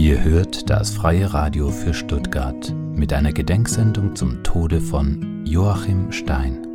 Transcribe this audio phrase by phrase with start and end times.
[0.00, 6.66] Ihr hört das freie Radio für Stuttgart mit einer Gedenksendung zum Tode von Joachim Stein.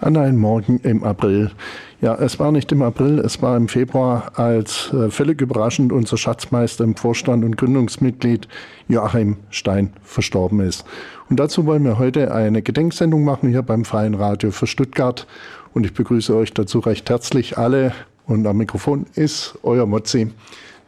[0.00, 1.52] An einem Morgen im April.
[2.00, 6.16] Ja, es war nicht im April, es war im Februar, als äh, völlig überraschend unser
[6.16, 8.48] Schatzmeister im Vorstand und Gründungsmitglied
[8.88, 10.84] Joachim Stein verstorben ist.
[11.30, 15.28] Und dazu wollen wir heute eine Gedenksendung machen hier beim Freien Radio für Stuttgart.
[15.72, 17.92] Und ich begrüße euch dazu recht herzlich alle.
[18.26, 20.32] Und am Mikrofon ist euer Mozzi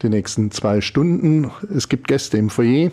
[0.03, 1.51] die nächsten zwei Stunden.
[1.75, 2.91] Es gibt Gäste im Foyer.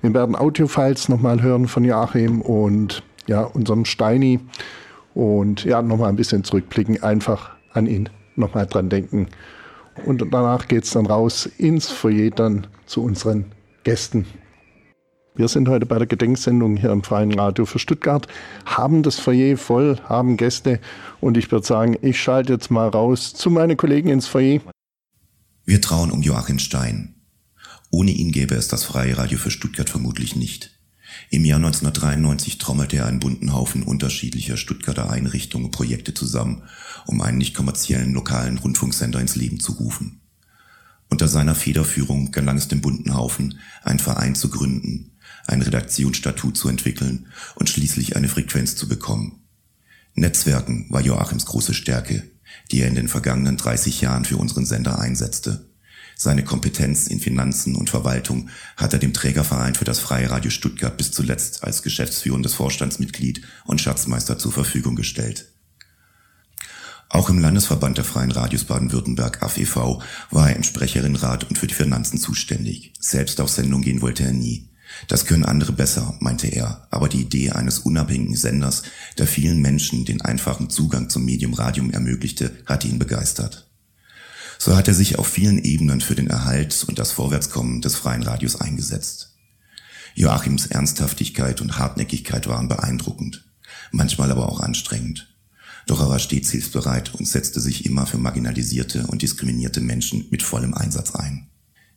[0.00, 4.40] Wir werden Audiofiles nochmal hören von Joachim und ja, unserem Steini.
[5.14, 9.28] Und ja, nochmal ein bisschen zurückblicken, einfach an ihn nochmal dran denken.
[10.06, 13.46] Und danach geht es dann raus ins Foyer dann zu unseren
[13.84, 14.26] Gästen.
[15.34, 18.26] Wir sind heute bei der Gedenksendung hier im Freien Radio für Stuttgart,
[18.66, 20.78] haben das Foyer voll, haben Gäste
[21.22, 24.60] und ich würde sagen, ich schalte jetzt mal raus zu meinen Kollegen ins Foyer.
[25.64, 27.14] Wir trauen um Joachim Stein.
[27.90, 30.76] Ohne ihn gäbe es das Freie Radio für Stuttgart vermutlich nicht.
[31.30, 36.64] Im Jahr 1993 trommelte er einen bunten Haufen unterschiedlicher Stuttgarter Einrichtungen und Projekte zusammen,
[37.06, 40.20] um einen nicht kommerziellen lokalen Rundfunksender ins Leben zu rufen.
[41.08, 45.12] Unter seiner Federführung gelang es dem bunten Haufen, einen Verein zu gründen,
[45.46, 49.44] ein Redaktionsstatut zu entwickeln und schließlich eine Frequenz zu bekommen.
[50.14, 52.31] Netzwerken war Joachims große Stärke,
[52.72, 55.68] die er in den vergangenen 30 Jahren für unseren Sender einsetzte.
[56.16, 60.96] Seine Kompetenz in Finanzen und Verwaltung hat er dem Trägerverein für das Freie Radio Stuttgart
[60.96, 65.48] bis zuletzt als geschäftsführendes Vorstandsmitglied und Schatzmeister zur Verfügung gestellt.
[67.08, 69.76] Auch im Landesverband der Freien Radios Baden-Württemberg AFEV
[70.30, 72.94] war er im Sprecherinnenrat und für die Finanzen zuständig.
[73.00, 74.71] Selbst auf Sendung gehen wollte er nie.
[75.08, 78.82] Das können andere besser, meinte er, aber die Idee eines unabhängigen Senders,
[79.18, 83.68] der vielen Menschen den einfachen Zugang zum Medium Radium ermöglichte, hatte ihn begeistert.
[84.58, 88.22] So hat er sich auf vielen Ebenen für den Erhalt und das Vorwärtskommen des freien
[88.22, 89.34] Radios eingesetzt.
[90.14, 93.44] Joachims Ernsthaftigkeit und Hartnäckigkeit waren beeindruckend,
[93.90, 95.34] manchmal aber auch anstrengend.
[95.86, 100.42] Doch er war stets hilfsbereit und setzte sich immer für marginalisierte und diskriminierte Menschen mit
[100.42, 101.48] vollem Einsatz ein.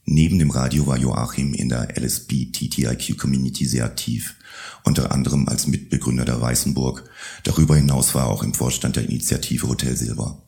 [0.05, 4.35] Neben dem Radio war Joachim in der LSB TTIQ Community sehr aktiv,
[4.83, 7.09] unter anderem als Mitbegründer der Weißenburg.
[7.43, 10.43] Darüber hinaus war er auch im Vorstand der Initiative Hotel Silber.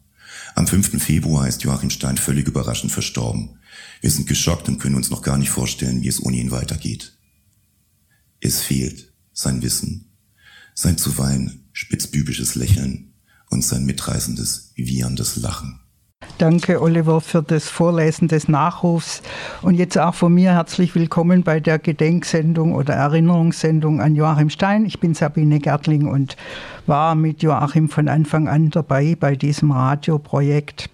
[0.54, 1.02] Am 5.
[1.02, 3.58] Februar ist Joachim Stein völlig überraschend verstorben.
[4.02, 7.18] Wir sind geschockt und können uns noch gar nicht vorstellen, wie es ohne ihn weitergeht.
[8.40, 10.12] Es fehlt sein Wissen,
[10.76, 13.14] sein zuweilen spitzbübisches Lächeln
[13.50, 15.80] und sein mitreißendes, wieherndes Lachen.
[16.40, 19.24] Danke, Oliver, für das Vorlesen des Nachrufs.
[19.64, 24.86] Und jetzt auch von mir herzlich willkommen bei der Gedenksendung oder Erinnerungssendung an Joachim Stein.
[24.86, 26.38] Ich bin Sabine Gertling und
[26.86, 30.92] war mit Joachim von Anfang an dabei bei diesem Radioprojekt.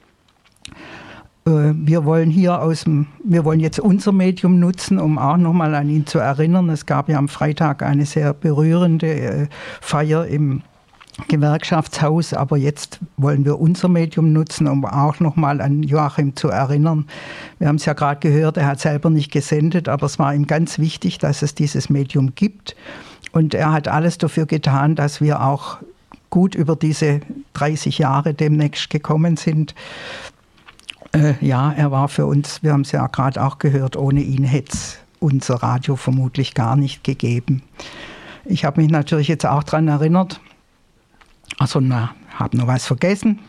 [1.45, 5.75] Äh, wir wollen hier aus dem, wir wollen jetzt unser Medium nutzen, um auch nochmal
[5.75, 6.69] an ihn zu erinnern.
[6.69, 9.47] Es gab ja am Freitag eine sehr berührende äh,
[9.81, 10.63] Feier im
[11.28, 17.06] Gewerkschaftshaus, aber jetzt wollen wir unser Medium nutzen, um auch nochmal an Joachim zu erinnern.
[17.59, 20.47] Wir haben es ja gerade gehört, er hat selber nicht gesendet, aber es war ihm
[20.47, 22.75] ganz wichtig, dass es dieses Medium gibt.
[23.31, 25.78] Und er hat alles dafür getan, dass wir auch
[26.29, 27.22] gut über diese
[27.53, 29.75] 30 Jahre demnächst gekommen sind.
[31.12, 34.44] Äh, ja, er war für uns, wir haben es ja gerade auch gehört, ohne ihn
[34.44, 37.62] hätte es unser Radio vermutlich gar nicht gegeben.
[38.45, 40.41] Ich habe mich natürlich jetzt auch daran erinnert,
[41.59, 43.40] also na, habe noch was vergessen.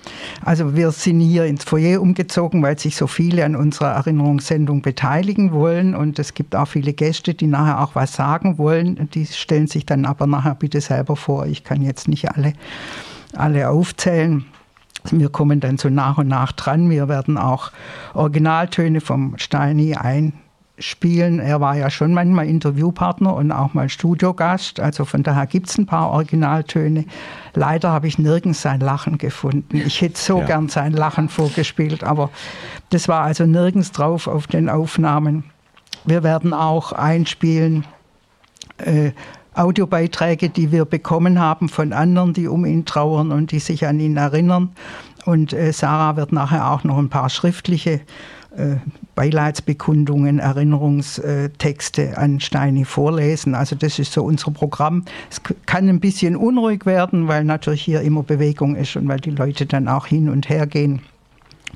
[0.44, 5.53] Also wir sind hier ins Foyer umgezogen, weil sich so viele an unserer Erinnerungssendung beteiligen
[5.53, 9.09] wollen und es gibt auch viele Gäste, die nachher auch was sagen wollen.
[9.15, 11.47] Die stellen sich dann aber nachher bitte selber vor.
[11.47, 12.53] Ich kann jetzt nicht alle,
[13.34, 14.44] alle aufzählen.
[15.11, 16.88] Wir kommen dann so nach und nach dran.
[16.88, 17.72] Wir werden auch
[18.15, 20.32] Originaltöne vom Steini ein
[20.78, 21.38] spielen.
[21.38, 24.80] Er war ja schon manchmal Interviewpartner und auch mal Studiogast.
[24.80, 27.04] Also von daher gibt es ein paar Originaltöne.
[27.54, 29.76] Leider habe ich nirgends sein Lachen gefunden.
[29.76, 30.46] Ich hätte so ja.
[30.46, 32.30] gern sein Lachen vorgespielt, aber
[32.90, 35.44] das war also nirgends drauf auf den Aufnahmen.
[36.04, 37.87] Wir werden auch einspielen.
[38.78, 39.12] Äh,
[39.54, 44.00] Audiobeiträge, die wir bekommen haben von anderen, die um ihn trauern und die sich an
[44.00, 44.72] ihn erinnern.
[45.25, 48.00] Und äh, Sarah wird nachher auch noch ein paar schriftliche
[48.56, 48.76] äh,
[49.14, 53.55] Beileidsbekundungen, Erinnerungstexte an Steini vorlesen.
[53.55, 55.05] Also das ist so unser Programm.
[55.31, 59.31] Es kann ein bisschen unruhig werden, weil natürlich hier immer Bewegung ist und weil die
[59.31, 61.02] Leute dann auch hin und her gehen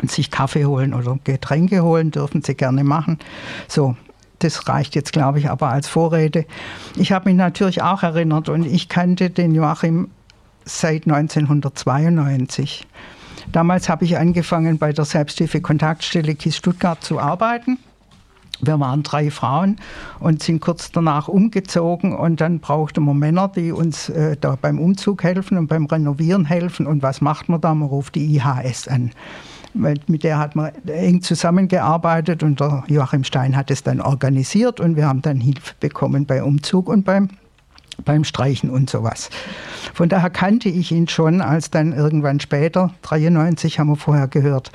[0.00, 3.19] und sich Kaffee holen oder Getränke holen, dürfen sie gerne machen.
[3.67, 3.96] So,
[4.40, 6.44] das reicht jetzt, glaube ich, aber als Vorrede.
[6.96, 10.08] Ich habe mich natürlich auch erinnert und ich kannte den Joachim
[10.64, 12.87] seit 1992.
[13.53, 17.79] Damals habe ich angefangen, bei der Selbsthilfe-Kontaktstelle KIS Stuttgart zu arbeiten.
[18.61, 19.77] wir waren drei Frauen
[20.21, 24.79] und sind kurz danach umgezogen und dann brauchten wir Männer, die uns äh, da beim
[24.79, 26.87] Umzug helfen und beim Renovieren helfen.
[26.87, 27.75] Und was macht man da?
[27.75, 29.12] Man ruft die IHS an.
[29.75, 34.97] Mit der hat man eng zusammengearbeitet und der Joachim Stein hat es dann organisiert und
[34.97, 37.29] wir haben dann Hilfe bekommen bei Umzug und beim,
[38.05, 39.31] beim Streichen und sowas.
[39.95, 44.73] Von daher kannte ich ihn schon, als dann irgendwann später, 93 haben wir vorher gehört,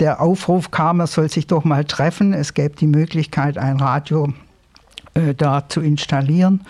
[0.00, 2.32] der Aufruf kam, er soll sich doch mal treffen.
[2.32, 4.32] Es gäbe die Möglichkeit, ein Radio
[5.12, 6.62] äh, da zu installieren.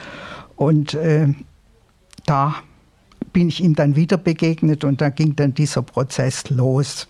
[0.57, 1.29] Und äh,
[2.27, 2.57] da
[3.33, 7.07] bin ich ihm dann wieder begegnet und da ging dann dieser Prozess los.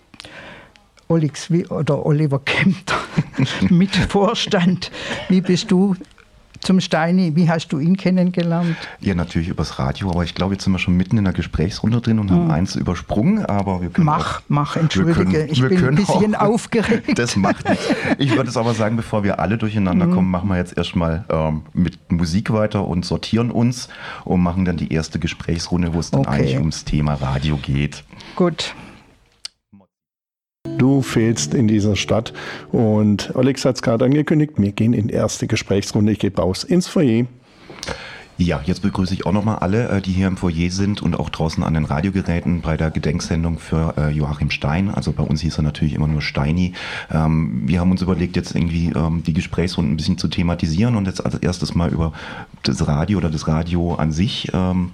[1.09, 2.97] Olix oder Oliver Kempter
[3.71, 4.93] mit Vorstand.
[5.29, 5.97] Wie bist du
[6.61, 7.37] zum Steini.
[7.37, 8.77] Wie hast du ihn kennengelernt?
[9.01, 12.01] Ja, natürlich übers Radio, aber ich glaube, jetzt sind wir schon mitten in der Gesprächsrunde
[12.01, 12.51] drin und haben hm.
[12.51, 14.07] eins übersprungen, aber wir können.
[14.07, 17.19] Mach, auch, mach, entschuldige, können, ich bin ein bisschen auch, aufgeregt.
[17.19, 17.87] Das macht nichts.
[18.19, 20.15] Ich würde es aber sagen, bevor wir alle durcheinander mhm.
[20.15, 23.89] kommen, machen wir jetzt erstmal ähm, mit Musik weiter und sortieren uns
[24.25, 26.31] und machen dann die erste Gesprächsrunde, wo es dann okay.
[26.31, 28.05] eigentlich ums Thema Radio geht.
[28.37, 28.75] Gut.
[30.81, 32.33] Du fehlst in dieser Stadt.
[32.73, 36.13] Und Alex hat es gerade angekündigt, wir gehen in erste Gesprächsrunde.
[36.13, 37.27] Ich gehe raus ins Foyer.
[38.39, 41.29] Ja, jetzt begrüße ich auch nochmal alle, äh, die hier im Foyer sind und auch
[41.29, 44.89] draußen an den Radiogeräten bei der Gedenksendung für äh, Joachim Stein.
[44.89, 46.73] Also bei uns hieß er natürlich immer nur Steini.
[47.11, 51.05] Ähm, wir haben uns überlegt, jetzt irgendwie ähm, die Gesprächsrunden ein bisschen zu thematisieren und
[51.05, 52.15] jetzt als erstes mal über
[52.63, 54.93] das Radio oder das Radio an sich ähm,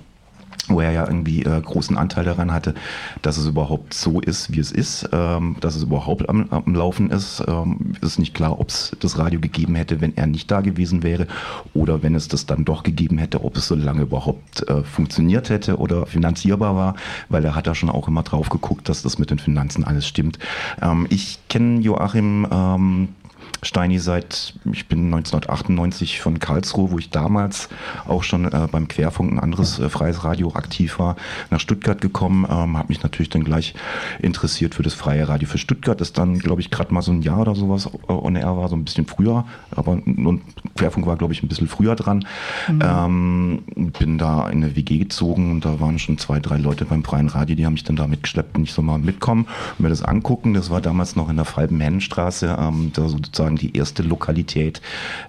[0.68, 2.74] wo er ja irgendwie äh, großen Anteil daran hatte,
[3.22, 7.10] dass es überhaupt so ist, wie es ist, ähm, dass es überhaupt am, am Laufen
[7.10, 7.42] ist.
[7.46, 11.02] Ähm, ist nicht klar, ob es das Radio gegeben hätte, wenn er nicht da gewesen
[11.02, 11.26] wäre
[11.74, 15.50] oder wenn es das dann doch gegeben hätte, ob es so lange überhaupt äh, funktioniert
[15.50, 16.96] hätte oder finanzierbar war,
[17.28, 20.06] weil er hat da schon auch immer drauf geguckt, dass das mit den Finanzen alles
[20.06, 20.38] stimmt.
[20.82, 23.08] Ähm, ich kenne Joachim ähm,
[23.62, 27.68] Steini seit, ich bin 1998 von Karlsruhe, wo ich damals
[28.06, 31.16] auch schon äh, beim Querfunk ein anderes äh, freies Radio aktiv war,
[31.50, 33.74] nach Stuttgart gekommen, ähm, habe mich natürlich dann gleich
[34.20, 37.22] interessiert für das freie Radio für Stuttgart, das dann, glaube ich, gerade mal so ein
[37.22, 40.42] Jahr oder sowas äh, on air war, so ein bisschen früher, aber und
[40.76, 42.26] Querfunk war, glaube ich, ein bisschen früher dran.
[42.68, 42.82] Mhm.
[42.82, 43.62] Ähm,
[43.98, 47.28] bin da in eine WG gezogen und da waren schon zwei, drei Leute beim freien
[47.28, 49.46] Radio, die haben mich dann da mitgeschleppt und ich soll mal mitkommen
[49.78, 50.54] und mir das angucken.
[50.54, 54.80] Das war damals noch in der Falben-Hennenstraße, ähm, da sozusagen sozusagen die erste Lokalität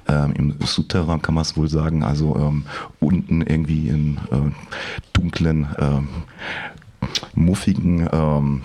[0.08, 2.66] ähm, im Souterrain, kann man es wohl sagen, also ähm,
[3.00, 4.52] unten irgendwie in äh,
[5.14, 6.08] dunklen, ähm,
[7.36, 8.62] muffigen ähm,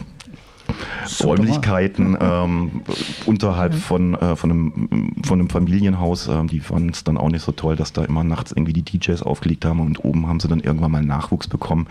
[1.23, 2.83] Räumlichkeiten ähm,
[3.27, 3.79] unterhalb mhm.
[3.79, 6.29] von, äh, von, einem, von einem Familienhaus.
[6.29, 8.83] Ähm, die fanden es dann auch nicht so toll, dass da immer nachts irgendwie die
[8.83, 11.87] DJs aufgelegt haben und oben haben sie dann irgendwann mal Nachwuchs bekommen.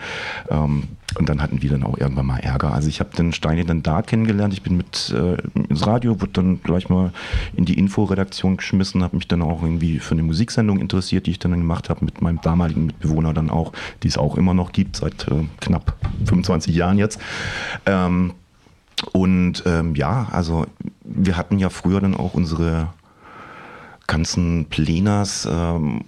[0.50, 0.84] Ähm,
[1.18, 2.72] und dann hatten wir dann auch irgendwann mal Ärger.
[2.72, 4.54] Also ich habe den Steini dann da kennengelernt.
[4.54, 5.36] Ich bin mit äh,
[5.68, 7.12] ins Radio, wurde dann gleich mal
[7.54, 11.38] in die Inforedaktion geschmissen, habe mich dann auch irgendwie für eine Musiksendung interessiert, die ich
[11.38, 14.96] dann gemacht habe mit meinem damaligen Mitbewohner dann auch, die es auch immer noch gibt,
[14.96, 17.20] seit äh, knapp 25 Jahren jetzt.
[17.86, 18.32] Ähm,
[19.12, 20.66] und ähm, ja, also
[21.04, 22.88] wir hatten ja früher dann auch unsere
[24.12, 26.02] ganzen Plenars ähm,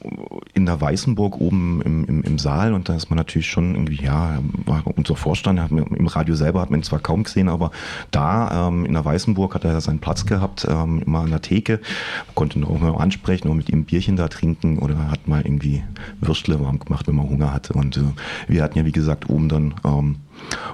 [0.52, 2.74] in der Weißenburg oben im, im, im, Saal.
[2.74, 6.60] Und da ist man natürlich schon irgendwie, ja, war unser Vorstand, hat im Radio selber
[6.60, 7.70] hat man ihn zwar kaum gesehen, aber
[8.10, 11.80] da ähm, in der Weißenburg hat er seinen Platz gehabt, ähm, immer an der Theke,
[12.26, 15.26] man konnte ihn auch mal ansprechen und mit ihm ein Bierchen da trinken oder hat
[15.26, 15.82] mal irgendwie
[16.20, 17.72] Würstle warm gemacht, wenn man Hunger hatte.
[17.72, 18.02] Und äh,
[18.48, 20.16] wir hatten ja wie gesagt oben dann ähm,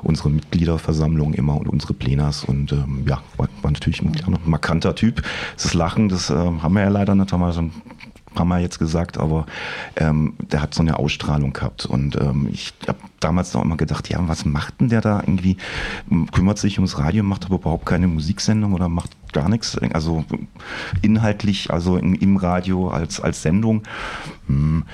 [0.02, 4.12] unsere Mitgliederversammlung immer und unsere Plenas und ähm, ja, war, war natürlich ein,
[4.44, 5.22] markanter Typ.
[5.56, 7.72] Das Lachen, das äh, haben wir ja leider nicht, haben wir schon
[8.36, 9.46] haben wir jetzt gesagt, aber
[9.96, 11.86] ähm, der hat so eine Ausstrahlung gehabt.
[11.86, 15.56] Und ähm, ich habe damals noch immer gedacht, ja, was macht denn der da irgendwie?
[16.32, 19.76] Kümmert sich ums Radio, macht aber überhaupt keine Musiksendung oder macht gar nichts.
[19.92, 20.24] Also
[21.02, 23.82] inhaltlich, also in, im Radio als, als Sendung.
[24.46, 24.84] Hm,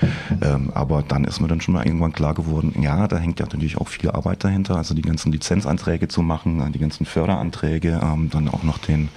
[0.41, 3.45] ähm, aber dann ist mir dann schon mal irgendwann klar geworden, ja, da hängt ja
[3.45, 8.29] natürlich auch viel Arbeit dahinter, also die ganzen Lizenzanträge zu machen, die ganzen Förderanträge, ähm,
[8.29, 9.09] dann auch noch den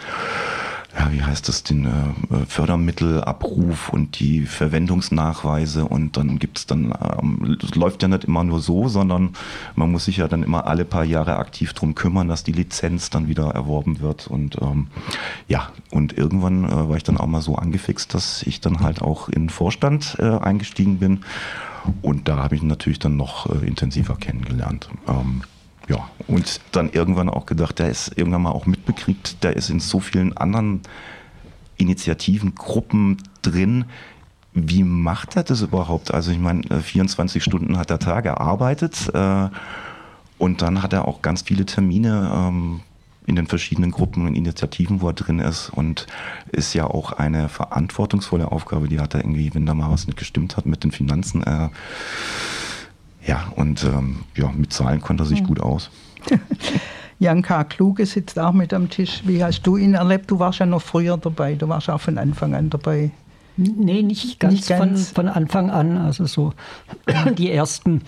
[0.98, 5.84] ja, wie heißt das, den äh, Fördermittelabruf und die Verwendungsnachweise.
[5.84, 9.30] Und dann gibt's dann, ähm, das läuft ja nicht immer nur so, sondern
[9.76, 13.08] man muss sich ja dann immer alle paar Jahre aktiv drum kümmern, dass die Lizenz
[13.10, 14.26] dann wieder erworben wird.
[14.26, 14.88] Und ähm,
[15.46, 19.00] ja, und irgendwann äh, war ich dann auch mal so angefixt, dass ich dann halt
[19.00, 21.20] auch in den Vorstand äh, eingestiegen bin.
[22.02, 24.90] Und da habe ich natürlich dann noch äh, intensiver kennengelernt.
[25.06, 25.42] Ähm,
[25.90, 29.80] ja, und dann irgendwann auch gedacht, der ist irgendwann mal auch mitbekriegt, der ist in
[29.80, 30.82] so vielen anderen
[31.78, 33.86] Initiativen, Gruppen drin.
[34.54, 36.14] Wie macht er das überhaupt?
[36.14, 39.48] Also ich meine, 24 äh, Stunden hat er da gearbeitet äh,
[40.38, 42.80] und dann hat er auch ganz viele Termine ähm,
[43.26, 46.06] in den verschiedenen Gruppen und Initiativen, wo er drin ist und
[46.52, 50.18] ist ja auch eine verantwortungsvolle Aufgabe, die hat er irgendwie, wenn da mal was nicht
[50.18, 51.68] gestimmt hat mit den Finanzen, äh,
[53.26, 55.46] ja, und ähm, ja, mit Zahlen konnte er sich mhm.
[55.46, 55.90] gut aus.
[57.18, 57.64] Jan K.
[57.64, 59.20] Kluge sitzt auch mit am Tisch.
[59.24, 60.30] Wie hast du ihn erlebt?
[60.30, 63.10] Du warst ja noch früher dabei, du warst auch von Anfang an dabei.
[63.56, 65.10] Nee, nicht ganz, nicht ganz.
[65.10, 65.98] Von, von Anfang an.
[65.98, 66.54] Also so
[67.36, 68.00] die ersten,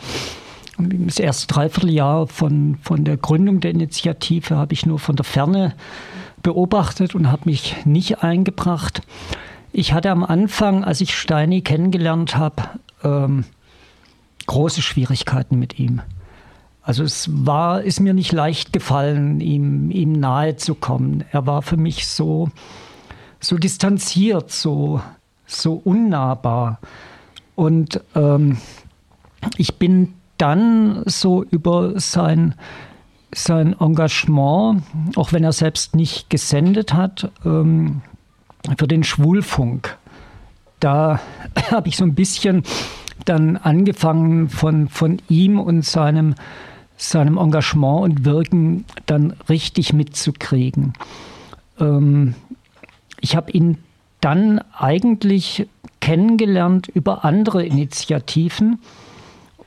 [0.78, 5.74] das erste Dreivierteljahr von, von der Gründung der Initiative habe ich nur von der Ferne
[6.42, 9.02] beobachtet und habe mich nicht eingebracht.
[9.72, 12.62] Ich hatte am Anfang, als ich Steini kennengelernt habe,
[13.04, 13.44] ähm,
[14.52, 16.02] große Schwierigkeiten mit ihm.
[16.82, 21.24] Also es war, ist mir nicht leicht gefallen, ihm, ihm nahe zu kommen.
[21.32, 22.50] Er war für mich so,
[23.40, 25.00] so distanziert, so,
[25.46, 26.80] so unnahbar.
[27.54, 28.58] Und ähm,
[29.56, 32.54] ich bin dann so über sein,
[33.34, 34.82] sein Engagement,
[35.16, 38.02] auch wenn er selbst nicht gesendet hat, ähm,
[38.76, 39.96] für den Schwulfunk.
[40.78, 41.20] Da
[41.70, 42.64] habe ich so ein bisschen
[43.24, 46.34] dann angefangen von, von ihm und seinem
[47.02, 50.92] seinem Engagement und Wirken dann richtig mitzukriegen.
[51.80, 52.34] Ähm,
[53.20, 53.78] ich habe ihn
[54.20, 55.66] dann eigentlich
[56.00, 58.78] kennengelernt über andere Initiativen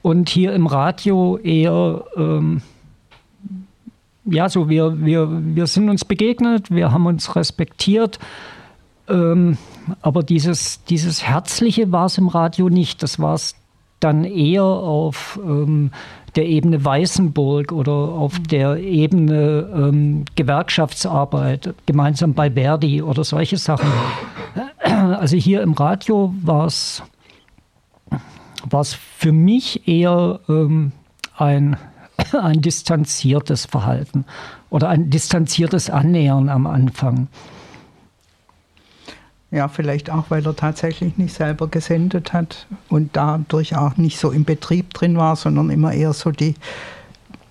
[0.01, 2.61] und hier im Radio eher, ähm,
[4.25, 8.19] ja, so wir, wir, wir sind uns begegnet, wir haben uns respektiert,
[9.07, 9.57] ähm,
[10.01, 13.55] aber dieses, dieses Herzliche war es im Radio nicht, das war es
[13.99, 15.91] dann eher auf ähm,
[16.35, 18.43] der Ebene Weißenburg oder auf mhm.
[18.47, 23.91] der Ebene ähm, Gewerkschaftsarbeit, gemeinsam bei Verdi oder solche Sachen.
[24.85, 27.01] Also hier im Radio war es
[29.17, 30.91] für mich eher ähm,
[31.35, 31.75] ein,
[32.39, 34.25] ein distanziertes Verhalten
[34.69, 37.27] oder ein distanziertes Annähern am Anfang.
[39.55, 44.31] Ja, vielleicht auch, weil er tatsächlich nicht selber gesendet hat und dadurch auch nicht so
[44.31, 46.55] im Betrieb drin war, sondern immer eher so die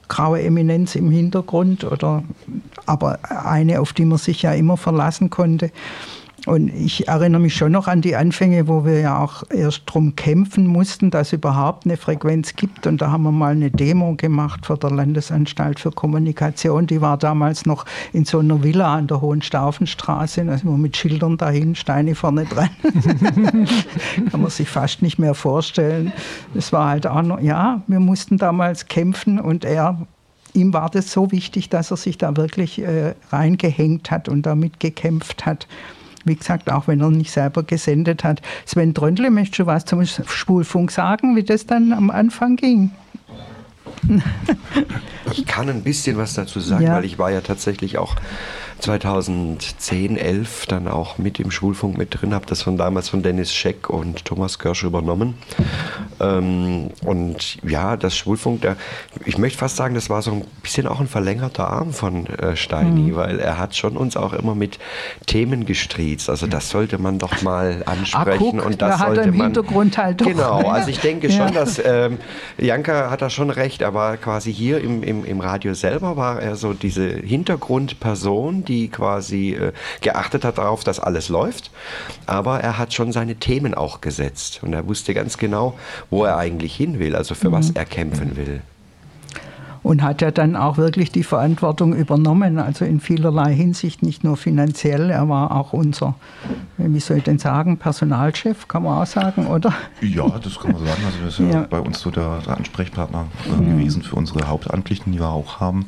[0.06, 2.22] graue Eminenz im Hintergrund oder
[2.84, 5.70] aber eine, auf die man sich ja immer verlassen konnte.
[6.46, 10.14] Und ich erinnere mich schon noch an die Anfänge, wo wir ja auch erst darum
[10.14, 12.86] kämpfen mussten, dass es überhaupt eine Frequenz gibt.
[12.86, 16.86] Und da haben wir mal eine Demo gemacht vor der Landesanstalt für Kommunikation.
[16.86, 20.44] Die war damals noch in so einer Villa an der Hohenstaufenstraße.
[20.44, 22.68] Da sind wir mit Schildern dahin, Steine vorne dran.
[24.30, 26.12] Kann man sich fast nicht mehr vorstellen.
[26.54, 30.06] Es war halt auch noch, ja, wir mussten damals kämpfen und er
[30.52, 34.78] ihm war das so wichtig, dass er sich da wirklich äh, reingehängt hat und damit
[34.78, 35.66] gekämpft hat.
[36.24, 38.40] Wie gesagt, auch wenn er nicht selber gesendet hat.
[38.66, 42.90] Sven Tröndle, möchtest du was zum Spulfunk sagen, wie das dann am Anfang ging?
[45.32, 46.96] Ich kann ein bisschen was dazu sagen, ja.
[46.96, 48.14] weil ich war ja tatsächlich auch
[48.80, 53.52] 2010, 11 dann auch mit im Schulfunk mit drin, habe das von damals von Dennis
[53.52, 55.34] Scheck und Thomas Körsch übernommen.
[56.24, 58.76] Ähm, und ja, das Schulfunk, der,
[59.24, 62.56] ich möchte fast sagen, das war so ein bisschen auch ein verlängerter Arm von äh,
[62.56, 63.16] Steini, mhm.
[63.16, 64.78] weil er hat schon uns auch immer mit
[65.26, 66.30] Themen gestriezt.
[66.30, 68.30] Also das sollte man doch mal ansprechen.
[68.30, 70.26] Ah, guck, und das sollte hat im man, Hintergrund halt doch.
[70.26, 71.36] Genau, also ich denke ja.
[71.36, 72.18] schon, dass ähm,
[72.58, 76.56] Janka hat da schon recht, aber quasi hier im, im, im Radio selber war er
[76.56, 81.70] so diese Hintergrundperson, die quasi äh, geachtet hat darauf, dass alles läuft.
[82.26, 85.78] Aber er hat schon seine Themen auch gesetzt und er wusste ganz genau,
[86.14, 87.54] wo er eigentlich hin will, also für mhm.
[87.54, 88.60] was er kämpfen will
[89.84, 94.38] und hat ja dann auch wirklich die Verantwortung übernommen, also in vielerlei Hinsicht, nicht nur
[94.38, 96.14] finanziell, er war auch unser,
[96.78, 99.74] wie soll ich denn sagen, Personalchef, kann man auch sagen, oder?
[100.00, 101.02] Ja, das kann man sagen.
[101.04, 103.76] Also das ist ja, bei uns so der, der Ansprechpartner äh, mhm.
[103.76, 105.84] gewesen für unsere Hauptamtlichen, die wir auch haben,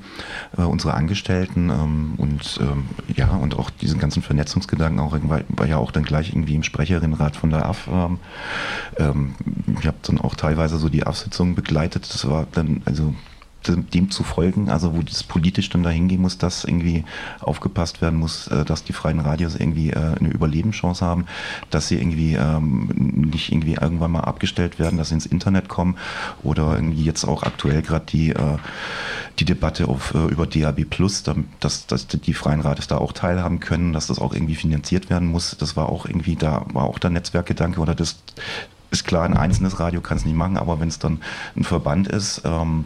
[0.58, 2.84] äh, unsere Angestellten ähm, und ähm,
[3.16, 7.34] ja, und auch diesen ganzen Vernetzungsgedanken auch, war ja auch dann gleich irgendwie im Sprecherinnenrat
[7.34, 7.88] von der AF.
[7.90, 8.18] Ähm,
[8.98, 9.34] ähm,
[9.80, 12.12] ich habe dann auch teilweise so die AF-Sitzungen begleitet.
[12.12, 13.14] Das war dann, also
[13.74, 17.04] dem zu folgen, also wo das politisch dann dahin gehen muss, dass irgendwie
[17.40, 21.26] aufgepasst werden muss, äh, dass die freien Radios irgendwie äh, eine Überlebenschance haben,
[21.70, 22.88] dass sie irgendwie ähm,
[23.30, 25.96] nicht irgendwie irgendwann mal abgestellt werden, dass sie ins Internet kommen
[26.42, 28.58] oder irgendwie jetzt auch aktuell gerade die, äh,
[29.38, 31.22] die Debatte auf, über DAB Plus,
[31.60, 35.28] dass, dass die freien Radios da auch teilhaben können, dass das auch irgendwie finanziert werden
[35.28, 35.56] muss.
[35.58, 38.16] Das war auch irgendwie, da war auch der Netzwerkgedanke oder das
[38.90, 41.20] ist klar, ein einzelnes Radio kann es nicht machen, aber wenn es dann
[41.56, 42.84] ein Verband ist, ähm,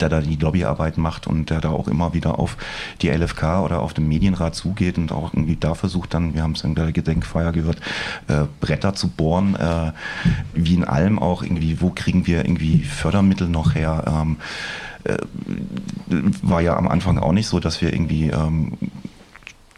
[0.00, 2.56] der da die Lobbyarbeit macht und der da auch immer wieder auf
[3.02, 6.52] die LFK oder auf den Medienrat zugeht und auch irgendwie da versucht dann, wir haben
[6.52, 7.78] es in der Gedenkfeier gehört,
[8.28, 9.92] äh, Bretter zu bohren, äh,
[10.54, 14.36] wie in allem auch irgendwie, wo kriegen wir irgendwie Fördermittel noch her, ähm,
[15.04, 15.16] äh,
[16.42, 18.72] war ja am Anfang auch nicht so, dass wir irgendwie ähm,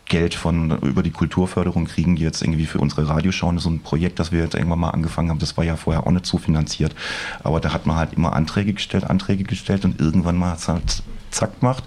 [0.09, 4.33] Geld von über die Kulturförderung kriegen, jetzt irgendwie für unsere Radioschauen so ein Projekt, das
[4.33, 6.95] wir jetzt irgendwann mal angefangen haben, das war ja vorher auch nicht so finanziert.
[7.43, 10.69] Aber da hat man halt immer Anträge gestellt, Anträge gestellt und irgendwann mal hat es
[10.69, 11.85] halt zack macht.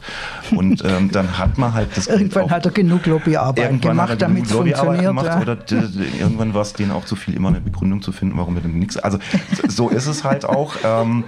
[0.51, 2.07] Und ähm, dann hat man halt das.
[2.07, 5.01] irgendwann hat er genug Lobbyarbeit gemacht, damit es funktioniert.
[5.01, 5.41] Gemacht, ja.
[5.41, 5.57] Oder
[6.19, 8.77] irgendwann war es denen auch zu viel, immer eine Begründung zu finden, warum wir denn
[8.77, 8.97] nichts.
[8.97, 9.19] Also
[9.67, 10.75] so ist es halt auch.
[10.83, 11.23] Ähm,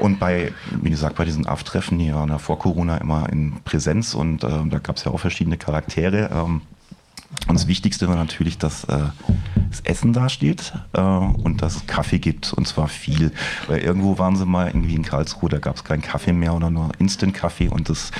[0.00, 4.48] und bei, wie gesagt, bei diesen AF-Treffen hier vor Corona immer in Präsenz und äh,
[4.66, 6.30] da gab es ja auch verschiedene Charaktere.
[7.46, 8.98] Und das Wichtigste war natürlich, dass äh,
[9.70, 13.32] das Essen da steht äh, und dass es Kaffee gibt und zwar viel.
[13.66, 16.70] Weil irgendwo waren sie mal irgendwie in Karlsruhe, da gab es keinen Kaffee mehr oder
[16.70, 18.12] nur Instant-Kaffee und das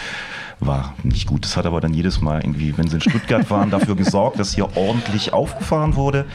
[0.61, 1.45] war nicht gut.
[1.45, 4.55] Das hat aber dann jedes Mal irgendwie, wenn sie in Stuttgart waren, dafür gesorgt, dass
[4.55, 6.27] hier ordentlich aufgefahren wurde.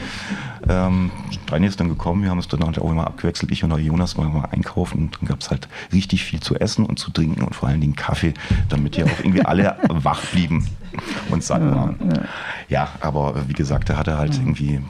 [0.68, 3.76] Ähm, Steini ist dann gekommen, wir haben es dann halt auch immer abgewechselt, ich und
[3.78, 7.10] Jonas waren mal einkaufen und dann gab es halt richtig viel zu essen und zu
[7.10, 8.34] trinken und vor allen Dingen Kaffee,
[8.68, 10.66] damit hier auch irgendwie alle wach blieben
[11.30, 11.96] und satt waren.
[12.08, 12.22] Ja,
[12.68, 14.80] ja, aber wie gesagt, da hat er halt irgendwie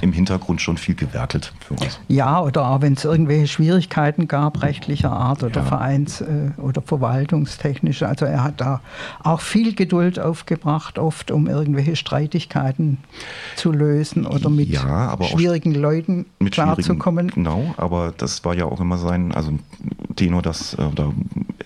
[0.00, 2.00] im Hintergrund schon viel gewerkelt für uns.
[2.08, 5.66] Ja, oder auch wenn es irgendwelche Schwierigkeiten gab, rechtlicher Art oder ja.
[5.66, 8.08] Vereins- äh, oder verwaltungstechnische.
[8.08, 8.80] Also er hat da
[9.22, 12.98] auch viel Geduld aufgebracht, oft um irgendwelche Streitigkeiten
[13.56, 17.28] zu lösen oder mit ja, schwierigen Leuten klarzukommen.
[17.28, 19.52] Genau, aber das war ja auch immer sein, also
[20.16, 21.12] Tenor, das äh, da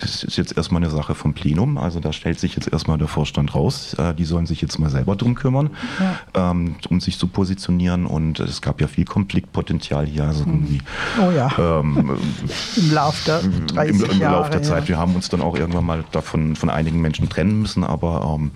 [0.01, 3.55] ist jetzt erstmal eine Sache vom Plenum, also da stellt sich jetzt erstmal der Vorstand
[3.55, 6.51] raus, äh, die sollen sich jetzt mal selber drum kümmern, ja.
[6.51, 10.25] ähm, um sich zu positionieren und es gab ja viel Konfliktpotenzial hier.
[10.25, 10.81] Also mhm.
[11.21, 11.51] oh ja.
[11.59, 12.19] Ähm,
[12.77, 14.85] Im Lauf der 30 im, im Jahre, Lauf der Zeit.
[14.85, 14.89] Ja.
[14.89, 18.51] Wir haben uns dann auch irgendwann mal davon von einigen Menschen trennen müssen, aber ähm,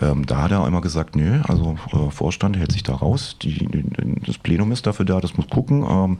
[0.00, 3.68] ähm, da hat er immer gesagt, nö, also äh, Vorstand hält sich da raus, die,
[4.26, 6.18] das Plenum ist dafür da, das muss gucken, ähm,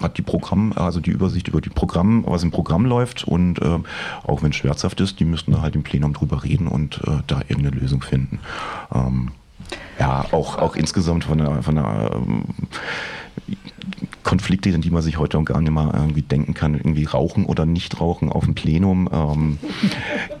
[0.00, 3.60] hat die Programm, also die Übersicht über die Programm, was im Programm läuft und
[4.24, 7.22] auch wenn es schmerzhaft ist, die müssten da halt im Plenum drüber reden und äh,
[7.26, 8.40] da irgendeine Lösung finden.
[8.94, 9.32] Ähm,
[9.98, 12.44] ja, auch, auch insgesamt von der, von der ähm,
[14.22, 17.46] Konflikte, an die man sich heute auch gar nicht mal irgendwie denken kann, irgendwie Rauchen
[17.46, 19.08] oder nicht Rauchen auf dem Plenum.
[19.12, 19.58] Ähm,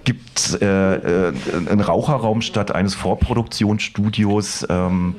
[0.04, 1.32] gibt äh, äh,
[1.68, 4.66] einen Raucherraum statt eines Vorproduktionsstudios?
[4.68, 5.14] Ähm,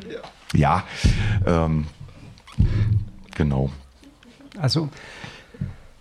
[0.54, 0.84] ja,
[1.46, 1.86] ähm,
[3.36, 3.70] genau.
[4.60, 4.90] Also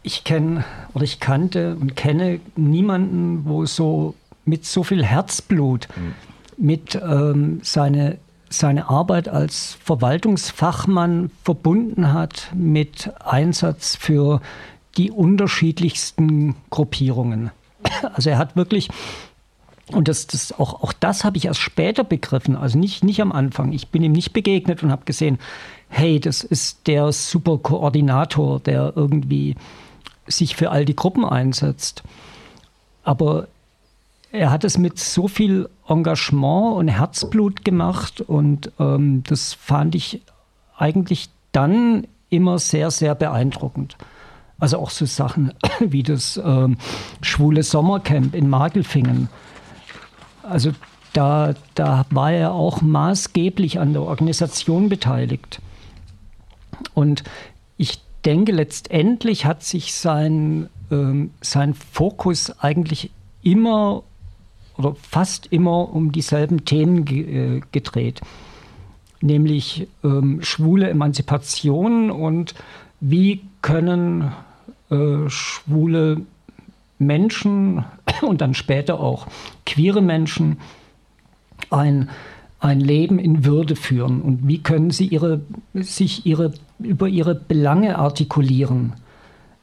[0.02, 4.14] ich kenne oder ich kannte und kenne niemanden, wo so
[4.46, 6.14] mit so viel Herzblut mhm.
[6.56, 14.40] mit ähm, seine, seine Arbeit als Verwaltungsfachmann verbunden hat mit Einsatz für
[14.96, 17.50] die unterschiedlichsten Gruppierungen.
[18.14, 18.88] Also er hat wirklich,
[19.92, 23.32] und das, das, auch, auch das habe ich erst später begriffen, also nicht, nicht am
[23.32, 23.72] Anfang.
[23.72, 25.38] Ich bin ihm nicht begegnet und habe gesehen,
[25.88, 29.54] hey, das ist der super Koordinator, der irgendwie
[30.26, 32.02] sich für all die Gruppen einsetzt.
[33.04, 33.46] Aber
[34.36, 40.22] er hat es mit so viel Engagement und Herzblut gemacht und ähm, das fand ich
[40.76, 43.96] eigentlich dann immer sehr, sehr beeindruckend.
[44.58, 46.76] Also auch so Sachen wie das ähm,
[47.22, 49.28] schwule Sommercamp in Magelfingen.
[50.42, 50.72] Also
[51.12, 55.60] da, da war er auch maßgeblich an der Organisation beteiligt.
[56.94, 57.24] Und
[57.78, 63.10] ich denke, letztendlich hat sich sein, ähm, sein Fokus eigentlich
[63.42, 64.02] immer
[64.78, 68.20] oder fast immer um dieselben Themen ge äh, gedreht,
[69.20, 72.54] nämlich ähm, schwule Emanzipation und
[73.00, 74.32] wie können
[74.90, 76.22] äh, schwule
[76.98, 77.84] Menschen
[78.22, 79.26] und dann später auch
[79.64, 80.58] queere Menschen
[81.70, 82.08] ein
[82.58, 85.42] ein Leben in Würde führen und wie können sie ihre,
[85.74, 88.94] sich ihre, über ihre Belange artikulieren.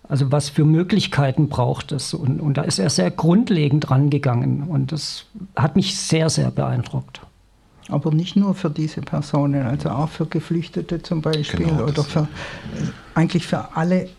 [0.10, 2.14] Also was für Möglichkeiten braucht es?
[2.14, 7.22] Und, und da ist er sehr grundlegend rangegangen und das hat mich sehr, sehr beeindruckt.
[7.90, 12.28] Aber nicht nur für diese Personen, also auch für Geflüchtete zum Beispiel genau, oder für,
[13.14, 14.10] eigentlich für alle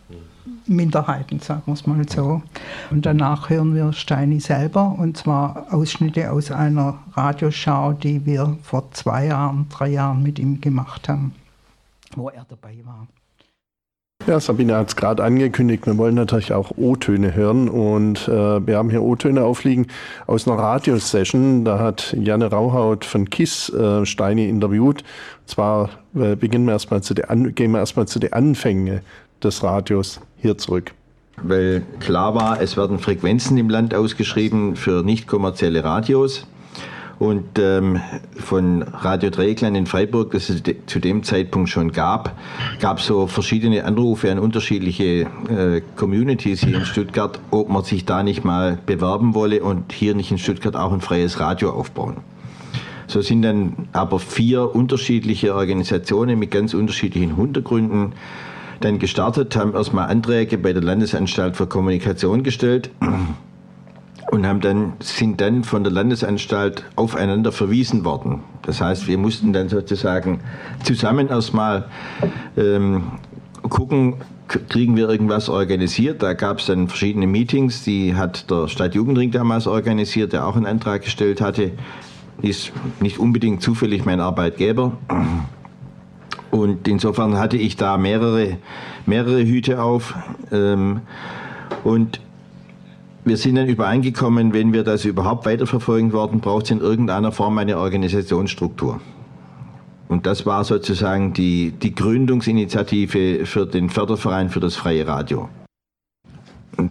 [0.66, 2.42] Minderheiten, sagen wir es mal so.
[2.90, 8.90] Und danach hören wir Steini selber, und zwar Ausschnitte aus einer Radioschau, die wir vor
[8.92, 11.34] zwei Jahren, drei Jahren mit ihm gemacht haben,
[12.14, 13.06] wo er dabei war.
[14.26, 18.78] Ja, Sabine hat es gerade angekündigt, wir wollen natürlich auch O-Töne hören und äh, wir
[18.78, 19.88] haben hier O-Töne aufliegen
[20.26, 21.66] aus einer Radiosession.
[21.66, 25.02] Da hat Janne Rauhaut von KISS äh, Steini interviewt.
[25.42, 29.00] Und zwar äh, beginnen wir erstmal zu den, gehen wir erstmal zu den Anfängen
[29.42, 30.92] des Radios hier zurück.
[31.42, 36.46] Weil klar war, es werden Frequenzen im Land ausgeschrieben für nicht kommerzielle Radios.
[37.18, 38.00] Und ähm,
[38.36, 42.36] von Radio Dreieckland in Freiburg, das es zu dem Zeitpunkt schon gab,
[42.80, 48.04] gab es so verschiedene Anrufe an unterschiedliche äh, Communities hier in Stuttgart, ob man sich
[48.04, 52.16] da nicht mal bewerben wolle und hier nicht in Stuttgart auch ein freies Radio aufbauen.
[53.06, 58.12] So sind dann aber vier unterschiedliche Organisationen mit ganz unterschiedlichen Hintergründen
[58.80, 62.90] dann gestartet, haben erstmal Anträge bei der Landesanstalt für Kommunikation gestellt
[64.30, 68.40] und haben dann, sind dann von der Landesanstalt aufeinander verwiesen worden.
[68.62, 70.40] Das heißt, wir mussten dann sozusagen
[70.82, 71.86] zusammen erstmal
[72.56, 73.04] ähm,
[73.68, 74.16] gucken,
[74.68, 76.22] kriegen wir irgendwas organisiert.
[76.22, 80.66] Da gab es dann verschiedene Meetings, die hat der Stadtjugendring damals organisiert, der auch einen
[80.66, 81.72] Antrag gestellt hatte.
[82.42, 84.92] Ist nicht unbedingt zufällig mein Arbeitgeber.
[86.50, 88.58] Und insofern hatte ich da mehrere,
[89.06, 90.14] mehrere Hüte auf.
[90.52, 91.00] Ähm,
[91.84, 92.20] und
[93.24, 97.58] wir sind dann übereingekommen, wenn wir das überhaupt weiterverfolgen wollen, braucht es in irgendeiner Form
[97.58, 99.00] eine Organisationsstruktur.
[100.08, 105.48] Und das war sozusagen die, die Gründungsinitiative für den Förderverein für das freie Radio.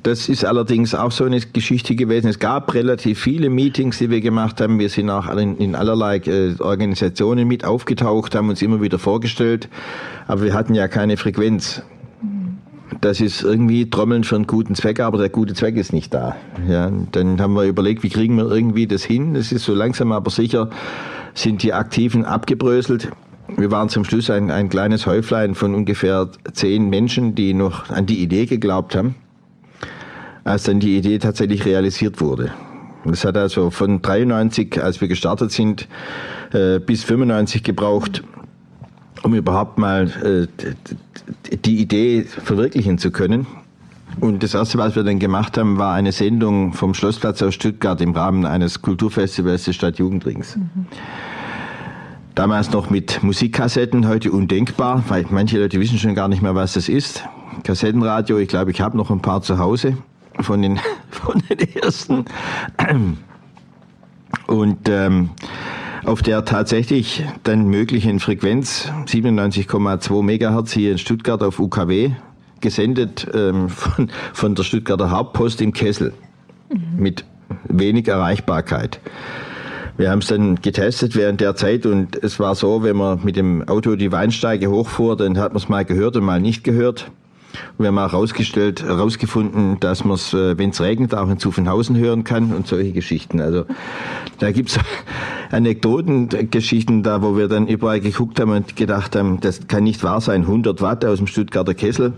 [0.01, 2.27] Das ist allerdings auch so eine Geschichte gewesen.
[2.27, 4.79] Es gab relativ viele Meetings, die wir gemacht haben.
[4.79, 9.67] Wir sind auch in, in allerlei äh, Organisationen mit aufgetaucht, haben uns immer wieder vorgestellt,
[10.25, 11.83] aber wir hatten ja keine Frequenz
[13.03, 16.37] das ist irgendwie Trommeln für einen guten Zweck, aber der gute Zweck ist nicht da.
[16.69, 19.33] Ja, dann haben wir überlegt, wie kriegen wir irgendwie das hin?
[19.33, 20.69] Das ist so langsam aber sicher,
[21.33, 23.09] sind die Aktiven abgebröselt.
[23.57, 28.05] Wir waren zum Schluss ein, ein kleines Häuflein von ungefähr zehn Menschen, die noch an
[28.05, 29.15] die Idee geglaubt haben,
[30.45, 32.53] als dann die Idee tatsächlich realisiert wurde.
[33.03, 35.89] Das hat also von 93, als wir gestartet sind,
[36.53, 38.23] äh, bis 95 gebraucht,
[39.23, 43.47] um überhaupt mal äh, die Idee verwirklichen zu können.
[44.19, 47.99] Und das erste, was wir dann gemacht haben, war eine Sendung vom Schlossplatz aus Stuttgart
[48.01, 50.57] im Rahmen eines Kulturfestivals des Stadtjugendrings.
[50.57, 50.85] Mhm.
[52.35, 56.73] Damals noch mit Musikkassetten, heute undenkbar, weil manche Leute wissen schon gar nicht mehr, was
[56.73, 57.23] das ist.
[57.63, 59.97] Kassettenradio, ich glaube, ich habe noch ein paar zu Hause
[60.39, 62.25] von den, von den ersten.
[64.47, 65.29] Und ähm,
[66.05, 72.11] auf der tatsächlich dann möglichen Frequenz 97,2 Megahertz hier in Stuttgart auf UKW
[72.61, 76.13] gesendet ähm, von, von der Stuttgarter Hauptpost im Kessel
[76.97, 77.25] mit
[77.65, 78.99] wenig Erreichbarkeit.
[79.95, 83.35] Wir haben es dann getestet während der Zeit und es war so, wenn man mit
[83.35, 87.11] dem Auto die Weinsteige hochfuhr, dann hat man es mal gehört und mal nicht gehört.
[87.77, 91.95] Wir haben auch herausgestellt, herausgefunden, dass man es, äh, wenn es regnet, auch in Zuffenhausen
[91.97, 93.39] hören kann und solche Geschichten.
[93.39, 93.65] Also
[94.39, 94.79] da gibt es
[95.51, 100.03] Anekdoten, Geschichten da, wo wir dann überall geguckt haben und gedacht haben, das kann nicht
[100.03, 100.41] wahr sein.
[100.41, 102.13] 100 Watt aus dem Stuttgarter Kessel.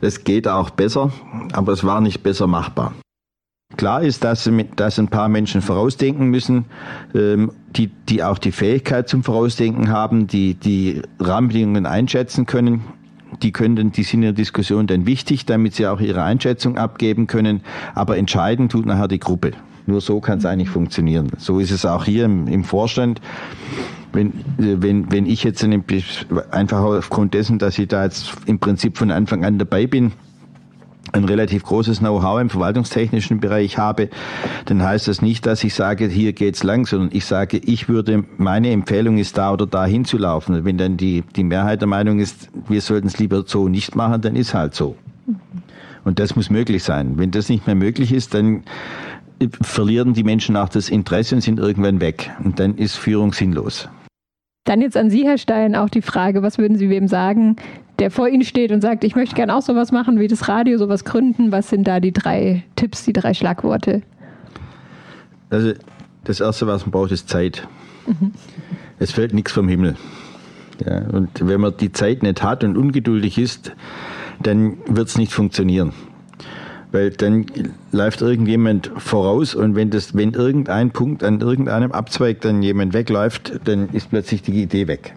[0.00, 1.10] Das geht auch besser,
[1.52, 2.92] aber es war nicht besser machbar.
[3.76, 6.66] Klar ist, dass, dass ein paar Menschen vorausdenken müssen,
[7.14, 12.84] ähm, die, die auch die Fähigkeit zum Vorausdenken haben, die die Rahmenbedingungen einschätzen können
[13.42, 17.26] die können, die sind in der Diskussion dann wichtig, damit sie auch ihre Einschätzung abgeben
[17.26, 17.62] können.
[17.94, 19.52] Aber entscheiden tut nachher die Gruppe.
[19.86, 21.28] Nur so kann es eigentlich funktionieren.
[21.38, 23.20] So ist es auch hier im, im Vorstand.
[24.12, 25.64] Wenn, wenn, wenn ich jetzt
[26.50, 30.12] einfach aufgrund dessen, dass ich da jetzt im Prinzip von Anfang an dabei bin,
[31.12, 34.08] ein relativ großes Know-how im verwaltungstechnischen Bereich habe,
[34.64, 38.24] dann heißt das nicht, dass ich sage, hier geht's lang, sondern ich sage, ich würde,
[38.36, 40.64] meine Empfehlung ist da oder da hinzulaufen.
[40.64, 44.20] Wenn dann die, die Mehrheit der Meinung ist, wir sollten es lieber so nicht machen,
[44.20, 44.96] dann ist halt so.
[46.04, 47.18] Und das muss möglich sein.
[47.18, 48.62] Wenn das nicht mehr möglich ist, dann
[49.60, 52.30] verlieren die Menschen auch das Interesse und sind irgendwann weg.
[52.42, 53.88] Und dann ist Führung sinnlos.
[54.64, 57.56] Dann jetzt an Sie, Herr Stein, auch die Frage, was würden Sie wem sagen,
[57.98, 60.78] der vor Ihnen steht und sagt, ich möchte gerne auch sowas machen wie das Radio,
[60.78, 61.52] sowas gründen.
[61.52, 64.02] Was sind da die drei Tipps, die drei Schlagworte?
[65.50, 65.72] Also
[66.24, 67.66] das Erste, was man braucht, ist Zeit.
[68.06, 68.32] Mhm.
[68.98, 69.96] Es fällt nichts vom Himmel.
[70.84, 73.72] Ja, und wenn man die Zeit nicht hat und ungeduldig ist,
[74.42, 75.92] dann wird es nicht funktionieren.
[76.92, 77.46] Weil dann
[77.92, 83.60] läuft irgendjemand voraus und wenn, das, wenn irgendein Punkt an irgendeinem Abzweig dann jemand wegläuft,
[83.64, 85.14] dann ist plötzlich die Idee weg.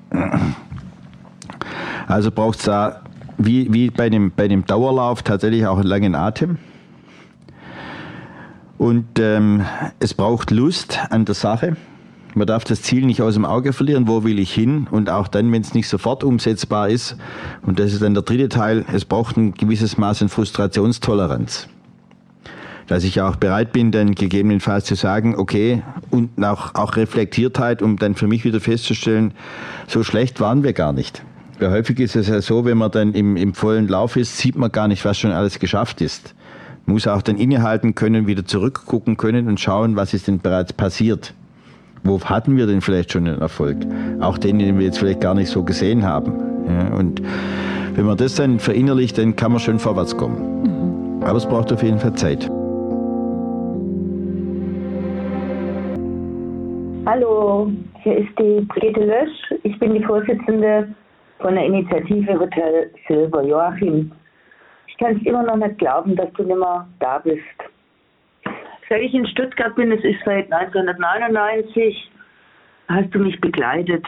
[2.10, 3.04] Also braucht es da,
[3.38, 6.58] wie, wie bei, dem, bei dem Dauerlauf, tatsächlich auch einen langen Atem.
[8.80, 9.64] Und ähm,
[10.00, 11.78] es braucht Lust an der Sache.
[12.34, 14.88] Man darf das Ziel nicht aus dem Auge verlieren, wo will ich hin?
[14.90, 17.16] Und auch dann, wenn es nicht sofort umsetzbar ist,
[17.62, 21.68] und das ist dann der dritte Teil, es braucht ein gewisses Maß an Frustrationstoleranz.
[22.88, 27.98] Dass ich auch bereit bin, dann gegebenenfalls zu sagen, okay, und auch, auch Reflektiertheit, um
[27.98, 29.36] dann für mich wieder festzustellen,
[29.88, 31.24] so schlecht waren wir gar nicht.
[31.60, 34.56] Weil häufig ist es ja so, wenn man dann im, im vollen Lauf ist, sieht
[34.56, 36.34] man gar nicht, was schon alles geschafft ist.
[36.86, 40.72] Man muss auch dann innehalten können, wieder zurückgucken können und schauen, was ist denn bereits
[40.72, 41.34] passiert.
[42.04, 43.78] wo hatten wir denn vielleicht schon einen Erfolg?
[44.22, 46.32] Auch den, den wir jetzt vielleicht gar nicht so gesehen haben.
[46.66, 47.22] Ja, und
[47.94, 51.22] wenn man das dann verinnerlicht, dann kann man schön vorwärts kommen.
[51.26, 52.50] Aber es braucht auf jeden Fall Zeit.
[57.06, 57.70] Hallo,
[58.02, 59.60] hier ist die Brigitte Lösch.
[59.64, 60.88] Ich bin die Vorsitzende
[61.40, 63.44] von der Initiative Hotel Silber.
[63.44, 64.12] Joachim,
[64.88, 67.44] ich kann es immer noch nicht glauben, dass du nicht mehr da bist.
[68.90, 72.12] Seit ich in Stuttgart bin, es ist seit 1999,
[72.88, 74.06] hast du mich begleitet.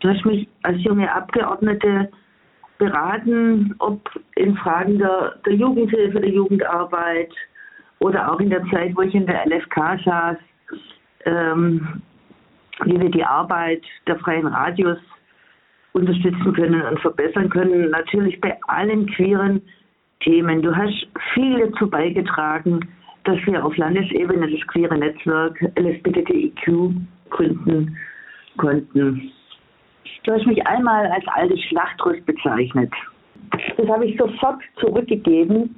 [0.00, 2.10] Du hast mich als junge Abgeordnete
[2.78, 4.00] beraten, ob
[4.36, 7.30] in Fragen der, der Jugendhilfe, der Jugendarbeit
[8.00, 10.36] oder auch in der Zeit, wo ich in der LFK saß,
[11.26, 12.02] ähm,
[12.84, 14.98] wie wir die Arbeit der freien Radios
[15.92, 17.90] unterstützen können und verbessern können.
[17.90, 19.62] Natürlich bei allen queeren
[20.20, 20.62] Themen.
[20.62, 22.80] Du hast viel dazu beigetragen,
[23.24, 26.94] dass wir auf Landesebene das queere Netzwerk LSBTIQ
[27.30, 27.96] gründen
[28.56, 29.30] konnten.
[30.24, 32.92] Du hast mich einmal als altes Schlachtrost bezeichnet.
[33.76, 35.76] Das habe ich sofort zurückgegeben.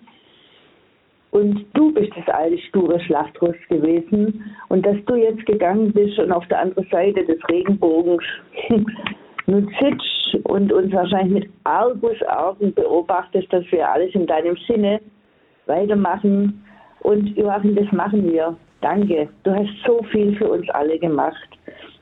[1.30, 4.44] Und du bist das alte sture Schlachtrost gewesen.
[4.68, 8.24] Und dass du jetzt gegangen bist und auf der anderen Seite des Regenbogens
[9.46, 15.00] sitzt und uns wahrscheinlich mit Argusaugen beobachtest, dass wir alles in deinem Sinne
[15.66, 16.64] weitermachen
[17.00, 18.56] und Joachim, das machen wir.
[18.80, 19.28] Danke.
[19.44, 21.48] Du hast so viel für uns alle gemacht.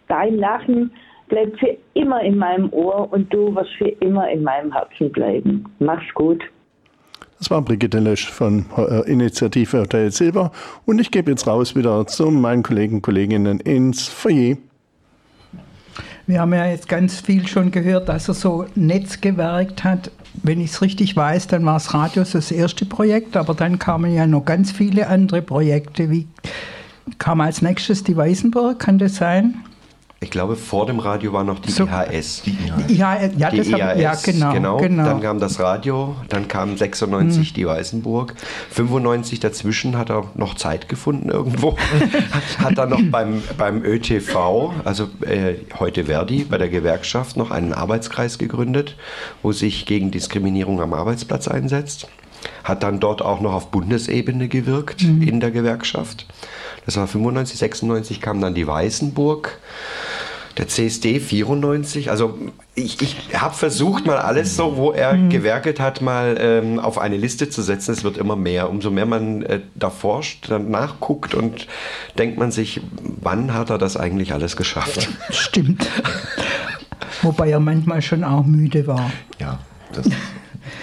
[0.08, 0.90] Dein Lachen
[1.28, 5.64] bleibt für immer in meinem Ohr und du wirst für immer in meinem Herzen bleiben.
[5.78, 6.42] Mach's gut.
[7.38, 10.52] Das war Brigitte Lösch von äh, Initiative Hotel Silber.
[10.84, 14.56] Und ich gebe jetzt raus wieder zu meinen Kollegen und Kolleginnen ins Foyer.
[16.30, 20.10] Wir haben ja jetzt ganz viel schon gehört, dass er so Netz gewerkt hat
[20.42, 24.12] wenn ich es richtig weiß, dann war es Radios das erste Projekt, aber dann kamen
[24.12, 26.10] ja noch ganz viele andere Projekte.
[26.10, 26.28] Wie
[27.18, 28.78] kam als nächstes die Weißenburg?
[28.78, 29.62] Kann das sein?
[30.22, 32.42] Ich glaube, vor dem Radio war noch die so, IHS.
[32.42, 32.98] Die IHS.
[32.98, 36.76] Ja, ja, die das IHS, ja genau, genau, genau, Dann kam das Radio, dann kam
[36.76, 37.54] 96 hm.
[37.54, 38.34] die Weißenburg.
[38.70, 41.74] 95 dazwischen hat er noch Zeit gefunden irgendwo.
[42.58, 47.72] hat er noch beim, beim ÖTV, also äh, heute Verdi, bei der Gewerkschaft noch einen
[47.72, 48.96] Arbeitskreis gegründet,
[49.40, 52.08] wo sich gegen Diskriminierung am Arbeitsplatz einsetzt.
[52.64, 55.22] Hat dann dort auch noch auf Bundesebene gewirkt mhm.
[55.22, 56.26] in der Gewerkschaft.
[56.86, 59.58] Das war 95, 96 kam dann die Weißenburg
[60.60, 62.10] der CSD 94.
[62.10, 62.38] Also
[62.74, 65.30] ich, ich habe versucht, mal alles so, wo er mhm.
[65.30, 67.92] gewerkelt hat, mal ähm, auf eine Liste zu setzen.
[67.92, 68.68] Es wird immer mehr.
[68.68, 71.66] Umso mehr man äh, da forscht, dann nachguckt und
[72.18, 72.80] denkt man sich,
[73.20, 75.08] wann hat er das eigentlich alles geschafft?
[75.30, 75.88] Stimmt.
[77.22, 79.10] Wobei er manchmal schon auch müde war.
[79.38, 79.58] Ja,
[79.92, 80.08] das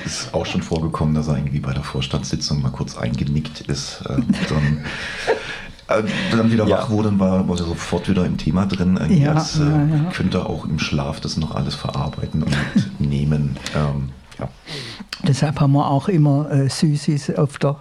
[0.07, 4.01] ist auch schon vorgekommen, dass er irgendwie bei der Vorstandssitzung mal kurz eingenickt ist.
[4.05, 4.85] Äh, dann
[5.99, 6.77] äh, dann wieder ja.
[6.77, 8.99] wach wurde, dann war, war sofort wieder im Thema drin.
[9.09, 12.57] Ja, als, äh, ja, könnte auch im Schlaf das noch alles verarbeiten und
[12.99, 13.57] nehmen.
[13.75, 14.49] Ähm, ja.
[15.27, 17.77] Deshalb haben wir auch immer äh, Süßis auf der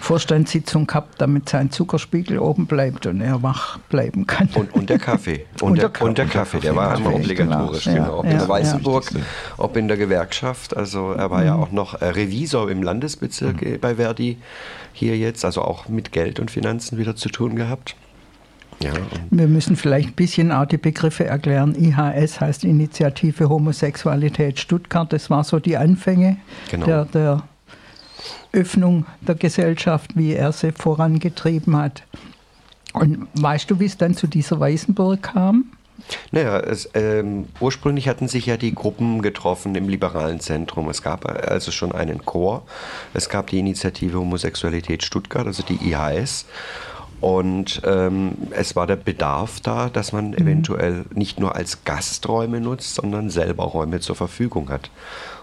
[0.00, 4.48] Vorstandssitzung gehabt, damit sein Zuckerspiegel oben bleibt und er wach bleiben kann.
[4.54, 5.46] Und, und der Kaffee.
[5.60, 7.84] Und, und, der, der, und der Kaffee, der war immer obligatorisch.
[7.84, 7.96] Genau.
[7.96, 8.18] genau.
[8.18, 9.20] Ob ja, in der Weißenburg, ja.
[9.56, 10.76] ob in der Gewerkschaft.
[10.76, 11.46] Also er war mhm.
[11.46, 13.80] ja auch noch äh, Revisor im Landesbezirk mhm.
[13.80, 14.38] bei Verdi
[14.92, 17.96] hier jetzt, also auch mit Geld und Finanzen wieder zu tun gehabt.
[18.80, 18.92] Ja,
[19.30, 21.74] Wir müssen vielleicht ein bisschen auch die Begriffe erklären.
[21.74, 25.10] IHS heißt Initiative Homosexualität Stuttgart.
[25.12, 26.36] Das war so die Anfänge
[26.70, 26.86] genau.
[26.86, 27.42] der, der
[28.52, 32.02] Öffnung der Gesellschaft, wie er sie vorangetrieben hat.
[32.92, 35.66] Und weißt du, wie es dann zu dieser Weißenburg kam?
[36.30, 40.88] Naja, es, ähm, ursprünglich hatten sich ja die Gruppen getroffen im liberalen Zentrum.
[40.88, 42.66] Es gab also schon einen Chor.
[43.14, 46.46] Es gab die Initiative Homosexualität Stuttgart, also die IHS.
[47.20, 50.38] Und ähm, es war der Bedarf da, dass man mhm.
[50.38, 54.90] eventuell nicht nur als Gasträume nutzt, sondern selber Räume zur Verfügung hat,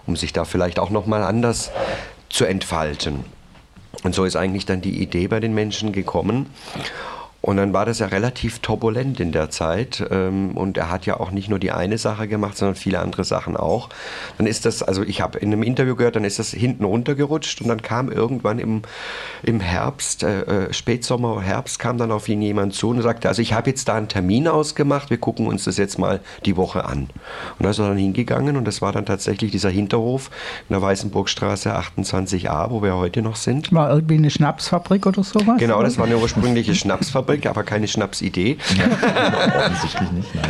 [0.05, 1.71] um sich da vielleicht auch nochmal anders
[2.29, 3.25] zu entfalten.
[4.03, 6.47] Und so ist eigentlich dann die Idee bei den Menschen gekommen.
[7.43, 10.01] Und dann war das ja relativ turbulent in der Zeit.
[10.09, 13.25] Ähm, und er hat ja auch nicht nur die eine Sache gemacht, sondern viele andere
[13.25, 13.89] Sachen auch.
[14.37, 17.59] Dann ist das, also ich habe in einem Interview gehört, dann ist das hinten runtergerutscht
[17.59, 18.83] und dann kam irgendwann im,
[19.43, 23.41] im Herbst, äh, äh Spätsommer, Herbst, kam dann auf ihn jemand zu und sagte, also
[23.41, 26.85] ich habe jetzt da einen Termin ausgemacht, wir gucken uns das jetzt mal die Woche
[26.85, 27.09] an.
[27.59, 30.31] Und da ist er dann hingegangen und das war dann tatsächlich dieser Hinterhof
[30.69, 33.73] in der Weißenburgstraße 28a, wo wir heute noch sind.
[33.73, 35.57] War irgendwie eine Schnapsfabrik oder sowas?
[35.57, 37.32] Genau, das war eine ursprüngliche Schnapsfabrik.
[37.33, 38.57] Schnapsfabrik, aber keine Schnapsidee.
[38.77, 38.85] Ja,
[39.65, 40.45] offensichtlich nicht, nein.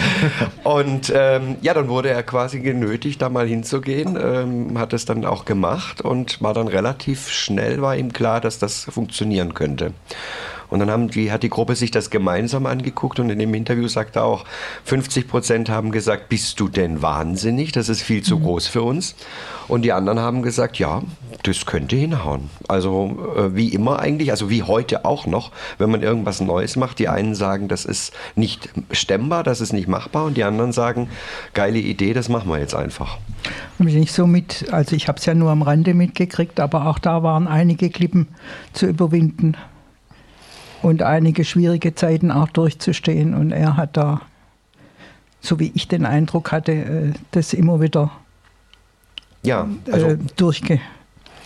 [0.63, 5.25] Und ähm, ja, dann wurde er quasi genötigt, da mal hinzugehen, ähm, hat es dann
[5.25, 9.93] auch gemacht und war dann relativ schnell, war ihm klar, dass das funktionieren könnte.
[10.73, 13.87] Und dann haben die, hat die Gruppe sich das gemeinsam angeguckt und in dem Interview
[13.87, 14.43] sagt er auch,
[14.85, 17.73] 50 Prozent haben gesagt, bist du denn wahnsinnig?
[17.73, 18.43] Das ist viel zu mhm.
[18.43, 19.13] groß für uns.
[19.67, 21.03] Und die anderen haben gesagt, ja,
[21.43, 22.49] das könnte hinhauen.
[22.67, 26.97] Also äh, wie immer eigentlich, also wie heute auch noch, wenn man irgendwas Neues macht.
[26.97, 31.07] Die einen sagen, das ist nicht stemmbar, das ist nicht machbar und die anderen sagen,
[31.53, 33.19] geile Idee, das machen wir jetzt einfach.
[33.77, 36.97] Bin ich so mit, also ich habe es ja nur am Rande mitgekriegt, aber auch
[36.97, 38.29] da waren einige Klippen
[38.73, 39.55] zu überwinden
[40.83, 43.33] und einige schwierige Zeiten auch durchzustehen.
[43.33, 44.21] Und er hat da,
[45.39, 48.11] so wie ich den Eindruck hatte, äh, das immer wieder
[49.43, 50.79] ja, also, äh, durchge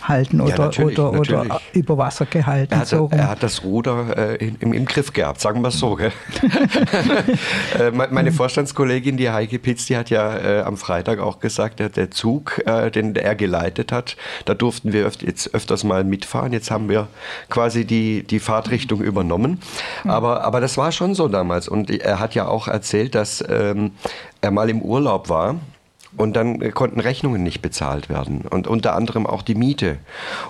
[0.02, 1.50] halten oder, ja, natürlich, oder, natürlich.
[1.50, 2.72] oder über Wasser gehalten.
[2.72, 5.78] Er hat, so er hat das Ruder äh, im, im, Griff gehabt, sagen wir es
[5.78, 5.98] so.
[7.78, 11.88] äh, meine Vorstandskollegin, die Heike Pitz, die hat ja äh, am Freitag auch gesagt, der,
[11.88, 16.52] der Zug, äh, den er geleitet hat, da durften wir öf jetzt öfters mal mitfahren.
[16.52, 17.08] Jetzt haben wir
[17.48, 19.60] quasi die, die Fahrtrichtung übernommen.
[20.04, 21.68] Aber, aber das war schon so damals.
[21.68, 23.92] Und er hat ja auch erzählt, dass ähm,
[24.40, 25.56] er mal im Urlaub war
[26.18, 29.98] und dann äh, konnten Rechnungen nicht bezahlt werden und unter anderem auch die Miete.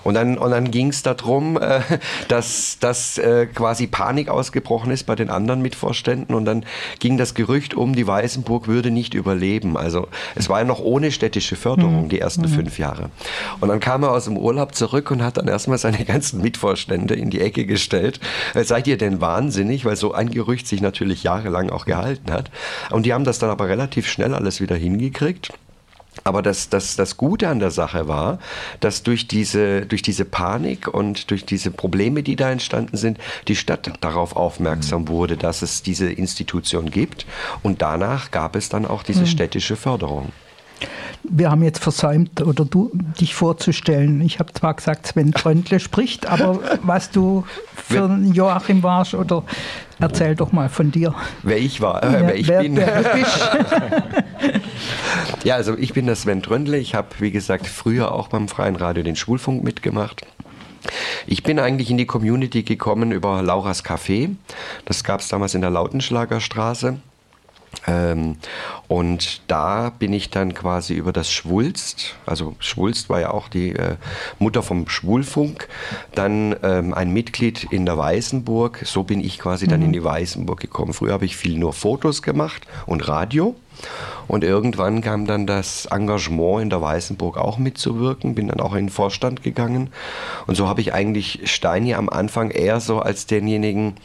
[0.03, 1.81] Und dann, und dann ging es darum, äh,
[2.27, 6.65] dass, dass äh, quasi Panik ausgebrochen ist bei den anderen Mitvorständen und dann
[6.99, 9.77] ging das Gerücht um, die Weißenburg würde nicht überleben.
[9.77, 12.09] Also es war ja noch ohne städtische Förderung mhm.
[12.09, 12.49] die ersten mhm.
[12.49, 13.09] fünf Jahre.
[13.59, 17.13] Und dann kam er aus dem Urlaub zurück und hat dann erstmal seine ganzen Mitvorstände
[17.13, 18.19] in die Ecke gestellt.
[18.53, 19.85] Äh, seid ihr denn wahnsinnig?
[19.85, 22.51] Weil so ein Gerücht sich natürlich jahrelang auch gehalten hat.
[22.89, 25.51] Und die haben das dann aber relativ schnell alles wieder hingekriegt.
[26.29, 28.37] Aber das, das, das Gute an der Sache war,
[28.81, 33.55] dass durch diese, durch diese Panik und durch diese Probleme, die da entstanden sind, die
[33.55, 35.07] Stadt darauf aufmerksam mhm.
[35.07, 37.25] wurde, dass es diese Institution gibt.
[37.63, 39.25] Und danach gab es dann auch diese mhm.
[39.25, 40.31] städtische Förderung.
[41.23, 44.21] Wir haben jetzt versäumt, oder du dich vorzustellen.
[44.21, 49.43] Ich habe zwar gesagt, Sven Tröndle spricht, aber was du für ein Joachim warst, oder
[49.99, 51.13] erzähl doch mal von dir.
[51.43, 52.77] Wer ich war, äh, ja, wer ich wer, bin.
[52.77, 53.03] Wer
[55.43, 56.77] ja, also ich bin der Sven Tröndle.
[56.77, 60.25] Ich habe, wie gesagt, früher auch beim Freien Radio den Schulfunk mitgemacht.
[61.27, 64.35] Ich bin eigentlich in die Community gekommen über Lauras Café.
[64.85, 66.97] Das gab es damals in der Lautenschlagerstraße.
[67.87, 68.37] Ähm,
[68.87, 73.75] und da bin ich dann quasi über das Schwulst, also Schwulst war ja auch die
[73.75, 73.95] äh,
[74.39, 75.67] Mutter vom Schwulfunk,
[76.15, 78.81] dann ähm, ein Mitglied in der Weißenburg.
[78.85, 79.69] So bin ich quasi mhm.
[79.69, 80.93] dann in die Weißenburg gekommen.
[80.93, 83.55] Früher habe ich viel nur Fotos gemacht und Radio.
[84.27, 88.87] Und irgendwann kam dann das Engagement in der Weißenburg auch mitzuwirken, bin dann auch in
[88.87, 89.89] den Vorstand gegangen.
[90.47, 93.95] Und so habe ich eigentlich Steini am Anfang eher so als denjenigen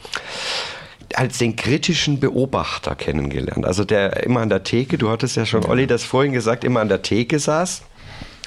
[1.15, 3.65] als den kritischen Beobachter kennengelernt.
[3.65, 6.81] Also der immer an der Theke, du hattest ja schon, Olli, das vorhin gesagt, immer
[6.81, 7.83] an der Theke saß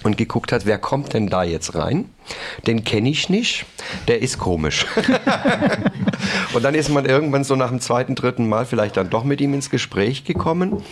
[0.03, 2.11] und geguckt hat, wer kommt denn da jetzt rein?
[2.67, 3.67] Den kenne ich nicht,
[4.07, 4.87] der ist komisch.
[6.55, 9.41] und dann ist man irgendwann so nach dem zweiten, dritten Mal vielleicht dann doch mit
[9.41, 10.83] ihm ins Gespräch gekommen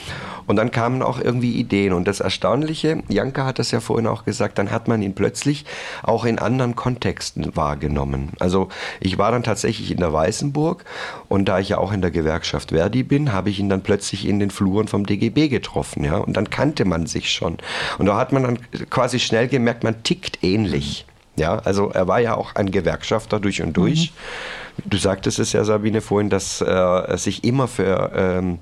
[0.46, 1.92] und dann kamen auch irgendwie Ideen.
[1.92, 5.64] Und das Erstaunliche, Janka hat das ja vorhin auch gesagt, dann hat man ihn plötzlich
[6.02, 8.32] auch in anderen Kontexten wahrgenommen.
[8.38, 8.68] Also
[9.00, 10.84] ich war dann tatsächlich in der Weißenburg
[11.28, 14.26] und da ich ja auch in der Gewerkschaft Verdi bin, habe ich ihn dann plötzlich
[14.26, 16.04] in den Fluren vom DGB getroffen.
[16.04, 16.18] Ja?
[16.18, 17.58] Und dann kannte man sich schon.
[17.98, 18.58] Und da hat man dann
[18.90, 21.06] quasi schnell gemerkt, man tickt ähnlich.
[21.36, 24.12] Ja, also er war ja auch ein Gewerkschafter durch und durch.
[24.12, 28.58] Mhm Du sagtest es ja, Sabine, vorhin, dass äh, er sich immer für ähm,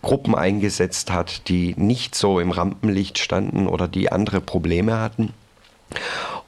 [0.00, 5.32] Gruppen eingesetzt hat, die nicht so im Rampenlicht standen oder die andere Probleme hatten.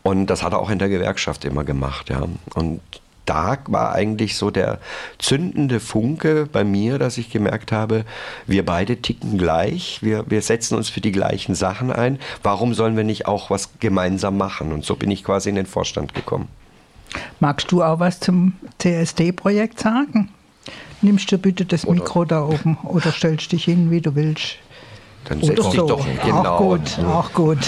[0.03, 2.23] Und das hat er auch in der Gewerkschaft immer gemacht, ja.
[2.55, 2.81] Und
[3.29, 4.79] da war eigentlich so der
[5.19, 8.05] zündende Funke bei mir, dass ich gemerkt habe,
[8.47, 12.19] wir beide ticken gleich, wir, wir setzen uns für die gleichen Sachen ein.
[12.43, 14.73] Warum sollen wir nicht auch was gemeinsam machen?
[14.73, 16.49] Und so bin ich quasi in den Vorstand gekommen.
[17.41, 20.31] Magst du auch was zum CSD-Projekt sagen?
[21.01, 24.57] Nimmst du bitte das oder Mikro da oben oder stellst dich hin, wie du willst.
[25.27, 25.87] Dann setz dich so.
[25.87, 26.45] doch genau.
[26.45, 27.59] Auch gut, auch gut.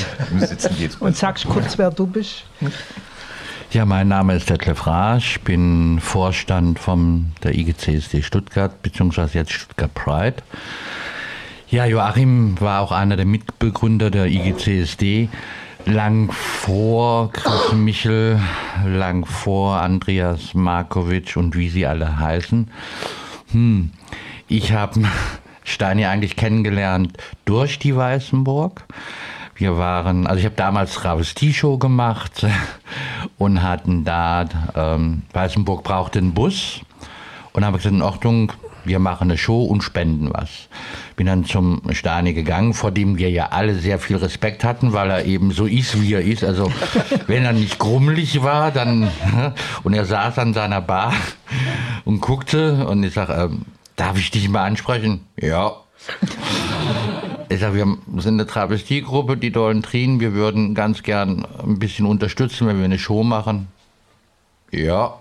[1.00, 2.44] Und sagst kurz, wer du bist.
[3.72, 9.94] Ja, mein Name ist Detlef Rasch, bin Vorstand vom der IGCSD Stuttgart, beziehungsweise jetzt Stuttgart
[9.94, 10.36] Pride.
[11.68, 15.28] Ja, Joachim war auch einer der Mitbegründer der IGCSD
[15.84, 18.40] lang vor Chris Michel,
[18.84, 22.68] lang vor Andreas Markovic und wie sie alle heißen.
[23.52, 23.90] Hm.
[24.48, 25.02] Ich habe
[25.62, 28.82] Steini eigentlich kennengelernt durch die Weißenburg.
[29.60, 32.46] Wir waren, also ich habe damals Travestie-Show gemacht
[33.38, 36.80] und hatten da, ähm, Weißenburg brauchte einen Bus
[37.52, 38.52] und habe gesagt, in Ordnung,
[38.84, 40.48] wir machen eine Show und spenden was.
[41.14, 45.10] Bin dann zum Stani gegangen, vor dem wir ja alle sehr viel Respekt hatten, weil
[45.10, 46.42] er eben so ist, wie er ist.
[46.42, 46.72] Also
[47.26, 49.10] wenn er nicht grummelig war, dann
[49.82, 51.12] und er saß an seiner Bar
[52.06, 55.26] und guckte und ich sage, ähm, darf ich dich mal ansprechen?
[55.38, 55.74] Ja.
[57.50, 60.20] Ich sage, wir sind eine Travestiegruppe, die Dollen Trien.
[60.20, 63.66] Wir würden ganz gern ein bisschen unterstützen, wenn wir eine Show machen.
[64.70, 65.14] Ja,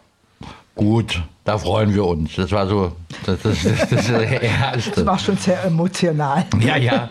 [0.75, 2.35] gut, da freuen wir uns.
[2.35, 2.91] Das war so,
[3.25, 4.91] das, das, das, das Erste.
[4.91, 6.45] Das war schon sehr emotional.
[6.59, 7.09] Ja, ja.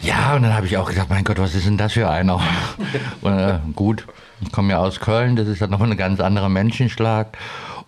[0.00, 2.40] ja, und dann habe ich auch gedacht, mein Gott, was ist denn das für einer?
[3.20, 4.08] Und, äh, gut,
[4.40, 7.38] ich komme ja aus Köln, das ist ja noch ein ganz anderer Menschenschlag.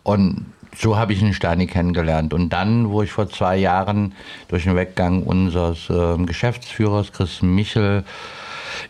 [0.04, 0.46] Und
[0.76, 2.32] so habe ich einen Steini kennengelernt.
[2.34, 4.14] Und dann, wo ich vor zwei Jahren
[4.48, 8.04] durch den Weggang unseres äh, Geschäftsführers Chris Michel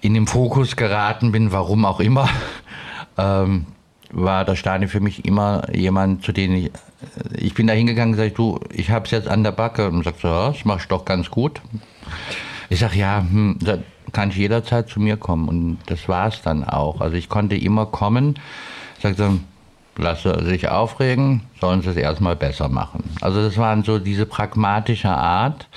[0.00, 2.28] in den Fokus geraten bin, warum auch immer,
[3.18, 3.66] ähm,
[4.10, 6.70] war der Steini für mich immer jemand, zu dem ich, äh,
[7.36, 9.88] ich bin da hingegangen und sage, du, ich habe es jetzt an der Backe.
[9.88, 11.60] Und sagt so, ja, das machst du doch ganz gut.
[12.68, 13.58] Ich sage, ja, hm,
[14.12, 15.48] kann ich jederzeit zu mir kommen.
[15.48, 17.00] Und das war es dann auch.
[17.00, 18.38] Also ich konnte immer kommen.
[19.00, 19.38] Sagte,
[19.98, 23.04] lasse sich aufregen, sollen sie es erstmal besser machen.
[23.20, 25.68] Also das waren so diese pragmatische Art,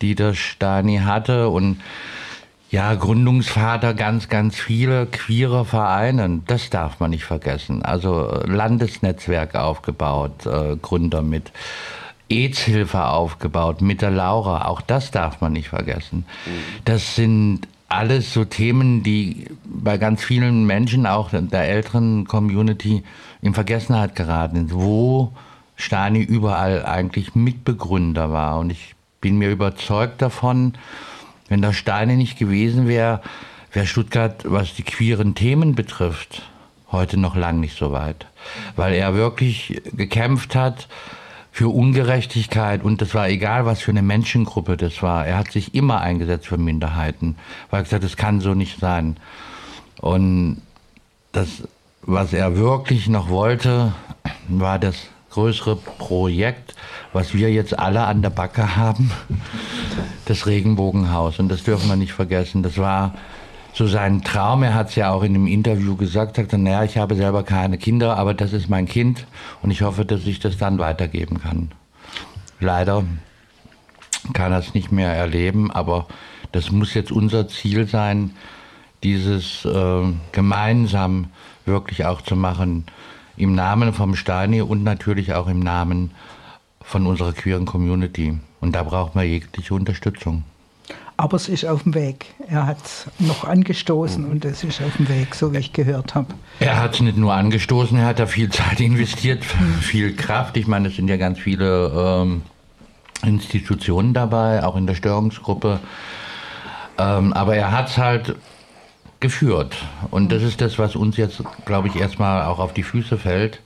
[0.00, 1.80] die der Stani hatte und
[2.70, 7.82] ja, Gründungsvater ganz, ganz viele queere Vereine, das darf man nicht vergessen.
[7.82, 11.52] Also Landesnetzwerk aufgebaut, äh, Gründer mit
[12.30, 16.24] AIDS-Hilfe aufgebaut, mit der Laura, auch das darf man nicht vergessen.
[16.46, 16.50] Mhm.
[16.86, 23.02] Das sind alles so Themen, die bei ganz vielen Menschen, auch der älteren Community,
[23.42, 25.32] in Vergessenheit geraten wo
[25.76, 28.58] Stani überall eigentlich Mitbegründer war.
[28.58, 30.74] Und ich bin mir überzeugt davon,
[31.48, 33.20] wenn der Steine nicht gewesen wäre,
[33.72, 36.42] wäre Stuttgart, was die queeren Themen betrifft,
[36.90, 38.26] heute noch lang nicht so weit.
[38.76, 40.88] Weil er wirklich gekämpft hat
[41.50, 45.26] für Ungerechtigkeit und das war egal, was für eine Menschengruppe das war.
[45.26, 47.36] Er hat sich immer eingesetzt für Minderheiten,
[47.70, 49.16] weil er gesagt, das kann so nicht sein.
[50.00, 50.62] Und
[51.32, 51.68] das
[52.02, 53.92] was er wirklich noch wollte,
[54.48, 54.96] war das
[55.30, 56.74] größere Projekt,
[57.12, 59.10] was wir jetzt alle an der Backe haben,
[60.26, 61.38] das Regenbogenhaus.
[61.38, 62.62] Und das dürfen wir nicht vergessen.
[62.62, 63.14] Das war
[63.72, 64.62] so sein Traum.
[64.62, 67.78] Er hat es ja auch in einem Interview gesagt, sagte, naja, ich habe selber keine
[67.78, 69.26] Kinder, aber das ist mein Kind
[69.62, 71.70] und ich hoffe, dass ich das dann weitergeben kann.
[72.60, 73.04] Leider
[74.34, 76.06] kann er es nicht mehr erleben, aber
[76.52, 78.32] das muss jetzt unser Ziel sein,
[79.02, 81.30] dieses äh, gemeinsam
[81.64, 82.84] wirklich auch zu machen,
[83.36, 86.10] im Namen vom Steini und natürlich auch im Namen
[86.82, 88.38] von unserer queeren Community.
[88.60, 90.44] Und da braucht man jegliche Unterstützung.
[91.16, 92.26] Aber es ist auf dem Weg.
[92.48, 96.14] Er hat es noch angestoßen und es ist auf dem Weg, so wie ich gehört
[96.14, 96.28] habe.
[96.58, 99.44] Er hat es nicht nur angestoßen, er hat da viel Zeit investiert,
[99.80, 100.56] viel Kraft.
[100.56, 102.42] Ich meine, es sind ja ganz viele ähm,
[103.24, 105.80] Institutionen dabei, auch in der Störungsgruppe.
[106.98, 108.36] Ähm, aber er hat es halt
[109.22, 109.74] geführt.
[110.10, 113.60] Und das ist das, was uns jetzt, glaube ich, erstmal auch auf die Füße fällt.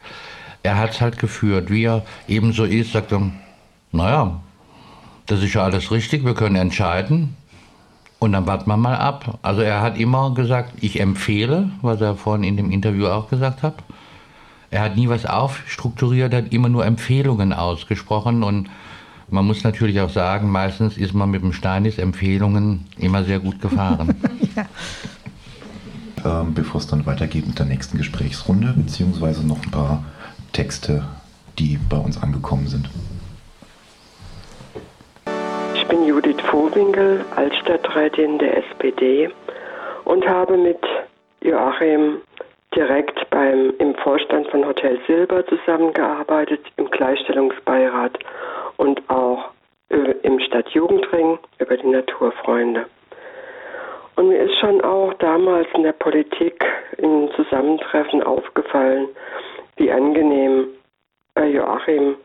[0.62, 3.32] Er hat es halt geführt, wie er eben so ist, sagt er,
[3.90, 4.40] naja,
[5.26, 7.36] das ist ja alles richtig, wir können entscheiden.
[8.18, 9.38] Und dann warten wir mal ab.
[9.42, 13.62] Also er hat immer gesagt, ich empfehle, was er vorhin in dem Interview auch gesagt
[13.62, 13.74] hat.
[14.70, 18.68] Er hat nie was aufstrukturiert, er hat immer nur Empfehlungen ausgesprochen und
[19.28, 23.60] man muss natürlich auch sagen, meistens ist man mit dem Steinis Empfehlungen immer sehr gut
[23.60, 24.14] gefahren.
[24.56, 24.66] ja
[26.26, 30.04] ähm, bevor es dann weitergeht mit der nächsten Gesprächsrunde, beziehungsweise noch ein paar
[30.52, 31.04] Texte,
[31.58, 32.88] die bei uns angekommen sind.
[35.74, 39.30] Ich bin Judith Vohwinkel, Altstadträtin der SPD
[40.04, 40.80] und habe mit
[41.42, 42.18] Joachim
[42.74, 48.18] direkt beim, im Vorstand von Hotel Silber zusammengearbeitet, im Gleichstellungsbeirat
[48.76, 49.50] und auch
[49.90, 52.86] äh, im Stadtjugendring über die Naturfreunde.
[54.16, 56.64] Und mir ist schon auch damals in der Politik
[56.98, 59.08] im Zusammentreffen aufgefallen,
[59.76, 60.68] wie angenehm
[61.38, 62.16] Joachim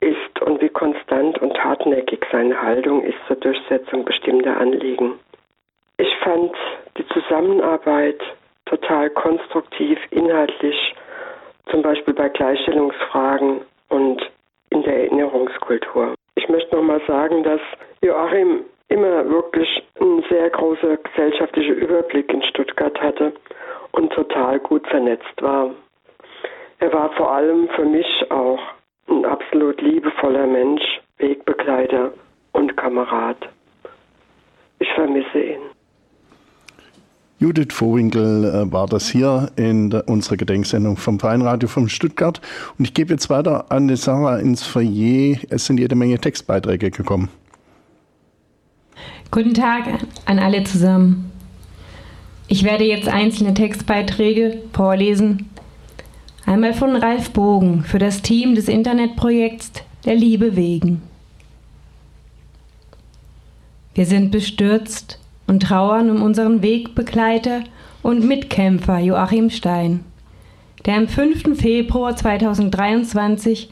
[0.00, 5.18] ist und wie konstant und hartnäckig seine Haltung ist zur Durchsetzung bestimmter Anliegen.
[5.96, 6.54] Ich fand
[6.98, 8.20] die Zusammenarbeit
[8.66, 10.94] total konstruktiv, inhaltlich,
[11.70, 14.22] zum Beispiel bei Gleichstellungsfragen und
[14.70, 16.14] in der Erinnerungskultur.
[16.36, 17.60] Ich möchte nochmal sagen, dass
[18.02, 19.68] Joachim immer wirklich
[20.00, 23.32] einen sehr großen gesellschaftlichen Überblick in Stuttgart hatte
[23.92, 25.70] und total gut vernetzt war.
[26.78, 28.60] Er war vor allem für mich auch
[29.08, 30.82] ein absolut liebevoller Mensch,
[31.18, 32.12] Wegbegleiter
[32.52, 33.36] und Kamerad.
[34.78, 35.60] Ich vermisse ihn.
[37.38, 42.40] Judith Vohwinkel äh, war das hier in unserer Gedenksendung vom Feinradio von Stuttgart.
[42.78, 45.36] Und ich gebe jetzt weiter an die Sarah ins Foyer.
[45.50, 47.28] Es sind jede Menge Textbeiträge gekommen.
[49.34, 49.86] Guten Tag
[50.26, 51.32] an alle zusammen.
[52.46, 55.50] Ich werde jetzt einzelne Textbeiträge vorlesen.
[56.46, 59.72] Einmal von Ralf Bogen für das Team des Internetprojekts
[60.04, 61.02] Der Liebe wegen.
[63.94, 65.18] Wir sind bestürzt
[65.48, 67.64] und trauern um unseren Wegbegleiter
[68.04, 70.04] und Mitkämpfer Joachim Stein,
[70.86, 71.58] der am 5.
[71.60, 73.70] Februar 2023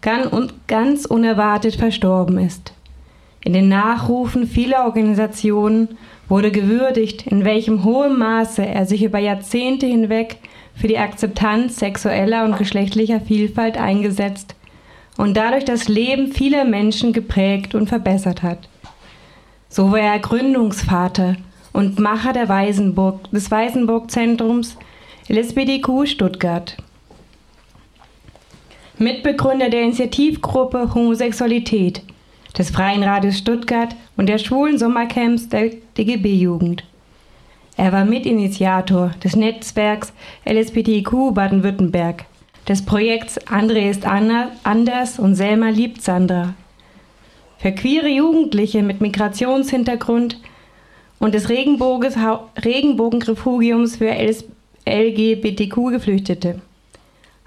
[0.00, 2.72] ganz unerwartet verstorben ist.
[3.40, 5.96] In den Nachrufen vieler Organisationen
[6.28, 10.38] wurde gewürdigt, in welchem hohem Maße er sich über Jahrzehnte hinweg
[10.74, 14.54] für die Akzeptanz sexueller und geschlechtlicher Vielfalt eingesetzt
[15.16, 18.68] und dadurch das Leben vieler Menschen geprägt und verbessert hat.
[19.68, 21.36] So war er Gründungsvater
[21.72, 24.76] und Macher der Weisenburg, des Weisenburg-Zentrums
[25.28, 26.76] LSBDQ Stuttgart.
[28.98, 32.02] Mitbegründer der Initiativgruppe Homosexualität,
[32.56, 36.84] des Freien Radios Stuttgart und der schwulen Sommercamps der DGB-Jugend.
[37.76, 40.12] Er war Mitinitiator des Netzwerks
[40.44, 42.24] LSBTQ Baden-Württemberg,
[42.68, 46.54] des Projekts André ist anders und Selma liebt Sandra
[47.58, 50.38] für queere Jugendliche mit Migrationshintergrund
[51.18, 54.12] und des Regenbogenrefugiums für
[54.86, 56.60] LGBTQ-Geflüchtete.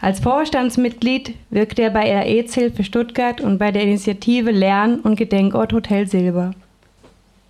[0.01, 5.73] Als Vorstandsmitglied wirkte er bei der EZ-Hilfe Stuttgart und bei der Initiative Lern- und Gedenkort
[5.73, 6.51] Hotel Silber.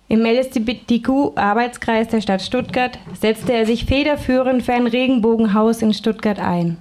[0.08, 6.78] Im LSBTQ-Arbeitskreis der Stadt Stuttgart setzte er sich federführend für ein Regenbogenhaus in Stuttgart ein.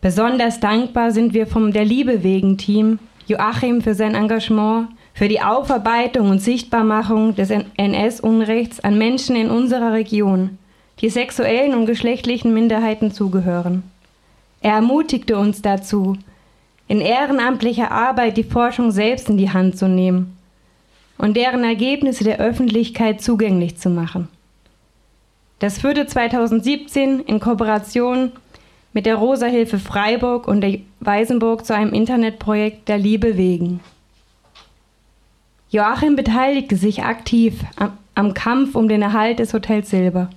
[0.00, 5.40] Besonders dankbar sind wir vom Der Liebe wegen Team Joachim für sein Engagement, für die
[5.40, 10.58] Aufarbeitung und Sichtbarmachung des NS-Unrechts an Menschen in unserer Region,
[11.00, 13.82] die sexuellen und geschlechtlichen Minderheiten zugehören.
[14.64, 16.16] Er ermutigte uns dazu,
[16.88, 20.38] in ehrenamtlicher Arbeit die Forschung selbst in die Hand zu nehmen
[21.18, 24.28] und deren Ergebnisse der Öffentlichkeit zugänglich zu machen.
[25.58, 28.32] Das führte 2017 in Kooperation
[28.94, 33.80] mit der Rosa-Hilfe Freiburg und der Weisenburg zu einem Internetprojekt der Liebe wegen.
[35.68, 40.30] Joachim beteiligte sich aktiv am, am Kampf um den Erhalt des Hotels Silber,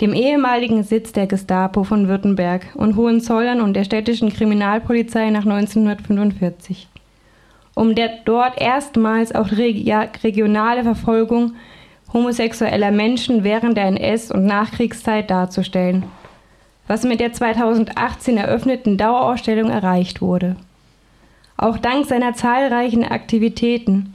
[0.00, 6.88] dem ehemaligen Sitz der Gestapo von Württemberg und Hohenzollern und der städtischen Kriminalpolizei nach 1945,
[7.74, 11.54] um der dort erstmals auch regionale Verfolgung
[12.12, 16.04] homosexueller Menschen während der NS- und Nachkriegszeit darzustellen
[16.86, 20.56] was mit der 2018 eröffneten Dauerausstellung erreicht wurde.
[21.56, 24.13] Auch dank seiner zahlreichen Aktivitäten,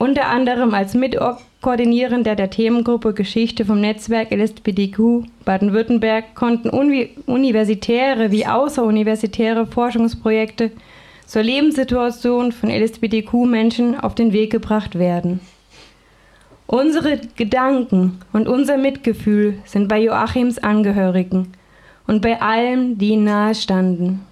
[0.00, 8.46] unter anderem als Mitkoordinierender der Themengruppe Geschichte vom Netzwerk LSBDQ Baden-Württemberg, konnten uni universitäre wie
[8.46, 10.70] außeruniversitäre Forschungsprojekte
[11.26, 15.40] zur Lebenssituation von LSBDQ-Menschen auf den Weg gebracht werden.
[16.66, 21.52] Unsere Gedanken und unser Mitgefühl sind bei Joachims Angehörigen,
[22.06, 24.22] und bei allen, die ihm nahestanden.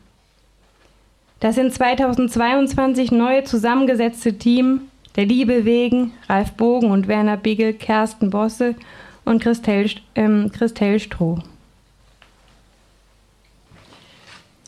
[1.41, 4.88] Das in 2022 neu zusammengesetzte Team
[5.19, 8.77] der Liebe wegen, Ralf Bogen und Werner Bigel, Kersten Bosse
[9.25, 11.41] und Christel, ähm, Christel Stroh.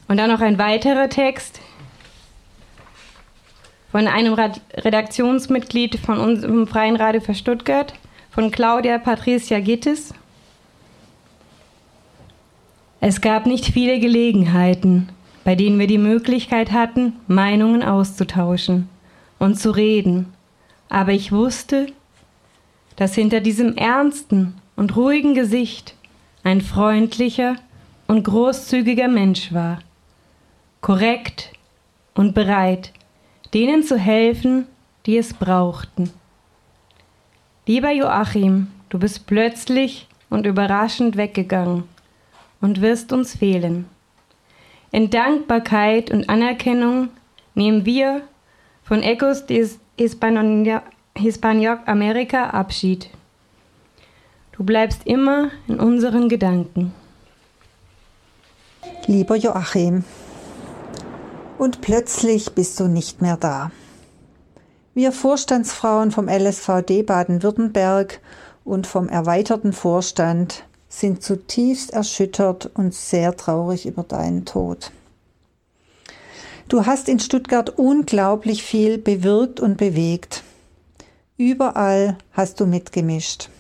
[0.09, 1.61] Und dann noch ein weiterer Text
[3.93, 7.95] von einem Redaktionsmitglied von unserem Freien Radio für Stuttgart,
[8.33, 10.13] von Claudia Patricia Gittes.
[13.01, 15.11] Es gab nicht viele Gelegenheiten,
[15.45, 18.89] bei denen wir die Möglichkeit hatten, Meinungen auszutauschen
[19.39, 20.27] und zu reden.
[20.91, 21.87] Aber ich wusste,
[22.97, 25.95] dass hinter diesem ernsten und ruhigen Gesicht
[26.43, 27.57] ein freundlicher
[28.09, 29.79] und großzügiger Mensch war,
[30.81, 31.53] korrekt
[32.15, 32.93] und bereit,
[33.55, 34.67] denen zu helfen,
[35.07, 36.11] die es brauchten.
[37.67, 41.85] Lieber Joachim, du bist plötzlich und überraschend weggegangen
[42.61, 43.87] und wirst uns fehlen.
[44.91, 47.11] In Dankbarkeit und Anerkennung
[47.55, 48.23] nehmen wir
[48.83, 49.47] von Ecos
[50.01, 50.81] de
[51.15, 53.11] Hispaniok Amerika Abschied.
[54.53, 56.95] Du bleibst immer in unseren Gedanken.
[59.07, 60.05] Lieber Joachim,
[61.59, 63.73] und plötzlich bist du nicht mehr da.
[64.95, 68.21] Wir Vorstandsfrauen vom LSVD Baden-Württemberg
[68.65, 74.93] und vom erweiterten Vorstand sind zutiefst erschüttert und sehr traurig über deinen Tod.
[76.71, 80.45] Du hast in Stuttgart unglaublich viel bewirkt und bewegt.
[81.37, 83.51] Überall hast du mitgemischt.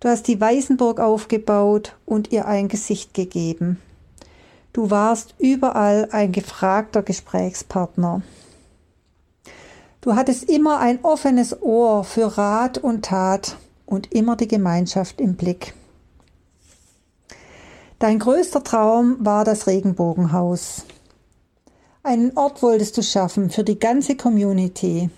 [0.00, 3.80] Du hast die Weißenburg aufgebaut und ihr ein Gesicht gegeben.
[4.74, 8.20] Du warst überall ein gefragter Gesprächspartner.
[10.02, 15.36] Du hattest immer ein offenes Ohr für Rat und Tat und immer die Gemeinschaft im
[15.36, 15.72] Blick.
[17.98, 20.84] Dein größter Traum war das Regenbogenhaus.
[22.06, 25.10] Einen Ort wolltest du schaffen für die ganze Community,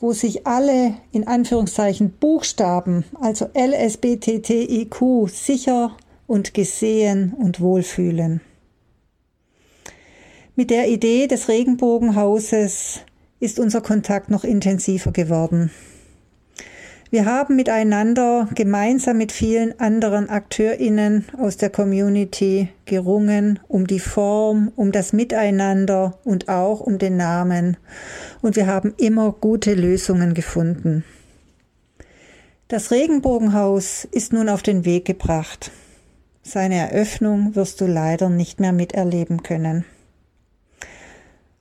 [0.00, 5.94] wo sich alle in Anführungszeichen Buchstaben, also LSBTTIQ, sicher
[6.26, 8.40] und gesehen und wohlfühlen.
[10.56, 13.00] Mit der Idee des Regenbogenhauses
[13.38, 15.70] ist unser Kontakt noch intensiver geworden.
[17.10, 24.72] Wir haben miteinander gemeinsam mit vielen anderen Akteurinnen aus der Community gerungen um die Form,
[24.76, 27.78] um das Miteinander und auch um den Namen.
[28.42, 31.02] Und wir haben immer gute Lösungen gefunden.
[32.68, 35.70] Das Regenbogenhaus ist nun auf den Weg gebracht.
[36.42, 39.86] Seine Eröffnung wirst du leider nicht mehr miterleben können.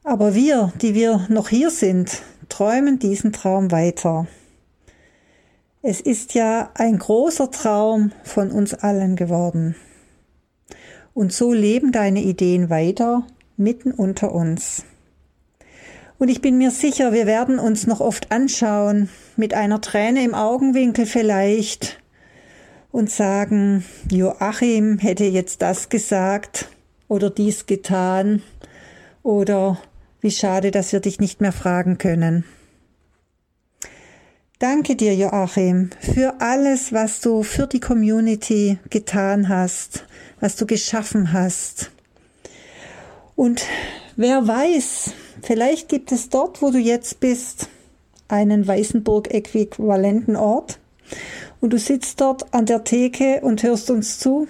[0.04, 4.28] Aber wir, die wir noch hier sind, träumen diesen Traum weiter.
[5.90, 9.78] Es ist ja ein großer Traum von uns allen geworden.
[11.14, 13.26] Und so leben deine Ideen weiter
[13.56, 14.84] mitten unter uns.
[16.20, 19.08] Und ich bin mir sicher, wir werden uns noch oft anschauen,
[19.38, 22.02] mit einer Träne im Augenwinkel vielleicht,
[22.92, 26.68] und sagen, Joachim hätte jetzt das gesagt
[27.08, 28.42] oder dies getan,
[29.24, 29.80] oder
[30.20, 32.44] wie schade, dass wir dich nicht mehr fragen können.
[34.60, 40.08] Danke dir, Joachim, für alles, was du für die Community getan hast,
[40.40, 41.92] was du geschaffen hast.
[43.36, 43.64] Und
[44.16, 47.70] wer weiß, vielleicht gibt es dort, wo du jetzt bist,
[48.30, 50.80] einen Weißenburg-äquivalenten Ort
[51.62, 54.48] und du sitzt dort an der Theke und hörst uns zu.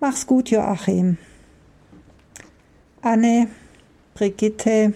[0.00, 1.16] Mach's gut, Joachim.
[3.02, 3.46] Anne,
[4.14, 4.94] Brigitte,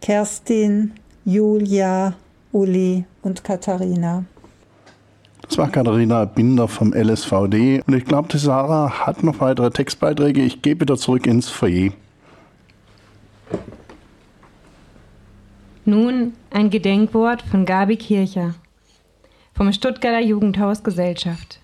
[0.00, 0.92] Kerstin,
[1.28, 2.14] Julia,
[2.52, 4.24] Uli und Katharina.
[5.42, 7.82] Das war Katharina Binder vom LSVD.
[7.84, 10.42] Und ich glaube, die Sarah hat noch weitere Textbeiträge.
[10.42, 11.90] Ich gehe wieder zurück ins Foyer.
[15.84, 18.54] Nun ein Gedenkwort von Gabi Kircher
[19.52, 21.58] vom Stuttgarter Jugendhaus Gesellschaft.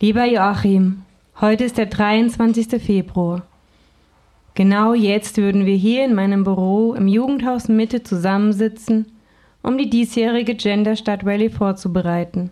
[0.00, 1.02] Lieber Joachim,
[1.40, 2.82] heute ist der 23.
[2.82, 3.42] Februar.
[4.54, 9.06] Genau jetzt würden wir hier in meinem Büro im Jugendhaus Mitte zusammensitzen,
[9.62, 12.50] um die diesjährige Genderstadt Rallye vorzubereiten.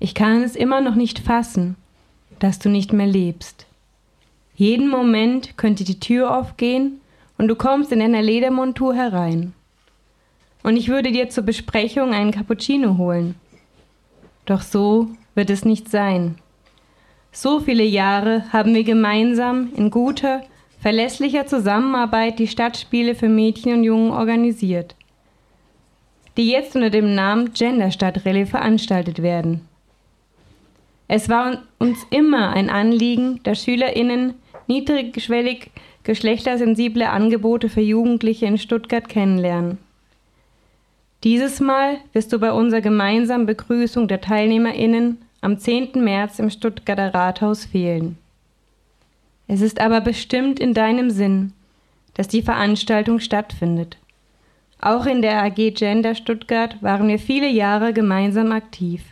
[0.00, 1.76] Ich kann es immer noch nicht fassen,
[2.38, 3.66] dass du nicht mehr lebst.
[4.54, 7.00] Jeden Moment könnte die Tür aufgehen
[7.38, 9.52] und du kommst in deiner Ledermontur herein.
[10.62, 13.34] Und ich würde dir zur Besprechung einen Cappuccino holen.
[14.46, 16.36] Doch so wird es nicht sein.
[17.32, 20.42] So viele Jahre haben wir gemeinsam in guter,
[20.84, 24.94] verlässlicher Zusammenarbeit die Stadtspiele für Mädchen und Jungen organisiert,
[26.36, 29.66] die jetzt unter dem Namen Genderstadtrallye veranstaltet werden.
[31.08, 34.34] Es war uns immer ein Anliegen, dass SchülerInnen
[34.66, 35.70] niedrigschwellig
[36.02, 39.78] geschlechtersensible Angebote für Jugendliche in Stuttgart kennenlernen.
[41.22, 46.04] Dieses Mal wirst du bei unserer gemeinsamen Begrüßung der TeilnehmerInnen am 10.
[46.04, 48.18] März im Stuttgarter Rathaus fehlen.
[49.46, 51.52] Es ist aber bestimmt in deinem Sinn,
[52.14, 53.98] dass die Veranstaltung stattfindet.
[54.80, 59.02] Auch in der AG Gender Stuttgart waren wir viele Jahre gemeinsam aktiv,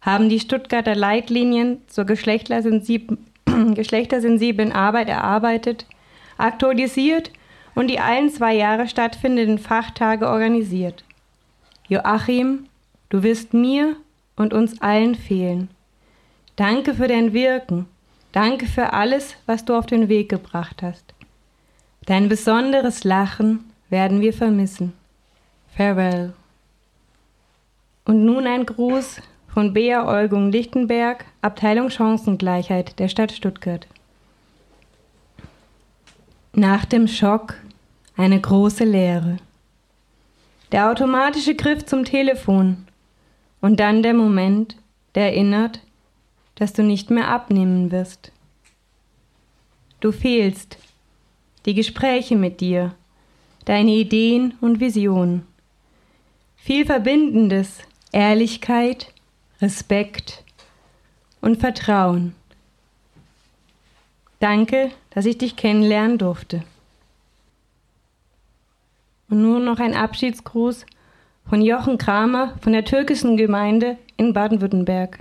[0.00, 2.04] haben die Stuttgarter Leitlinien zur
[3.74, 5.86] geschlechtersensiblen Arbeit erarbeitet,
[6.38, 7.30] aktualisiert
[7.74, 11.04] und die allen zwei Jahre stattfindenden Fachtage organisiert.
[11.88, 12.66] Joachim,
[13.10, 13.96] du wirst mir
[14.36, 15.68] und uns allen fehlen.
[16.56, 17.86] Danke für dein Wirken
[18.32, 21.14] Danke für alles, was du auf den Weg gebracht hast.
[22.06, 24.94] Dein besonderes Lachen werden wir vermissen.
[25.76, 26.32] Farewell.
[28.04, 29.20] Und nun ein Gruß
[29.52, 33.86] von Bea Olgung Lichtenberg, Abteilung Chancengleichheit der Stadt Stuttgart.
[36.54, 37.54] Nach dem Schock
[38.16, 39.36] eine große Leere.
[40.72, 42.86] Der automatische Griff zum Telefon
[43.60, 44.76] und dann der Moment,
[45.14, 45.80] der erinnert,
[46.54, 48.32] dass du nicht mehr abnehmen wirst.
[50.00, 50.78] Du fehlst,
[51.64, 52.94] die Gespräche mit dir,
[53.64, 55.46] deine Ideen und Visionen.
[56.56, 57.78] Viel Verbindendes,
[58.12, 59.12] Ehrlichkeit,
[59.60, 60.44] Respekt
[61.40, 62.34] und Vertrauen.
[64.40, 66.64] Danke, dass ich dich kennenlernen durfte.
[69.28, 70.84] Und nur noch ein Abschiedsgruß
[71.48, 75.20] von Jochen Kramer von der türkischen Gemeinde in Baden-Württemberg.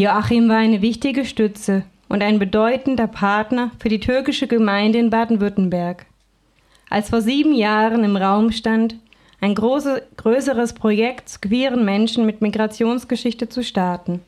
[0.00, 6.06] Joachim war eine wichtige Stütze und ein bedeutender Partner für die türkische Gemeinde in Baden-Württemberg.
[6.88, 8.96] Als vor sieben Jahren im Raum stand,
[9.42, 14.22] ein große, größeres Projekt zu queeren Menschen mit Migrationsgeschichte zu starten.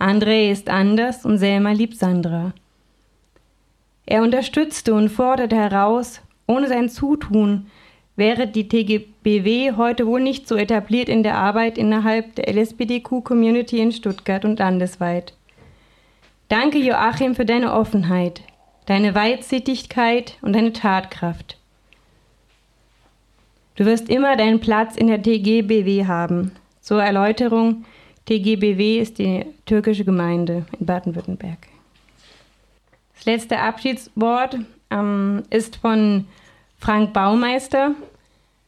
[0.00, 2.54] André ist anders und Selma liebt Sandra.
[4.06, 7.66] Er unterstützte und forderte heraus, ohne sein Zutun
[8.16, 13.92] wäre die TGBW heute wohl nicht so etabliert in der Arbeit innerhalb der LSBDQ-Community in
[13.92, 15.34] Stuttgart und landesweit.
[16.48, 18.42] Danke, Joachim, für deine Offenheit,
[18.86, 21.58] deine Weitsichtigkeit und deine Tatkraft.
[23.76, 26.52] Du wirst immer deinen Platz in der TGBW haben.
[26.80, 27.84] Zur Erläuterung,
[28.26, 31.58] TGBW ist die türkische Gemeinde in Baden-Württemberg.
[33.16, 34.58] Das letzte Abschiedswort
[34.90, 36.26] ähm, ist von
[36.84, 37.92] Frank Baumeister.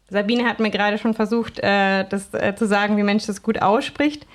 [0.08, 3.60] Sabine hat mir gerade schon versucht, äh, das äh, zu sagen, wie Mensch das gut
[3.60, 4.26] ausspricht.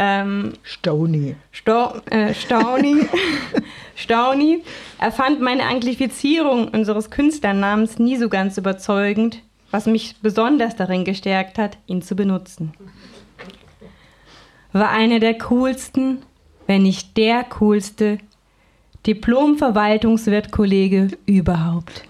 [0.00, 1.36] Ähm, Stauni.
[1.52, 3.06] Sto äh, Stauni.
[3.94, 4.64] Stauni.
[4.98, 9.38] Er fand meine Anglifizierung unseres Künstlernamens nie so ganz überzeugend,
[9.70, 12.72] was mich besonders darin gestärkt hat, ihn zu benutzen.
[14.72, 16.24] War einer der coolsten,
[16.66, 18.18] wenn nicht der coolste
[19.06, 22.02] Diplom-Verwaltungswirt-Kollege überhaupt.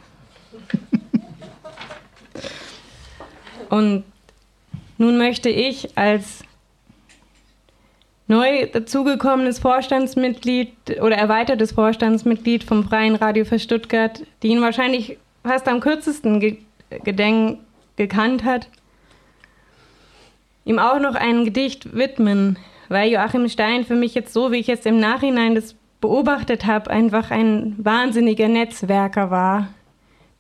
[3.73, 4.05] Und
[4.99, 6.45] nun möchte ich als
[8.27, 15.69] neu dazugekommenes Vorstandsmitglied oder erweitertes Vorstandsmitglied vom Freien Radio für Stuttgart, die ihn wahrscheinlich fast
[15.69, 16.59] am kürzesten ge
[17.03, 17.61] gedenk
[17.97, 18.69] gekannt hat,
[20.67, 22.59] ihm auch noch ein Gedicht widmen,
[22.91, 26.91] weil Joachim Stein für mich jetzt so, wie ich jetzt im Nachhinein das beobachtet habe,
[26.91, 29.69] einfach ein wahnsinniger Netzwerker war,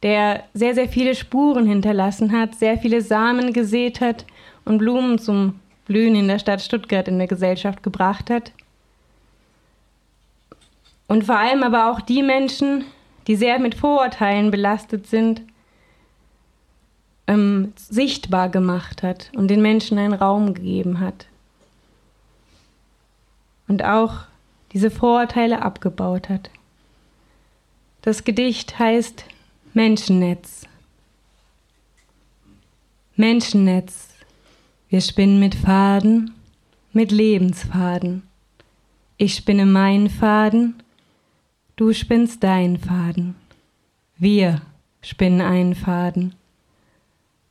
[0.03, 4.26] der sehr, sehr viele Spuren hinterlassen hat, sehr viele Samen gesät hat
[4.64, 8.53] und Blumen zum Blühen in der Stadt Stuttgart in der Gesellschaft gebracht hat.
[11.07, 12.84] Und vor allem aber auch die Menschen,
[13.26, 15.42] die sehr mit Vorurteilen belastet sind,
[17.26, 21.26] ähm, sichtbar gemacht hat und den Menschen einen Raum gegeben hat.
[23.68, 24.22] Und auch
[24.72, 26.50] diese Vorurteile abgebaut hat.
[28.00, 29.24] Das Gedicht heißt
[29.74, 30.66] Menschennetz.
[33.16, 34.10] Menschennetz.
[34.90, 36.34] Wir spinnen mit Faden,
[36.92, 38.22] mit Lebensfaden.
[39.16, 40.82] Ich spinne meinen Faden,
[41.76, 43.34] du spinnst deinen Faden.
[44.18, 44.60] Wir
[45.00, 46.34] spinnen einen Faden.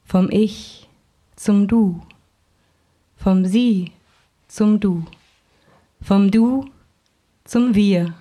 [0.06, 0.88] Vom Ich
[1.36, 2.04] zum Du,
[3.18, 3.94] vom Sie
[4.48, 5.06] zum Du,
[6.04, 6.70] vom Du
[7.46, 8.14] zum Wir,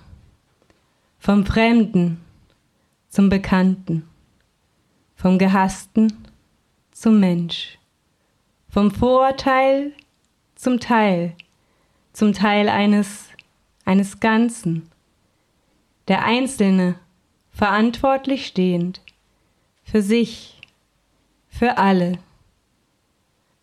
[1.19, 2.19] vom Fremden
[3.11, 4.07] zum Bekannten,
[5.15, 6.13] vom Gehassten
[6.91, 7.77] zum Mensch,
[8.69, 9.91] vom Vorurteil
[10.55, 11.35] zum Teil,
[12.13, 13.27] zum Teil eines,
[13.83, 14.89] eines Ganzen,
[16.07, 16.95] der Einzelne
[17.51, 19.01] verantwortlich stehend,
[19.83, 20.61] für sich,
[21.49, 22.17] für alle,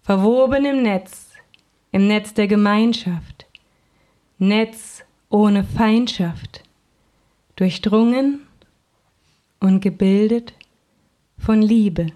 [0.03, 1.31] verwoben im Netz,
[1.91, 3.47] im Netz der Gemeinschaft,
[4.37, 6.65] Netz ohne Feindschaft,
[7.57, 8.43] durchdrungen
[9.61, 10.55] und gebildet
[11.39, 12.09] von Liebe,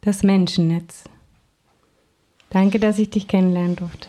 [0.00, 1.04] das Menschennetz.
[2.50, 4.08] Danke, dass ich dich kennenlernen durfte.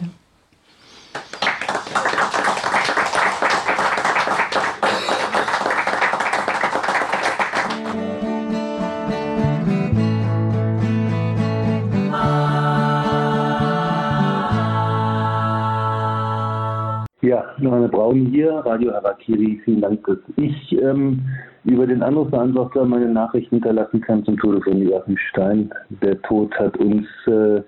[17.58, 19.62] Ja, Johanne Braun hier, Radio Harakiri.
[19.64, 21.22] Vielen Dank, dass ich ähm,
[21.64, 25.70] über den Anrufbeantworter meine Nachricht hinterlassen kann zum Tode von Joachim Stein.
[26.02, 27.62] Der Tod hat uns äh,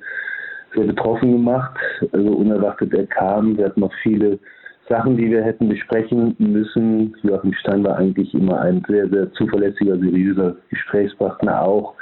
[0.75, 1.77] sehr betroffen gemacht,
[2.11, 3.57] also unerwartet er kam.
[3.57, 4.39] Wir hatten noch viele
[4.89, 7.15] Sachen, die wir hätten besprechen müssen.
[7.23, 11.95] Joachim Stein war eigentlich immer ein sehr, sehr zuverlässiger, seriöser Gesprächspartner auch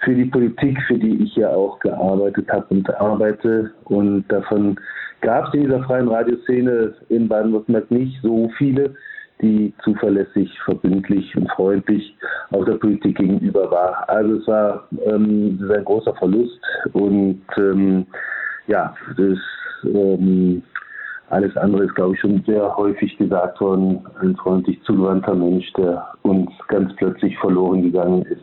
[0.00, 3.72] für die Politik, für die ich ja auch gearbeitet habe und arbeite.
[3.84, 4.78] Und davon
[5.20, 8.94] gab es in dieser freien Radioszene in Baden-Württemberg nicht so viele,
[9.42, 12.16] die zuverlässig, verbindlich und freundlich
[12.50, 14.08] auch der Politik gegenüber war.
[14.08, 16.60] Also es war ähm, ein großer Verlust
[16.92, 18.06] und ähm,
[18.66, 19.38] ja, das
[19.84, 20.62] ähm,
[21.28, 24.06] alles andere ist, glaube ich, schon sehr häufig gesagt worden.
[24.20, 28.42] Ein freundlich zugewandter Mensch, der uns ganz plötzlich verloren gegangen ist.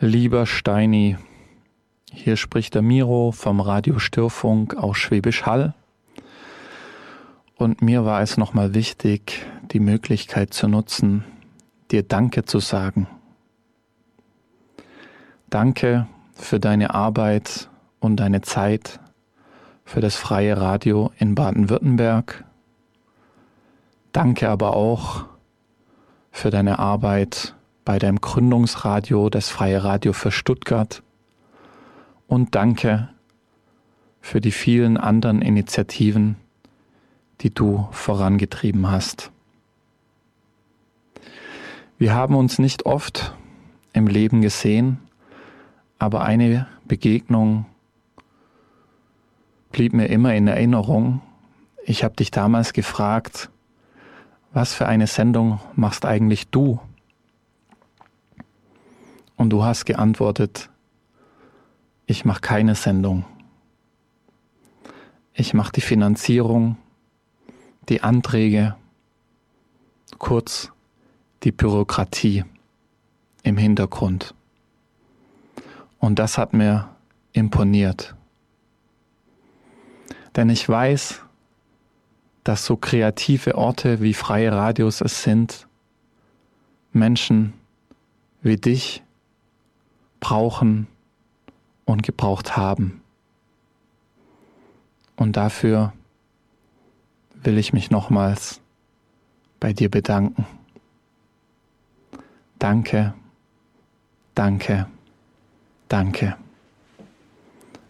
[0.00, 1.16] Lieber Steini,
[2.14, 5.74] hier spricht der Miro vom Radio Störfunk aus Schwäbisch Hall.
[7.56, 11.24] Und mir war es nochmal wichtig, die Möglichkeit zu nutzen,
[11.90, 13.08] dir Danke zu sagen.
[15.50, 17.68] Danke für deine Arbeit
[18.00, 19.00] und deine Zeit
[19.84, 22.44] für das freie Radio in Baden-Württemberg.
[24.12, 25.24] Danke aber auch
[26.30, 27.54] für deine Arbeit
[27.84, 31.02] bei deinem Gründungsradio, das Freie Radio für Stuttgart.
[32.26, 33.08] Und danke
[34.20, 36.36] für die vielen anderen Initiativen,
[37.40, 39.30] die du vorangetrieben hast.
[41.98, 43.34] Wir haben uns nicht oft
[43.92, 44.98] im Leben gesehen,
[45.98, 47.66] aber eine Begegnung
[49.70, 51.20] blieb mir immer in Erinnerung.
[51.84, 53.50] Ich habe dich damals gefragt,
[54.52, 56.80] was für eine Sendung machst eigentlich du?
[59.36, 60.70] Und du hast geantwortet,
[62.06, 63.24] ich mache keine Sendung.
[65.32, 66.76] Ich mache die Finanzierung,
[67.88, 68.76] die Anträge,
[70.18, 70.70] kurz
[71.42, 72.44] die Bürokratie
[73.42, 74.34] im Hintergrund.
[75.98, 76.88] Und das hat mir
[77.32, 78.14] imponiert.
[80.36, 81.20] Denn ich weiß,
[82.44, 85.66] dass so kreative Orte wie freie Radios es sind,
[86.92, 87.54] Menschen
[88.42, 89.02] wie dich
[90.20, 90.86] brauchen
[91.84, 93.02] und gebraucht haben.
[95.16, 95.92] Und dafür
[97.34, 98.60] will ich mich nochmals
[99.60, 100.46] bei dir bedanken.
[102.58, 103.14] Danke,
[104.34, 104.86] danke,
[105.88, 106.36] danke.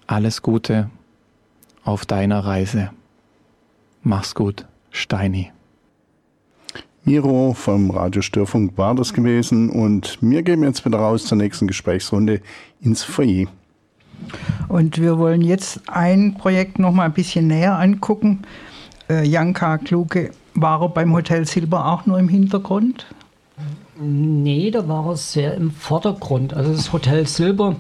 [0.07, 0.91] Alles Gute
[1.85, 2.91] auf deiner Reise.
[4.03, 5.51] Mach's gut, Steini.
[7.05, 11.67] Miro vom Radio Störfunk war das gewesen und wir gehen jetzt wieder raus zur nächsten
[11.67, 12.41] Gesprächsrunde
[12.81, 13.47] ins Foyer.
[14.69, 18.43] Und wir wollen jetzt ein Projekt noch mal ein bisschen näher angucken.
[19.09, 23.07] Äh, Janka Kluge, war er beim Hotel Silber auch nur im Hintergrund?
[24.01, 26.55] Nee, da war er sehr im Vordergrund.
[26.55, 27.77] Also das Hotel Silber,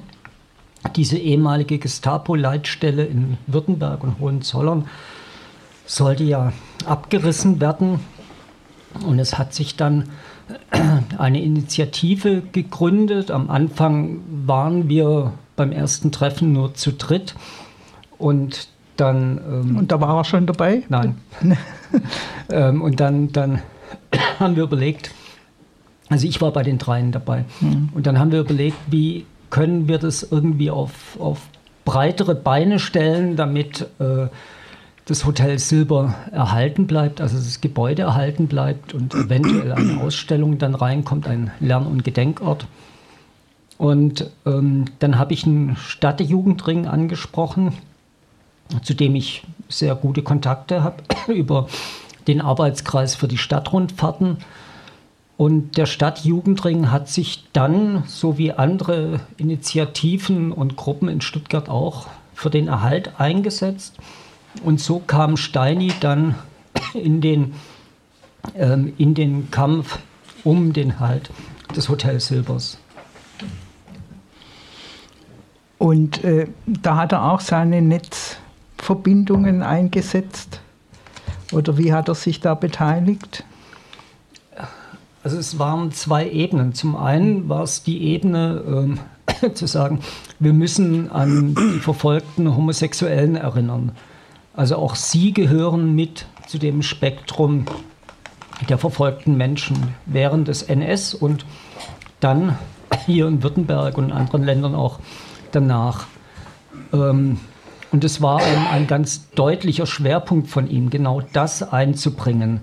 [0.95, 4.87] diese ehemalige Gestapo-Leitstelle in Württemberg und Hohenzollern,
[5.87, 6.53] sollte ja
[6.87, 8.01] abgerissen werden
[9.07, 10.11] und es hat sich dann
[11.18, 13.30] eine Initiative gegründet.
[13.30, 17.34] Am Anfang waren wir beim ersten Treffen nur zu dritt.
[18.18, 19.38] Und dann.
[19.38, 20.82] Ähm, und da war er schon dabei?
[20.88, 21.16] Nein.
[22.50, 23.61] ähm, und dann, dann
[24.38, 25.11] haben wir überlegt,
[26.09, 27.44] also ich war bei den dreien dabei.
[27.61, 27.90] Mhm.
[27.94, 31.40] Und dann haben wir überlegt, wie können wir das irgendwie auf, auf
[31.84, 34.28] breitere Beine stellen, damit äh,
[35.07, 40.74] das Hotel Silber erhalten bleibt, also das Gebäude erhalten bleibt und eventuell eine Ausstellung dann
[40.74, 42.66] reinkommt, ein Lern- und Gedenkort.
[43.78, 47.72] Und ähm, dann habe ich einen Stadtjugendring angesprochen,
[48.82, 51.02] zu dem ich sehr gute Kontakte habe
[51.32, 51.68] über
[52.26, 54.38] den Arbeitskreis für die Stadtrundfahrten.
[55.36, 62.06] Und der Stadtjugendring hat sich dann, so wie andere Initiativen und Gruppen in Stuttgart auch,
[62.34, 63.96] für den Erhalt eingesetzt.
[64.62, 66.36] Und so kam Steini dann
[66.94, 67.54] in den,
[68.54, 69.98] ähm, in den Kampf
[70.44, 71.30] um den Halt
[71.74, 72.78] des Hotel Silbers.
[75.85, 80.62] Und äh, da hat er auch seine Netzverbindungen eingesetzt.
[81.53, 83.45] Oder wie hat er sich da beteiligt?
[85.22, 86.72] Also es waren zwei Ebenen.
[86.72, 88.99] Zum einen war es die Ebene ähm,
[89.55, 90.01] zu sagen,
[90.39, 93.93] wir müssen an die verfolgten Homosexuellen erinnern.
[94.55, 97.66] Also auch sie gehören mit zu dem Spektrum
[98.70, 101.45] der verfolgten Menschen während des NS und
[102.20, 102.57] dann
[103.05, 104.99] hier in Württemberg und in anderen Ländern auch
[105.55, 106.07] danach.
[106.92, 107.38] Ähm,
[107.92, 112.62] und es war ein, ein ganz deutlicher Schwerpunkt von ihm, genau das einzubringen.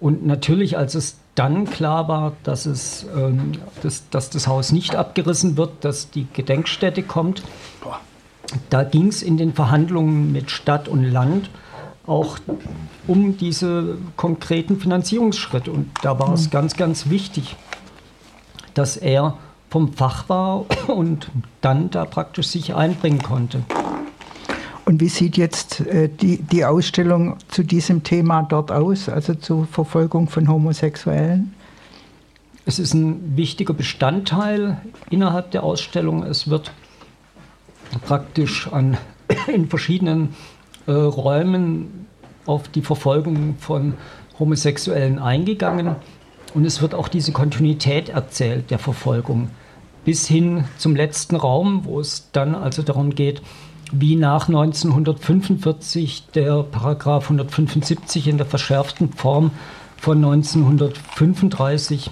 [0.00, 3.52] Und natürlich, als es dann klar war, dass, es, ähm,
[3.82, 7.42] dass, dass das Haus nicht abgerissen wird, dass die Gedenkstätte kommt,
[8.70, 11.50] da ging es in den Verhandlungen mit Stadt und Land
[12.06, 12.38] auch
[13.06, 15.70] um diese konkreten Finanzierungsschritte.
[15.70, 16.50] Und da war es mhm.
[16.50, 17.56] ganz, ganz wichtig,
[18.74, 19.38] dass er
[19.74, 23.64] vom Fach war und dann da praktisch sich einbringen konnte.
[24.84, 29.66] Und wie sieht jetzt äh, die, die Ausstellung zu diesem Thema dort aus, also zur
[29.66, 31.54] Verfolgung von Homosexuellen?
[32.64, 36.22] Es ist ein wichtiger Bestandteil innerhalb der Ausstellung.
[36.22, 36.70] Es wird
[38.06, 38.96] praktisch an,
[39.48, 40.36] in verschiedenen
[40.86, 42.06] äh, Räumen
[42.46, 43.94] auf die Verfolgung von
[44.38, 45.96] Homosexuellen eingegangen.
[46.54, 49.50] Und es wird auch diese Kontinuität erzählt der Verfolgung
[50.04, 53.42] bis hin zum letzten Raum, wo es dann also darum geht,
[53.92, 59.50] wie nach 1945 der Paragraph 175 in der verschärften Form
[59.96, 62.10] von 1935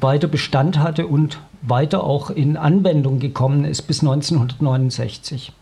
[0.00, 5.52] weiter Bestand hatte und weiter auch in Anwendung gekommen ist bis 1969.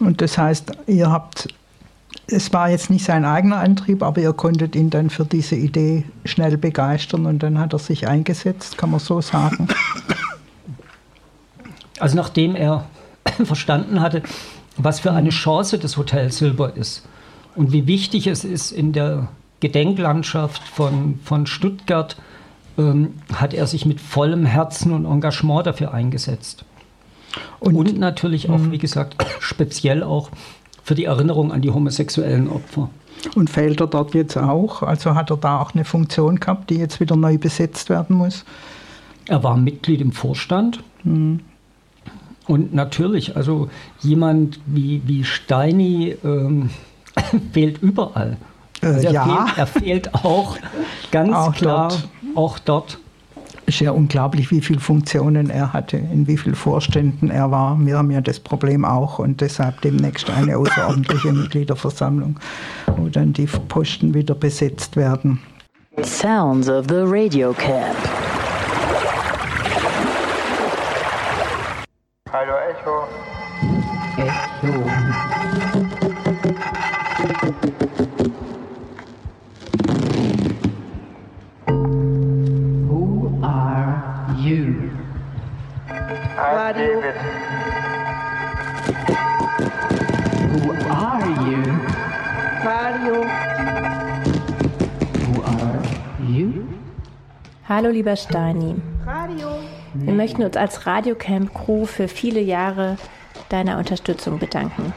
[0.00, 1.48] Und das heißt, ihr habt,
[2.26, 6.04] es war jetzt nicht sein eigener Antrieb, aber ihr konntet ihn dann für diese Idee
[6.24, 9.68] schnell begeistern und dann hat er sich eingesetzt, kann man so sagen.
[11.98, 12.84] Also nachdem er
[13.44, 14.22] verstanden hatte,
[14.76, 17.06] was für eine Chance das Hotel Silber ist
[17.54, 19.28] und wie wichtig es ist in der
[19.60, 22.16] Gedenklandschaft von, von Stuttgart,
[22.78, 26.64] ähm, hat er sich mit vollem Herzen und Engagement dafür eingesetzt.
[27.58, 28.72] Und, und natürlich auch, mhm.
[28.72, 30.30] wie gesagt, speziell auch
[30.82, 32.90] für die Erinnerung an die homosexuellen Opfer.
[33.34, 34.82] Und fehlt er dort jetzt auch?
[34.82, 38.44] Also hat er da auch eine Funktion gehabt, die jetzt wieder neu besetzt werden muss?
[39.26, 40.82] Er war Mitglied im Vorstand.
[41.02, 41.40] Mhm.
[42.46, 43.68] Und natürlich, also
[44.00, 46.70] jemand wie, wie Steini ähm,
[47.52, 48.36] fehlt überall.
[48.82, 49.24] Äh, also er, ja.
[49.24, 50.56] fehlt, er fehlt auch
[51.10, 52.08] ganz auch klar dort.
[52.36, 52.98] auch dort.
[53.68, 57.76] Ist ja unglaublich, wie viele Funktionen er hatte, in wie vielen Vorständen er war.
[57.80, 62.38] Wir haben ja das Problem auch und deshalb demnächst eine außerordentliche Mitgliederversammlung,
[62.96, 65.40] wo dann die Posten wieder besetzt werden.
[66.04, 67.96] Sounds of the Radio Camp.
[72.32, 73.08] Hallo Echo.
[74.18, 75.86] Echo.
[82.88, 84.90] Who are you?
[86.38, 87.16] I'm David.
[90.52, 91.62] Who are you?
[92.66, 93.16] Radio.
[95.24, 95.82] Who are
[96.26, 96.68] you?
[97.64, 98.74] Hallo lieber Steini.
[99.06, 99.65] Radio.
[100.04, 102.96] Wir möchten uns als Radiocamp Crew für viele Jahre
[103.48, 104.92] deiner Unterstützung bedanken.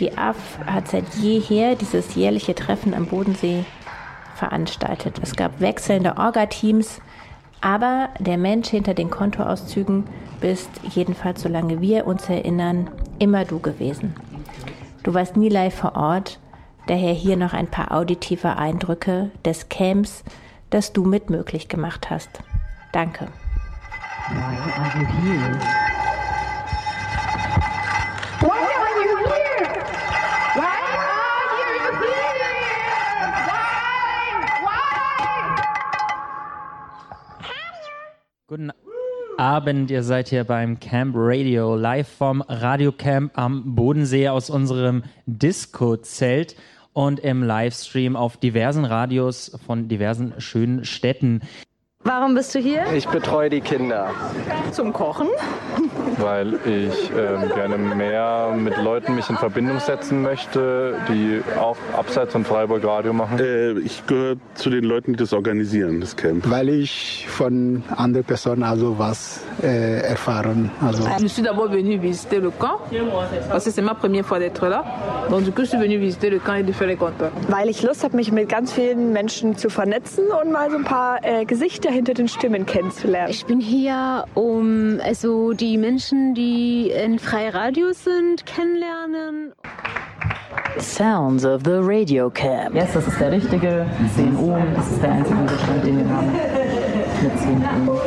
[0.00, 3.64] Die AF hat seit jeher dieses jährliche Treffen am Bodensee
[4.34, 5.20] veranstaltet.
[5.22, 7.00] Es gab wechselnde Orga-Teams,
[7.60, 10.04] aber der Mensch hinter den Kontoauszügen
[10.40, 14.14] bist, jedenfalls solange wir uns erinnern, immer du gewesen.
[15.02, 16.40] Du warst nie live vor Ort,
[16.86, 20.24] daher hier noch ein paar auditive Eindrücke des Camps,
[20.70, 22.40] das du mit möglich gemacht hast.
[22.92, 23.28] Danke.
[24.26, 25.60] Why are you here?
[28.40, 29.68] Why are you here?
[30.54, 32.32] Why are you here?
[34.62, 34.84] Why?
[38.46, 38.72] Guten
[39.36, 46.56] Abend, ihr seid hier beim Camp Radio, live vom Radiocamp am Bodensee aus unserem Disco-Zelt
[46.94, 51.42] und im Livestream auf diversen Radios von diversen schönen Städten.
[52.06, 52.84] Warum bist du hier?
[52.94, 54.10] Ich betreue die Kinder.
[54.72, 55.26] Zum Kochen.
[56.18, 62.32] Weil ich ähm, gerne mehr mit Leuten mich in Verbindung setzen möchte, die auch abseits
[62.32, 63.38] von Freiburg Radio machen.
[63.40, 66.48] Äh, ich gehöre zu den Leuten, die das organisieren, das Camp.
[66.50, 70.70] Weil ich von anderen Personen also was äh, erfahren.
[70.86, 71.04] Also.
[71.18, 72.80] Je suis d'abord venu visiter le camp,
[73.48, 74.84] parce que c'est ma première fois d'être là.
[75.30, 77.24] Donc du coup, je suis venu visiter le camp et de faire les comptes.
[77.48, 80.84] Weil ich Lust habe, mich mit ganz vielen Menschen zu vernetzen und mal so ein
[80.84, 83.30] paar äh, Gesichter hinter den Stimmen kennenzulernen.
[83.30, 89.52] Ich bin hier, um also die Menschen, die in Freiradio sind, kennenlernen.
[90.78, 92.74] Sounds of the Radio Camp.
[92.74, 93.86] Yes, das ist der richtige.
[94.16, 96.32] 10 Ohm, das ist der einzige Unterstand, den wir haben.
[97.22, 97.98] Mit 10 Ohm.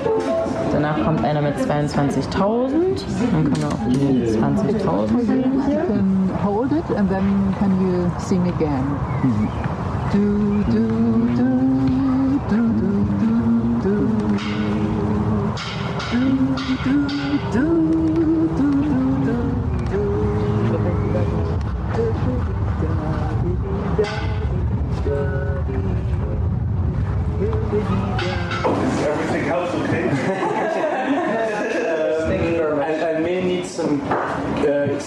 [0.73, 3.01] Danach kommt einer mit 22.000.
[3.31, 5.79] Dann können wir auf die 20.000 gehen hier.
[5.79, 8.83] You can hold it and then can you sing again.
[10.11, 11.46] Do, do, do, do,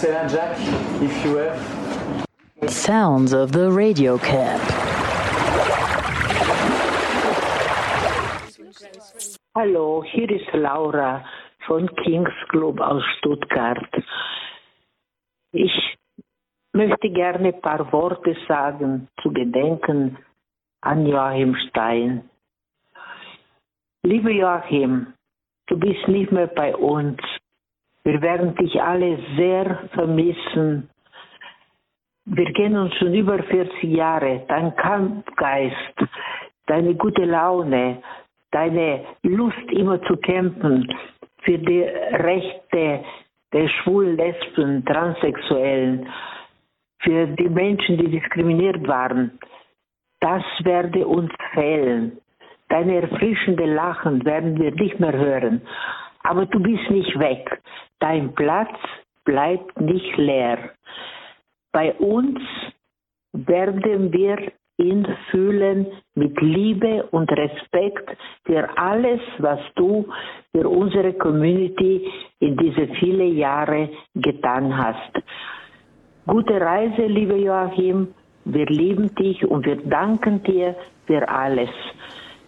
[0.01, 0.57] XLR jack
[1.03, 1.61] if you have.
[2.71, 4.63] Sounds of the Radio Camp.
[9.55, 11.23] Hallo, hier ist Laura
[11.67, 13.93] von Kings Club aus Stuttgart.
[15.53, 15.99] Ich
[16.73, 20.17] möchte gerne ein paar Worte sagen zu Gedenken
[20.81, 22.31] an Joachim Stein.
[24.03, 25.13] Lieber Joachim,
[25.67, 27.21] du bist nicht mehr bei uns.
[28.05, 30.89] Wir werden dich alle sehr vermissen.
[32.25, 34.45] Wir kennen uns schon über 40 Jahre.
[34.49, 35.95] Dein Kampfgeist,
[36.67, 38.03] deine gute Laune,
[38.53, 40.87] deine Lust immer zu kämpfen
[41.43, 43.05] für die Rechte
[43.53, 46.07] der Schwulen, Lesben, Transsexuellen,
[47.01, 49.39] für die Menschen, die diskriminiert waren,
[50.21, 52.19] das werde uns fehlen.
[52.69, 55.63] Deine erfrischende Lachen werden wir nicht mehr hören.
[56.23, 57.61] Aber du bist nicht weg.
[58.01, 58.77] Dein Platz
[59.25, 60.71] bleibt nicht leer.
[61.73, 62.41] Bei uns
[63.33, 70.09] werden wir ihn fühlen mit Liebe und Respekt für alles, was du
[70.53, 75.13] für unsere Community in diese vielen Jahre getan hast.
[76.27, 78.09] Gute Reise, liebe Joachim.
[78.47, 80.75] Wir lieben dich und wir danken dir
[81.07, 81.71] für alles.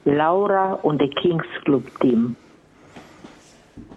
[0.04, 2.34] Laura und der Kings Club Team.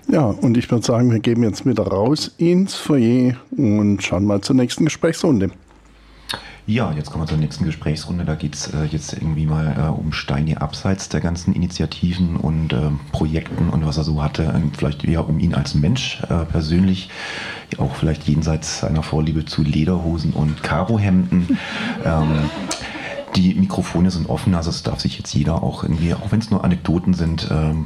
[0.07, 4.41] Ja, und ich würde sagen, wir gehen jetzt wieder raus ins Foyer und schauen mal
[4.41, 5.49] zur nächsten Gesprächsrunde.
[6.67, 8.25] Ja, jetzt kommen wir zur nächsten Gesprächsrunde.
[8.25, 12.73] Da geht es äh, jetzt irgendwie mal äh, um Steini abseits der ganzen Initiativen und
[12.73, 14.51] äh, Projekten und was er so hatte.
[14.51, 17.09] Und vielleicht eher um ihn als Mensch äh, persönlich,
[17.77, 21.59] auch vielleicht jenseits seiner Vorliebe zu Lederhosen und Karohemden.
[22.05, 22.49] ähm,
[23.35, 26.49] die Mikrofone sind offen, also es darf sich jetzt jeder auch irgendwie, auch wenn es
[26.49, 27.85] nur Anekdoten sind, ähm,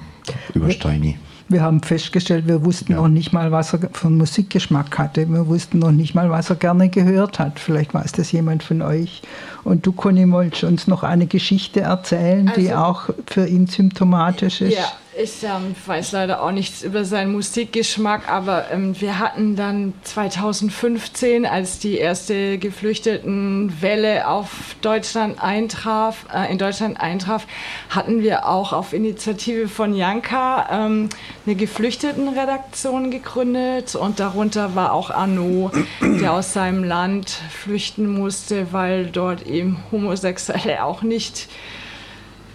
[0.54, 1.18] über Steini
[1.50, 2.98] wir haben festgestellt, wir wussten ja.
[3.00, 5.28] noch nicht mal, was er für einen Musikgeschmack hatte.
[5.30, 7.60] Wir wussten noch nicht mal, was er gerne gehört hat.
[7.60, 9.22] Vielleicht weiß das jemand von euch.
[9.64, 14.62] Und du, Conny, wolltest uns noch eine Geschichte erzählen, also, die auch für ihn symptomatisch
[14.62, 14.78] ist.
[14.78, 19.94] Ja, ich ähm, weiß leider auch nichts über seinen Musikgeschmack, aber ähm, wir hatten dann
[20.04, 27.48] 2015, als die erste Geflüchtetenwelle auf Deutschland eintraf, äh, in Deutschland eintraf,
[27.90, 31.10] hatten wir auch auf Initiative von Janka ähm,
[31.46, 39.08] eine Geflüchtetenredaktion gegründet und darunter war auch Arno, der aus seinem Land flüchten musste, weil
[39.08, 41.50] dort eben Homosexuelle auch nicht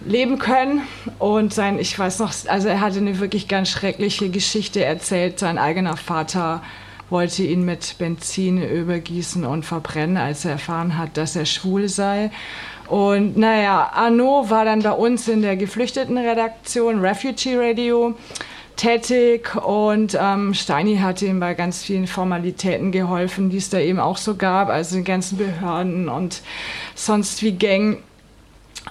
[0.05, 0.81] leben können.
[1.19, 5.39] Und sein, ich weiß noch, also er hatte eine wirklich ganz schreckliche Geschichte erzählt.
[5.39, 6.61] Sein eigener Vater
[7.09, 12.31] wollte ihn mit Benzin übergießen und verbrennen, als er erfahren hat, dass er schwul sei.
[12.87, 18.15] Und naja, Arnaud war dann bei uns in der Geflüchtetenredaktion Refugee Radio
[18.75, 23.99] tätig und ähm, Steini hatte ihm bei ganz vielen Formalitäten geholfen, die es da eben
[23.99, 26.41] auch so gab, also die ganzen Behörden und
[26.93, 27.99] sonst wie Gang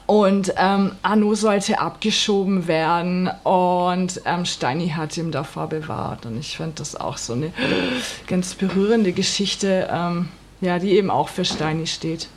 [0.07, 6.27] und ähm, Anno sollte abgeschoben werden und ähm, Steini hat ihm davor bewahrt.
[6.27, 7.53] Und ich fand das auch so eine
[8.27, 10.29] ganz berührende Geschichte, ähm,
[10.61, 12.29] ja, die eben auch für Steini steht.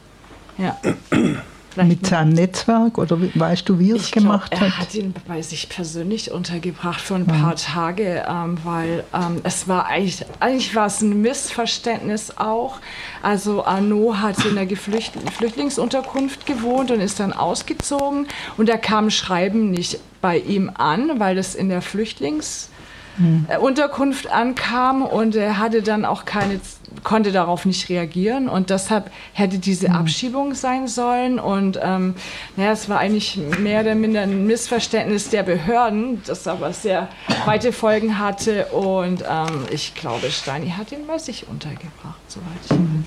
[0.57, 0.77] Ja.
[1.84, 4.69] Mit seinem Netzwerk oder weißt du, wie er es gemacht glaub, hat?
[4.69, 7.55] Er hat ihn bei sich persönlich untergebracht für ein paar ja.
[7.55, 12.80] Tage, ähm, weil ähm, es war eigentlich, eigentlich war es ein Missverständnis auch.
[13.21, 19.09] Also Arnaud hat in der Geflücht Flüchtlingsunterkunft gewohnt und ist dann ausgezogen und da kam
[19.09, 22.69] Schreiben nicht bei ihm an, weil das in der Flüchtlings
[23.18, 23.47] hm.
[23.61, 26.59] Unterkunft ankam und er hatte dann auch keine
[27.03, 29.95] konnte darauf nicht reagieren und deshalb hätte diese mhm.
[29.95, 31.39] Abschiebung sein sollen.
[31.39, 32.15] Und ähm,
[32.55, 37.09] naja, es war eigentlich mehr oder minder ein Missverständnis der Behörden, das aber sehr
[37.45, 38.65] weite Folgen hatte.
[38.68, 42.78] Und ähm, ich glaube, Steini hat ihn bei sich untergebracht, soweit ich.
[42.78, 43.05] Mhm.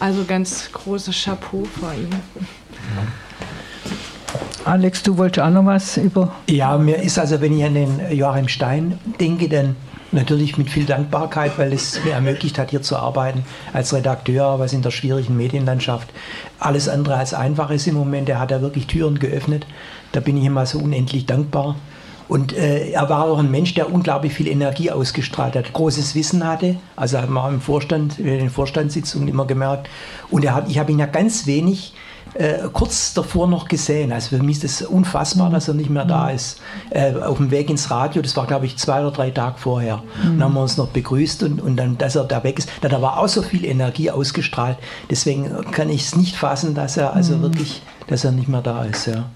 [0.00, 2.10] Also ganz großes Chapeau vor ihm.
[4.64, 6.32] Alex, du wolltest auch noch was über.
[6.48, 9.76] Ja, mir ist also, wenn ich an den Joachim Stein denke, dann
[10.14, 14.74] Natürlich mit viel Dankbarkeit, weil es mir ermöglicht hat, hier zu arbeiten als Redakteur, was
[14.74, 16.10] in der schwierigen Medienlandschaft
[16.60, 18.28] alles andere als einfach ist im Moment.
[18.28, 19.66] Er hat ja wirklich Türen geöffnet.
[20.12, 21.76] Da bin ich immer so unendlich dankbar.
[22.28, 26.46] Und äh, er war auch ein Mensch, der unglaublich viel Energie ausgestrahlt hat, großes Wissen
[26.46, 26.76] hatte.
[26.94, 29.88] Also hat man auch im Vorstand, in den Vorstandssitzungen immer gemerkt.
[30.30, 31.94] Und er hat, ich habe ihn ja ganz wenig
[32.34, 34.12] äh, kurz davor noch gesehen.
[34.12, 36.34] Also für mich ist es unfassbar, dass er nicht mehr da mhm.
[36.34, 36.60] ist.
[36.90, 39.98] Äh, auf dem Weg ins Radio, das war glaube ich zwei oder drei Tage vorher.
[39.98, 40.38] Mhm.
[40.38, 42.70] Dann haben wir uns noch begrüßt und, und dann, dass er da weg ist.
[42.80, 44.78] Da aber auch so viel Energie ausgestrahlt.
[45.10, 47.42] Deswegen kann ich es nicht fassen, dass er also mhm.
[47.42, 49.06] wirklich, dass er nicht mehr da ist.
[49.06, 49.26] Ja.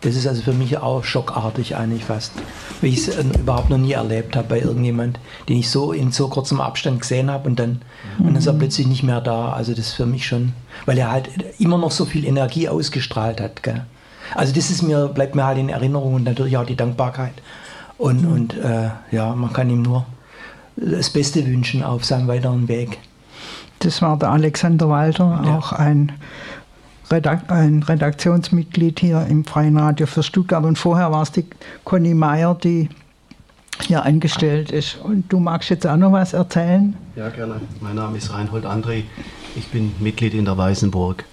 [0.00, 2.32] Das ist also für mich auch schockartig eigentlich fast,
[2.80, 5.18] weil ich es äh, überhaupt noch nie erlebt habe bei irgendjemand,
[5.48, 7.80] den ich so in so kurzem Abstand gesehen habe und dann,
[8.18, 8.18] mhm.
[8.18, 8.58] und dann ist er mhm.
[8.58, 9.52] plötzlich nicht mehr da.
[9.52, 10.52] Also das ist für mich schon,
[10.86, 13.62] weil er halt immer noch so viel Energie ausgestrahlt hat.
[13.62, 13.84] Gell?
[14.34, 17.34] Also das ist mir, bleibt mir halt in Erinnerung und natürlich auch die Dankbarkeit.
[17.96, 18.32] Und, mhm.
[18.32, 20.06] und äh, ja, man kann ihm nur
[20.76, 22.98] das Beste wünschen auf seinem weiteren Weg.
[23.80, 25.56] Das war der Alexander Walter, ja.
[25.56, 26.12] auch ein
[27.10, 31.46] Redakt ein Redaktionsmitglied hier im Freien Radio für Stuttgart und vorher war es die
[31.84, 32.88] Conny Meyer, die
[33.86, 34.98] hier eingestellt ist.
[35.02, 36.96] Und du magst jetzt auch noch was erzählen?
[37.16, 37.60] Ja, gerne.
[37.80, 39.04] Mein Name ist Reinhold André.
[39.56, 41.24] Ich bin Mitglied in der Weißenburg.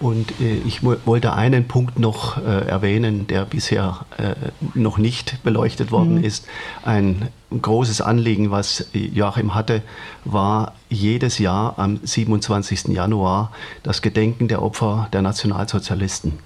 [0.00, 4.34] Und äh, ich wollte einen Punkt noch äh, erwähnen, der bisher äh,
[4.74, 6.24] noch nicht beleuchtet worden mhm.
[6.24, 6.46] ist.
[6.84, 7.28] Ein
[7.60, 9.82] großes Anliegen, was Joachim hatte,
[10.24, 12.88] war jedes Jahr am 27.
[12.88, 13.50] Januar
[13.82, 16.38] das Gedenken der Opfer der Nationalsozialisten.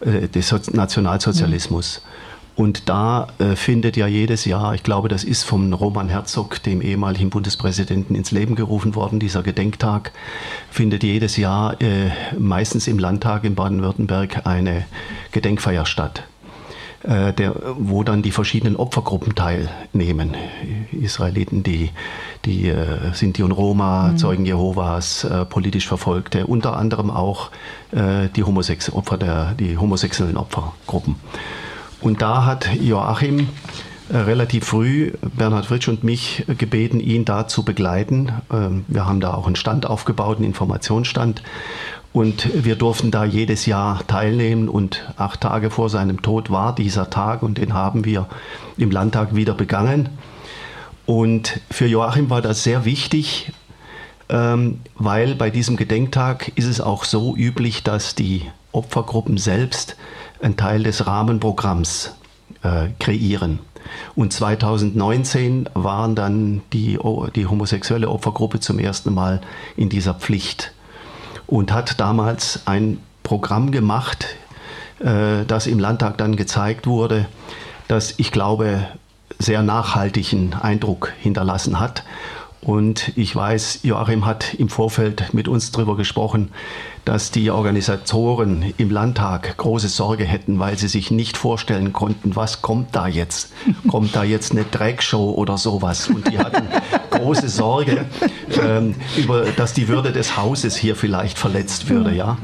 [0.00, 2.02] äh, des Nationalsozialismus.
[2.02, 2.26] Mhm.
[2.56, 6.80] Und da äh, findet ja jedes Jahr, ich glaube, das ist vom Roman Herzog, dem
[6.80, 10.12] ehemaligen Bundespräsidenten, ins Leben gerufen worden, dieser Gedenktag,
[10.70, 14.86] findet jedes Jahr äh, meistens im Landtag in Baden-Württemberg eine
[15.32, 16.24] Gedenkfeier statt.
[17.06, 20.34] Äh, der, wo dann die verschiedenen Opfergruppen teilnehmen.
[20.90, 21.90] Israeliten, die,
[22.44, 24.18] die äh, Sinti und Roma, mhm.
[24.18, 27.50] Zeugen Jehovas, äh, politisch Verfolgte, unter anderem auch
[27.92, 31.14] äh, die, Homosex Opfer der, die homosexuellen Opfergruppen.
[32.00, 33.50] Und da hat Joachim
[34.08, 38.32] äh, relativ früh Bernhard Fritsch und mich gebeten, ihn da zu begleiten.
[38.52, 41.42] Ähm, wir haben da auch einen Stand aufgebaut, einen Informationsstand.
[42.16, 44.70] Und wir durften da jedes Jahr teilnehmen.
[44.70, 48.26] Und acht Tage vor seinem Tod war dieser Tag und den haben wir
[48.78, 50.08] im Landtag wieder begangen.
[51.04, 53.52] Und für Joachim war das sehr wichtig,
[54.30, 59.98] ähm, weil bei diesem Gedenktag ist es auch so üblich, dass die Opfergruppen selbst
[60.40, 62.14] ein Teil des Rahmenprogramms
[62.62, 63.58] äh, kreieren.
[64.14, 66.98] Und 2019 waren dann die,
[67.34, 69.42] die homosexuelle Opfergruppe zum ersten Mal
[69.76, 70.72] in dieser Pflicht
[71.46, 74.26] und hat damals ein Programm gemacht,
[75.00, 77.26] äh, das im Landtag dann gezeigt wurde,
[77.88, 78.86] das ich glaube
[79.38, 82.04] sehr nachhaltigen Eindruck hinterlassen hat.
[82.62, 86.50] Und ich weiß, Joachim hat im Vorfeld mit uns darüber gesprochen,
[87.04, 92.62] dass die Organisatoren im Landtag große Sorge hätten, weil sie sich nicht vorstellen konnten, was
[92.62, 93.52] kommt da jetzt?
[93.88, 96.08] Kommt da jetzt eine Dragshow oder sowas?
[96.08, 96.66] Und die hatten
[97.10, 98.06] große Sorge,
[98.60, 102.12] ähm, über, dass die Würde des Hauses hier vielleicht verletzt würde.
[102.12, 102.36] Ja?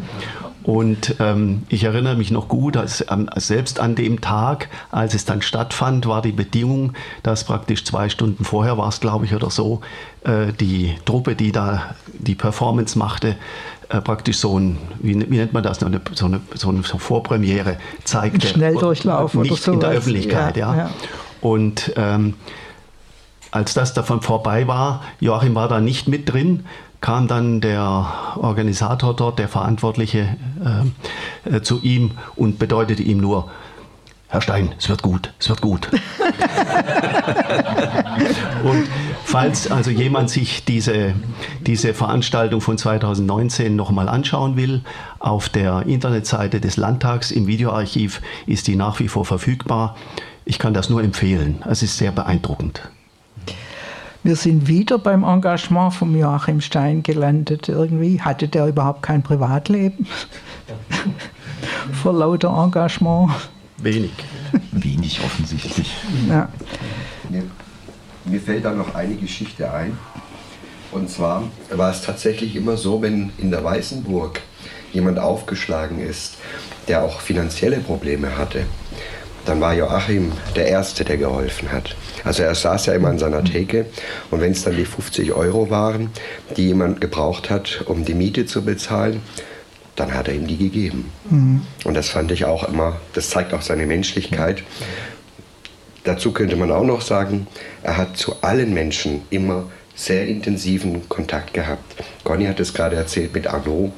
[0.65, 5.25] Und ähm, ich erinnere mich noch gut, als, ähm, selbst an dem Tag, als es
[5.25, 9.51] dann stattfand, war die Bedingung, dass praktisch zwei Stunden vorher war es, glaube ich, oder
[9.51, 9.81] so,
[10.25, 13.37] äh, die Truppe, die da die Performance machte,
[13.89, 16.83] äh, praktisch so ein, wie, wie, nennt man das, so eine, so eine, so eine
[16.83, 18.47] Vorpremiere zeigte.
[18.47, 19.73] Ein Schnelldurchlauf nicht oder so.
[19.73, 20.75] in der Öffentlichkeit, ja.
[20.75, 20.83] ja.
[20.85, 20.91] ja.
[21.41, 22.35] Und ähm,
[23.51, 26.65] als das davon vorbei war, Joachim war da nicht mit drin,
[27.03, 28.07] kam dann der
[28.37, 33.51] Organisator dort, der Verantwortliche, äh, äh, zu ihm und bedeutete ihm nur,
[34.29, 35.91] Herr Stein, es wird gut, es wird gut.
[38.65, 38.89] und
[39.25, 41.13] falls also jemand sich diese,
[41.61, 44.81] diese Veranstaltung von 2019 nochmal anschauen will,
[45.19, 49.97] auf der Internetseite des Landtags im Videoarchiv ist die nach wie vor verfügbar.
[50.45, 51.63] Ich kann das nur empfehlen.
[51.69, 52.81] Es ist sehr beeindruckend.
[54.25, 58.21] Wir sind wieder beim Engagement von Joachim Stein gelandet irgendwie.
[58.21, 60.07] Hatte der überhaupt kein Privatleben?
[62.03, 63.33] Vor lauter Engagement.
[63.79, 64.13] Wenig.
[64.71, 65.97] Wenig offensichtlich.
[66.29, 66.49] Ja.
[67.29, 67.43] Mir,
[68.25, 69.99] mir fällt da noch eine Geschichte ein.
[70.93, 74.41] Und zwar war es tatsächlich immer so, wenn in der Weißenburg
[74.93, 76.37] jemand aufgeschlagen ist,
[76.87, 78.67] der auch finanzielle Probleme hatte,
[79.47, 81.97] dann war Joachim der Erste, der geholfen hat.
[82.25, 83.87] Also er saß ja immer an seiner Theke
[84.31, 86.11] und wenn es dann die 50 Euro waren,
[86.57, 89.21] die jemand gebraucht hat, um die Miete zu bezahlen,
[89.97, 91.11] dann hat er ihm die gegeben.
[91.29, 91.63] Mhm.
[91.85, 94.63] Und das fand ich auch immer, das zeigt auch seine Menschlichkeit.
[96.05, 97.47] Dazu könnte man auch noch sagen,
[97.83, 102.03] er hat zu allen Menschen immer sehr intensiven Kontakt gehabt.
[102.25, 103.93] Conny hat es gerade erzählt mit Arnaud.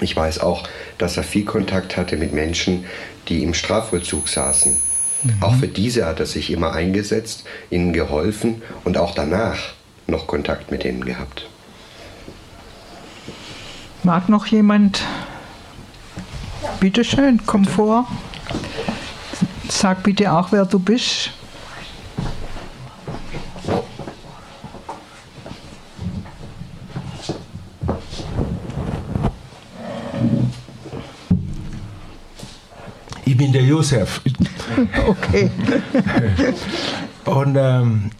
[0.00, 0.68] Ich weiß auch,
[0.98, 2.84] dass er viel Kontakt hatte mit Menschen,
[3.28, 4.76] die im Strafvollzug saßen.
[5.22, 5.42] Mhm.
[5.42, 9.58] Auch für diese hat er sich immer eingesetzt, ihnen geholfen und auch danach
[10.06, 11.48] noch Kontakt mit ihnen gehabt.
[14.02, 15.02] Mag noch jemand?
[16.80, 17.74] Bitte schön, komm bitte.
[17.74, 18.08] vor.
[19.68, 21.30] Sag bitte auch, wer du bist.
[33.24, 34.20] Ich bin der Josef.
[35.08, 35.50] Okay.
[37.24, 38.10] Und ähm,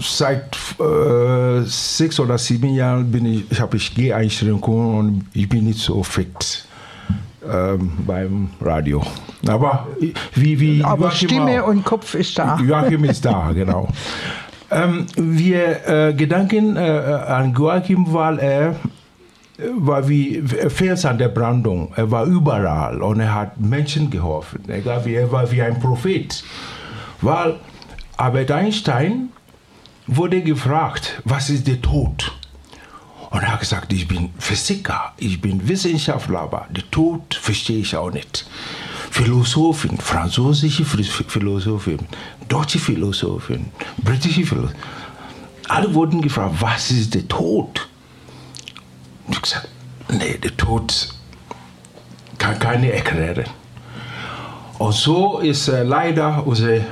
[0.00, 5.64] seit äh, sechs oder sieben Jahren bin ich, ich habe ich G-Einschränkungen und ich bin
[5.64, 6.66] nicht so fit
[7.48, 9.02] ähm, beim Radio.
[9.46, 9.88] Aber
[10.34, 12.58] wie, wie Aber Joachim Stimme auch, und Kopf ist da.
[12.58, 13.88] Joachim ist da, genau.
[14.70, 18.76] ähm, wir äh, Gedanken äh, an Joachim, weil er
[19.78, 21.92] war wie Fels an der Brandung.
[21.96, 24.68] Er war überall und er hat Menschen geholfen.
[24.68, 26.42] Er war wie ein Prophet.
[27.20, 27.58] Weil
[28.16, 29.30] Albert Einstein
[30.06, 32.32] wurde gefragt, was ist der Tod?
[33.30, 37.96] Und er hat gesagt, ich bin Physiker, ich bin Wissenschaftler, aber den Tod verstehe ich
[37.96, 38.46] auch nicht.
[39.10, 41.98] Philosophen, französische Philosophen,
[42.48, 43.66] deutsche Philosophen,
[43.98, 44.76] britische Philosophen,
[45.68, 47.88] alle wurden gefragt, was ist der Tod?
[49.32, 49.68] Ich gesagt,
[50.10, 51.08] nee, der Tod
[52.38, 53.44] kann keine erklären.
[54.78, 56.84] Und so ist äh, leider unsere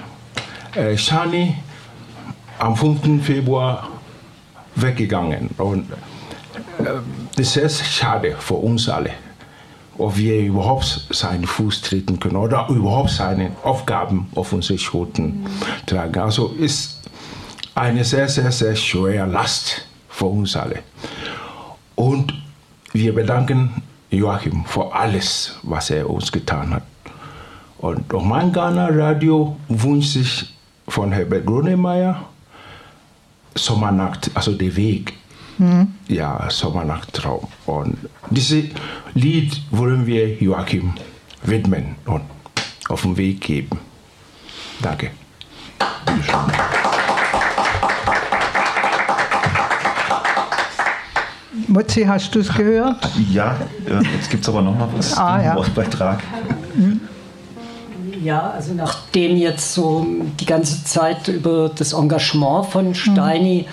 [0.74, 1.56] äh, Shani
[2.58, 3.24] am 5.
[3.24, 3.88] Februar
[4.76, 5.50] weggegangen.
[5.58, 5.90] Und
[6.78, 7.00] äh,
[7.36, 9.10] das ist schade für uns alle,
[9.98, 15.46] ob wir überhaupt seinen Fuß treten können oder überhaupt seine Aufgaben auf unsere Schultern
[15.86, 16.20] tragen.
[16.20, 17.00] Also ist
[17.74, 20.80] eine sehr, sehr, sehr schwere Last für uns alle.
[22.00, 22.32] Und
[22.92, 26.82] wir bedanken Joachim für alles, was er uns getan hat.
[27.76, 30.54] Und auch mein Ghana Radio wünscht sich
[30.88, 32.24] von Herbert Grunemeyer
[33.54, 35.12] Sommernacht, also der Weg.
[35.58, 35.88] Hm.
[36.08, 37.46] Ja, Sommernachttraum.
[37.66, 37.98] Und
[38.30, 38.70] dieses
[39.12, 40.94] Lied wollen wir Joachim
[41.42, 42.22] widmen und
[42.88, 43.78] auf den Weg geben.
[44.80, 45.10] Danke.
[51.70, 52.96] Mutzi, hast du es gehört?
[53.30, 53.56] Ja,
[53.86, 55.54] äh, jetzt gibt es aber noch mal was Ah, im ja.
[55.54, 56.20] Wortbeitrag.
[58.20, 60.04] Ja, also nachdem jetzt so
[60.40, 63.66] die ganze Zeit über das Engagement von Steini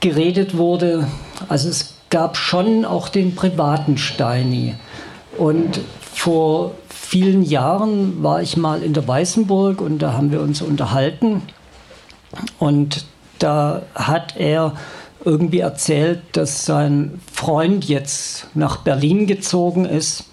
[0.00, 1.06] geredet wurde,
[1.48, 4.74] also es gab schon auch den privaten Steini.
[5.38, 5.80] Und
[6.12, 11.40] vor vielen Jahren war ich mal in der Weißenburg und da haben wir uns unterhalten.
[12.58, 13.06] Und
[13.38, 14.74] da hat er
[15.24, 20.24] irgendwie erzählt, dass sein Freund jetzt nach Berlin gezogen ist.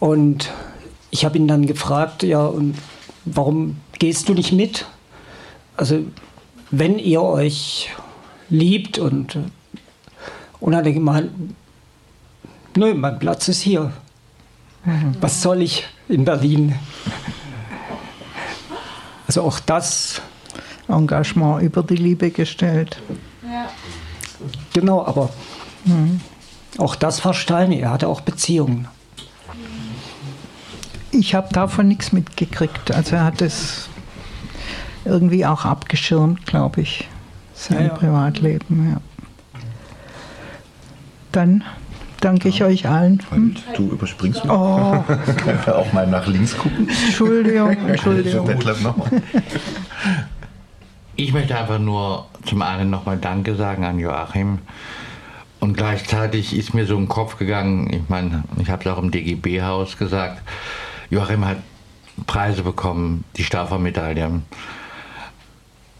[0.00, 0.50] Und
[1.10, 2.76] ich habe ihn dann gefragt, ja, und
[3.24, 4.86] warum gehst du nicht mit?
[5.76, 6.00] Also,
[6.70, 7.90] wenn ihr euch
[8.48, 9.38] liebt und,
[10.60, 11.30] und hat er gemeint,
[12.76, 13.92] nö, mein Platz ist hier.
[15.20, 16.74] Was soll ich in Berlin?
[19.26, 20.20] Also auch das
[20.88, 23.00] Engagement über die Liebe gestellt.
[24.72, 25.30] Genau, aber
[25.84, 26.20] Mhm.
[26.78, 27.80] auch das war Steini.
[27.80, 28.88] Er hatte auch Beziehungen.
[31.10, 32.90] Ich habe davon nichts mitgekriegt.
[32.94, 33.88] Also er hat es
[35.04, 37.08] irgendwie auch abgeschirmt, glaube ich,
[37.54, 37.94] sein Ja, ja.
[37.94, 38.90] Privatleben.
[38.94, 39.60] Ja.
[41.32, 41.64] Dann
[42.20, 43.22] danke ich euch allen.
[43.30, 43.56] Hm?
[43.76, 44.52] Du überspringst mich.
[44.52, 45.04] Oh.
[45.66, 46.88] Auch mal nach links gucken.
[47.06, 48.46] Entschuldigung, Entschuldigung.
[48.82, 49.10] Nochmal.
[51.14, 54.60] Ich möchte einfach nur zum einen nochmal Danke sagen an Joachim.
[55.60, 59.10] Und gleichzeitig ist mir so im Kopf gegangen, ich meine, ich habe es auch im
[59.10, 60.42] DGB-Haus gesagt,
[61.10, 61.58] Joachim hat
[62.26, 64.42] Preise bekommen, die Staffel-Medaille.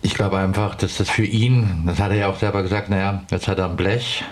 [0.00, 3.22] Ich glaube einfach, dass das für ihn, das hat er ja auch selber gesagt, naja,
[3.30, 4.24] jetzt hat er ein Blech.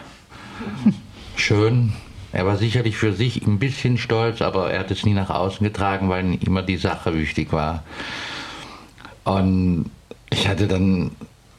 [1.36, 1.92] Schön.
[2.32, 5.62] Er war sicherlich für sich ein bisschen stolz, aber er hat es nie nach außen
[5.62, 7.82] getragen, weil ihm immer die Sache wichtig war.
[9.24, 9.90] Und
[10.30, 11.12] ich hatte dann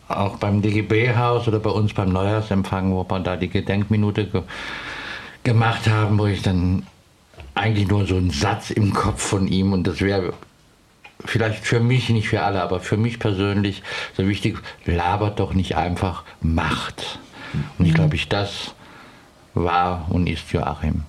[0.07, 4.41] auch beim DGB-Haus oder bei uns beim Neujahrsempfang, wo wir da die Gedenkminute ge
[5.43, 6.85] gemacht haben, wo ich dann
[7.55, 10.33] eigentlich nur so einen Satz im Kopf von ihm und das wäre
[11.25, 13.81] vielleicht für mich, nicht für alle, aber für mich persönlich
[14.15, 17.19] so wichtig, labert doch nicht einfach, macht.
[17.77, 18.73] Und ich glaube, ich das
[19.53, 21.03] war und ist Joachim.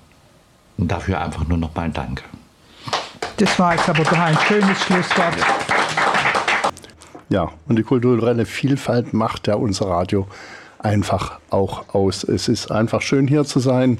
[0.78, 2.24] Und dafür einfach nur noch mal ein Danke.
[3.36, 5.36] Das war jetzt aber doch ein schönes Schlusswort.
[5.38, 6.11] Ja,
[7.66, 10.26] und die kulturelle Vielfalt macht ja unser Radio
[10.78, 12.24] einfach auch aus.
[12.24, 13.98] Es ist einfach schön hier zu sein.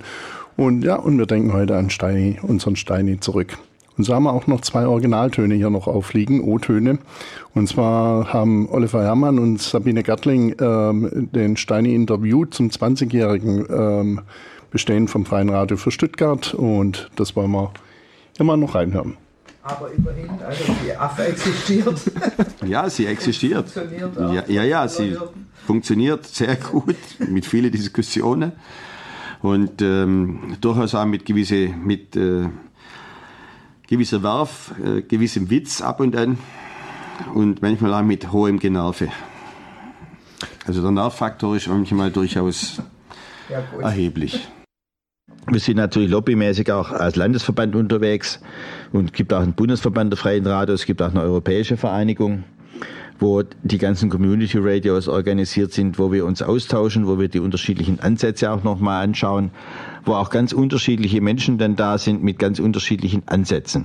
[0.57, 3.57] Und ja, und wir denken heute an Steini, unseren Steini zurück.
[3.97, 6.99] Und so haben wir auch noch zwei Originaltöne hier noch aufliegen, O-Töne.
[7.55, 14.21] Und zwar haben Oliver Herrmann und Sabine Gattling ähm, den Steini interviewt zum 20-jährigen ähm,
[14.71, 16.55] Bestehen vom Freien Radio für Stuttgart.
[16.55, 17.73] Und das wollen wir
[18.39, 19.17] immer noch reinhören.
[19.65, 22.01] Aber immerhin, also die Affe existiert.
[22.67, 23.69] Ja, sie existiert.
[23.71, 24.35] Funktioniert auch.
[24.35, 25.17] Ja, ja, ja, sie
[25.67, 28.53] funktioniert sehr gut mit vielen Diskussionen
[29.41, 32.49] und ähm, durchaus auch mit gewisse, mit äh,
[33.87, 36.39] gewisser Werf, äh, gewissem Witz ab und an
[37.35, 39.09] und manchmal auch mit hohem Generve.
[40.67, 42.81] Also der Nervfaktor ist manchmal durchaus
[43.49, 44.49] Ja, erheblich.
[45.53, 48.41] Wir sind natürlich lobbymäßig auch als Landesverband unterwegs
[48.91, 52.45] und es gibt auch einen Bundesverband der Freien Radios, es gibt auch eine europäische Vereinigung,
[53.19, 58.01] wo die ganzen Community Radios organisiert sind, wo wir uns austauschen, wo wir die unterschiedlichen
[58.01, 59.51] Ansätze auch nochmal anschauen,
[60.07, 63.85] wo auch ganz unterschiedliche Menschen dann da sind mit ganz unterschiedlichen Ansätzen.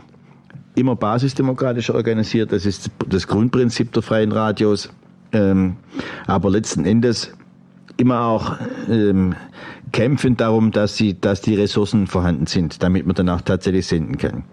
[0.76, 4.90] Immer basisdemokratisch organisiert, das ist das Grundprinzip der Freien Radios,
[5.34, 5.76] ähm,
[6.28, 7.34] aber letzten Endes
[7.98, 8.56] immer auch
[8.90, 9.36] ähm,
[9.92, 14.18] kämpfen darum, dass, sie, dass die Ressourcen vorhanden sind, damit man dann auch tatsächlich senden
[14.18, 14.44] kann.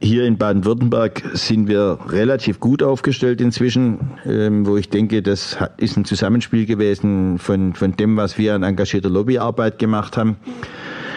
[0.00, 5.96] Hier in Baden-Württemberg sind wir relativ gut aufgestellt inzwischen, ähm, wo ich denke, das ist
[5.96, 10.36] ein Zusammenspiel gewesen von, von dem, was wir an engagierter Lobbyarbeit gemacht haben.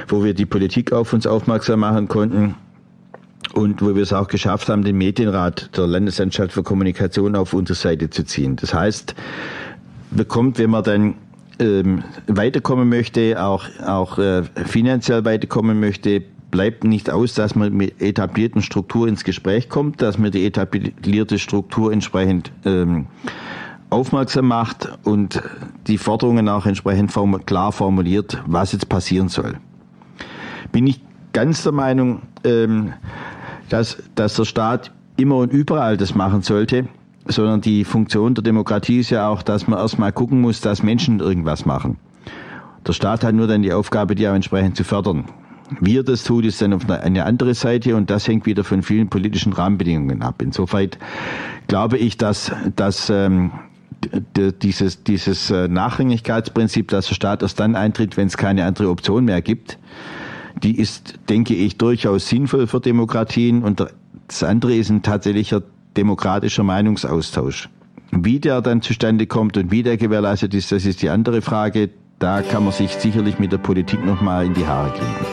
[0.08, 2.56] wo wir die Politik auf uns aufmerksam machen konnten
[3.54, 7.78] und wo wir es auch geschafft haben, den Medienrat der Landesanstalt für Kommunikation auf unsere
[7.78, 8.56] Seite zu ziehen.
[8.56, 9.16] Das heißt,
[10.12, 11.16] bekommt, wenn man dann
[11.60, 18.02] ähm, weiterkommen möchte, auch, auch äh, finanziell weiterkommen möchte, bleibt nicht aus, dass man mit
[18.02, 23.08] etablierten Strukturen ins Gespräch kommt, dass man die etablierte Struktur entsprechend ähm,
[23.90, 25.42] aufmerksam macht und
[25.88, 29.58] die Forderungen auch entsprechend form klar formuliert, was jetzt passieren soll.
[30.72, 31.02] Bin ich
[31.34, 32.94] ganz der Meinung, ähm,
[33.70, 36.88] dass, dass der Staat immer und überall das machen sollte,
[37.26, 41.20] sondern die Funktion der Demokratie ist ja auch, dass man erstmal gucken muss, dass Menschen
[41.20, 41.98] irgendwas machen.
[42.88, 45.26] Der Staat hat nur dann die Aufgabe, die auch entsprechend zu fördern.
[45.82, 48.84] Wie er das tut, ist dann auf eine andere Seite und das hängt wieder von
[48.84, 50.42] vielen politischen Rahmenbedingungen ab.
[50.44, 50.90] Insofern
[51.68, 53.52] glaube ich, dass, dass ähm,
[54.62, 59.26] dieses, dieses äh, Nachrangigkeitsprinzip, dass der Staat erst dann eintritt, wenn es keine andere Option
[59.26, 59.80] mehr gibt,
[60.62, 63.84] die ist, denke ich, durchaus sinnvoll für Demokratien und
[64.28, 65.64] das andere ist ein tatsächlicher
[65.98, 67.70] demokratischer Meinungsaustausch.
[68.12, 71.90] Wie der dann zustande kommt und wie der gewährleistet ist, das ist die andere Frage.
[72.20, 75.26] Da kann man sich sicherlich mit der Politik nochmal in die Haare kriegen.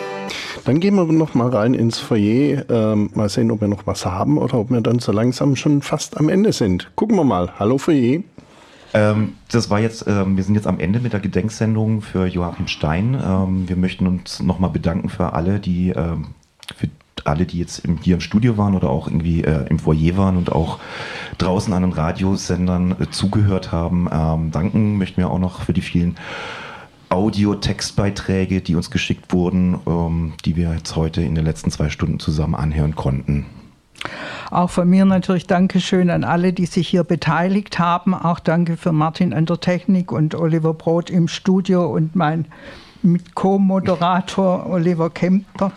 [0.65, 4.07] Dann gehen wir noch mal rein ins Foyer, ähm, mal sehen, ob wir noch was
[4.07, 6.91] haben oder ob wir dann so langsam schon fast am Ende sind.
[6.95, 7.53] Gucken wir mal.
[7.59, 8.23] Hallo Foyer.
[8.95, 12.69] Ähm, das war jetzt, ähm, wir sind jetzt am Ende mit der Gedenksendung für Joachim
[12.69, 13.21] Stein.
[13.25, 16.29] Ähm, wir möchten uns nochmal bedanken für alle, die ähm,
[16.77, 16.89] für
[17.27, 20.37] alle, die jetzt im, hier im Studio waren oder auch irgendwie äh, im Foyer waren
[20.37, 20.79] und auch
[21.39, 24.09] draußen an den Radiosendern äh, zugehört haben.
[24.13, 26.17] Ähm, danken möchten wir auch noch für die vielen
[27.09, 32.19] Audio-Textbeiträge, die uns geschickt wurden, ähm, die wir jetzt heute in den letzten zwei Stunden
[32.19, 33.47] zusammen anhören konnten.
[34.51, 38.15] Auch von mir natürlich Dankeschön an alle, die sich hier beteiligt haben.
[38.15, 42.47] Auch danke für Martin an der Technik und Oliver Brot im Studio und mein
[43.35, 45.73] Co-Moderator Oliver Kemper.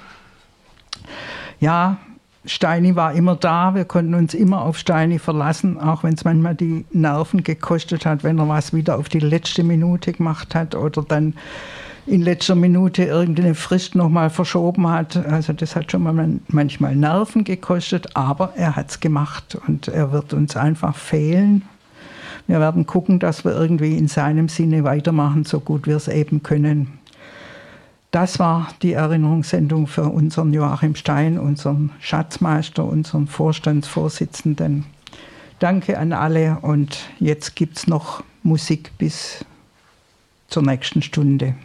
[1.60, 1.98] Ja,
[2.46, 6.54] Steini war immer da, wir konnten uns immer auf Steini verlassen, auch wenn es manchmal
[6.56, 11.02] die Nerven gekostet hat, wenn er was wieder auf die letzte Minute gemacht hat oder
[11.02, 11.34] dann
[12.06, 15.18] in letzter Minute irgendeine Frist nochmal verschoben hat.
[15.26, 20.12] Also das hat schon mal manchmal Nerven gekostet, aber er hat es gemacht und er
[20.12, 21.64] wird uns einfach fehlen.
[22.46, 26.44] Wir werden gucken, dass wir irgendwie in seinem Sinne weitermachen, so gut wir es eben
[26.44, 27.00] können.
[28.16, 34.86] Das war die Erinnerungssendung für unseren Joachim Stein, unseren Schatzmeister, unseren Vorstandsvorsitzenden.
[35.60, 39.44] Danke an alle und jetzt gibt es noch Musik bis
[40.48, 41.56] zur nächsten Stunde.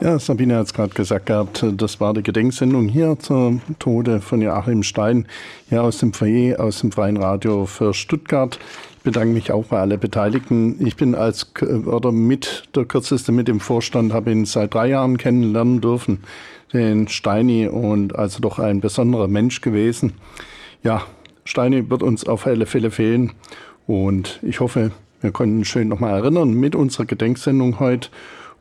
[0.00, 4.40] Ja, Sabine hat es gerade gesagt gehabt, das war die Gedenksendung hier zum Tode von
[4.40, 5.26] Joachim Stein,
[5.68, 8.60] hier aus dem Foyer, aus dem Freien Radio für Stuttgart.
[8.98, 10.76] Ich bedanke mich auch bei allen Beteiligten.
[10.86, 11.52] Ich bin als
[11.84, 16.20] oder mit der kürzeste mit dem Vorstand, habe ihn seit drei Jahren kennenlernen dürfen,
[16.72, 20.12] den Steini und also doch ein besonderer Mensch gewesen.
[20.84, 21.02] Ja,
[21.44, 23.32] Steini wird uns auf alle Fälle fehlen
[23.88, 24.92] und ich hoffe,
[25.22, 28.10] wir konnten schön nochmal erinnern mit unserer Gedenksendung heute.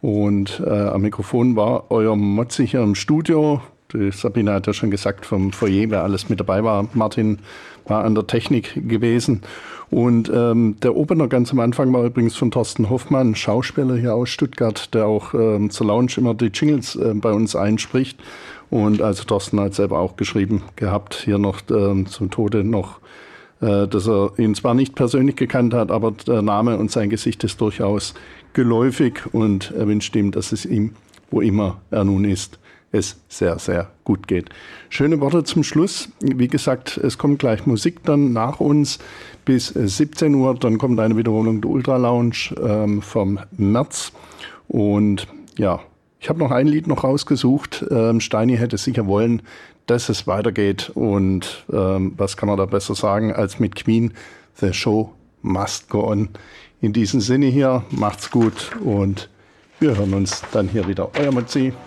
[0.01, 3.61] Und äh, am Mikrofon war euer Motzi hier im Studio.
[3.93, 6.87] Die Sabine hat ja schon gesagt, vom Foyer, wer alles mit dabei war.
[6.93, 7.39] Martin
[7.85, 9.41] war an der Technik gewesen.
[9.89, 14.29] Und ähm, der Opener ganz am Anfang war übrigens von Thorsten Hoffmann, Schauspieler hier aus
[14.29, 18.19] Stuttgart, der auch ähm, zur Lounge immer die Jingles äh, bei uns einspricht.
[18.69, 22.99] Und also Thorsten hat selber auch geschrieben gehabt, hier noch ähm, zum Tode noch,
[23.61, 27.45] äh, dass er ihn zwar nicht persönlich gekannt hat, aber der Name und sein Gesicht
[27.45, 28.13] ist durchaus
[28.57, 30.95] geläufig und wünscht ihm, dass es ihm,
[31.29, 32.57] wo immer er nun ist,
[32.91, 34.49] es sehr, sehr gut geht.
[34.89, 36.09] Schöne Worte zum Schluss.
[36.21, 38.97] Wie gesagt, es kommt gleich Musik dann nach uns
[39.45, 40.55] bis 17 Uhr.
[40.55, 44.11] Dann kommt eine Wiederholung der Ultra Lounge ähm, vom März.
[44.67, 45.79] Und ja,
[46.19, 47.85] ich habe noch ein Lied noch rausgesucht.
[47.91, 49.43] Ähm, Steini hätte sicher wollen,
[49.85, 50.91] dass es weitergeht.
[50.95, 54.13] Und ähm, was kann man da besser sagen als mit Queen?
[54.55, 55.13] The Show
[55.43, 56.29] must go on.
[56.79, 59.29] In diesem Sinne hier, macht's gut und
[59.79, 61.09] wir hören uns dann hier wieder.
[61.17, 61.73] Euer Mutzi.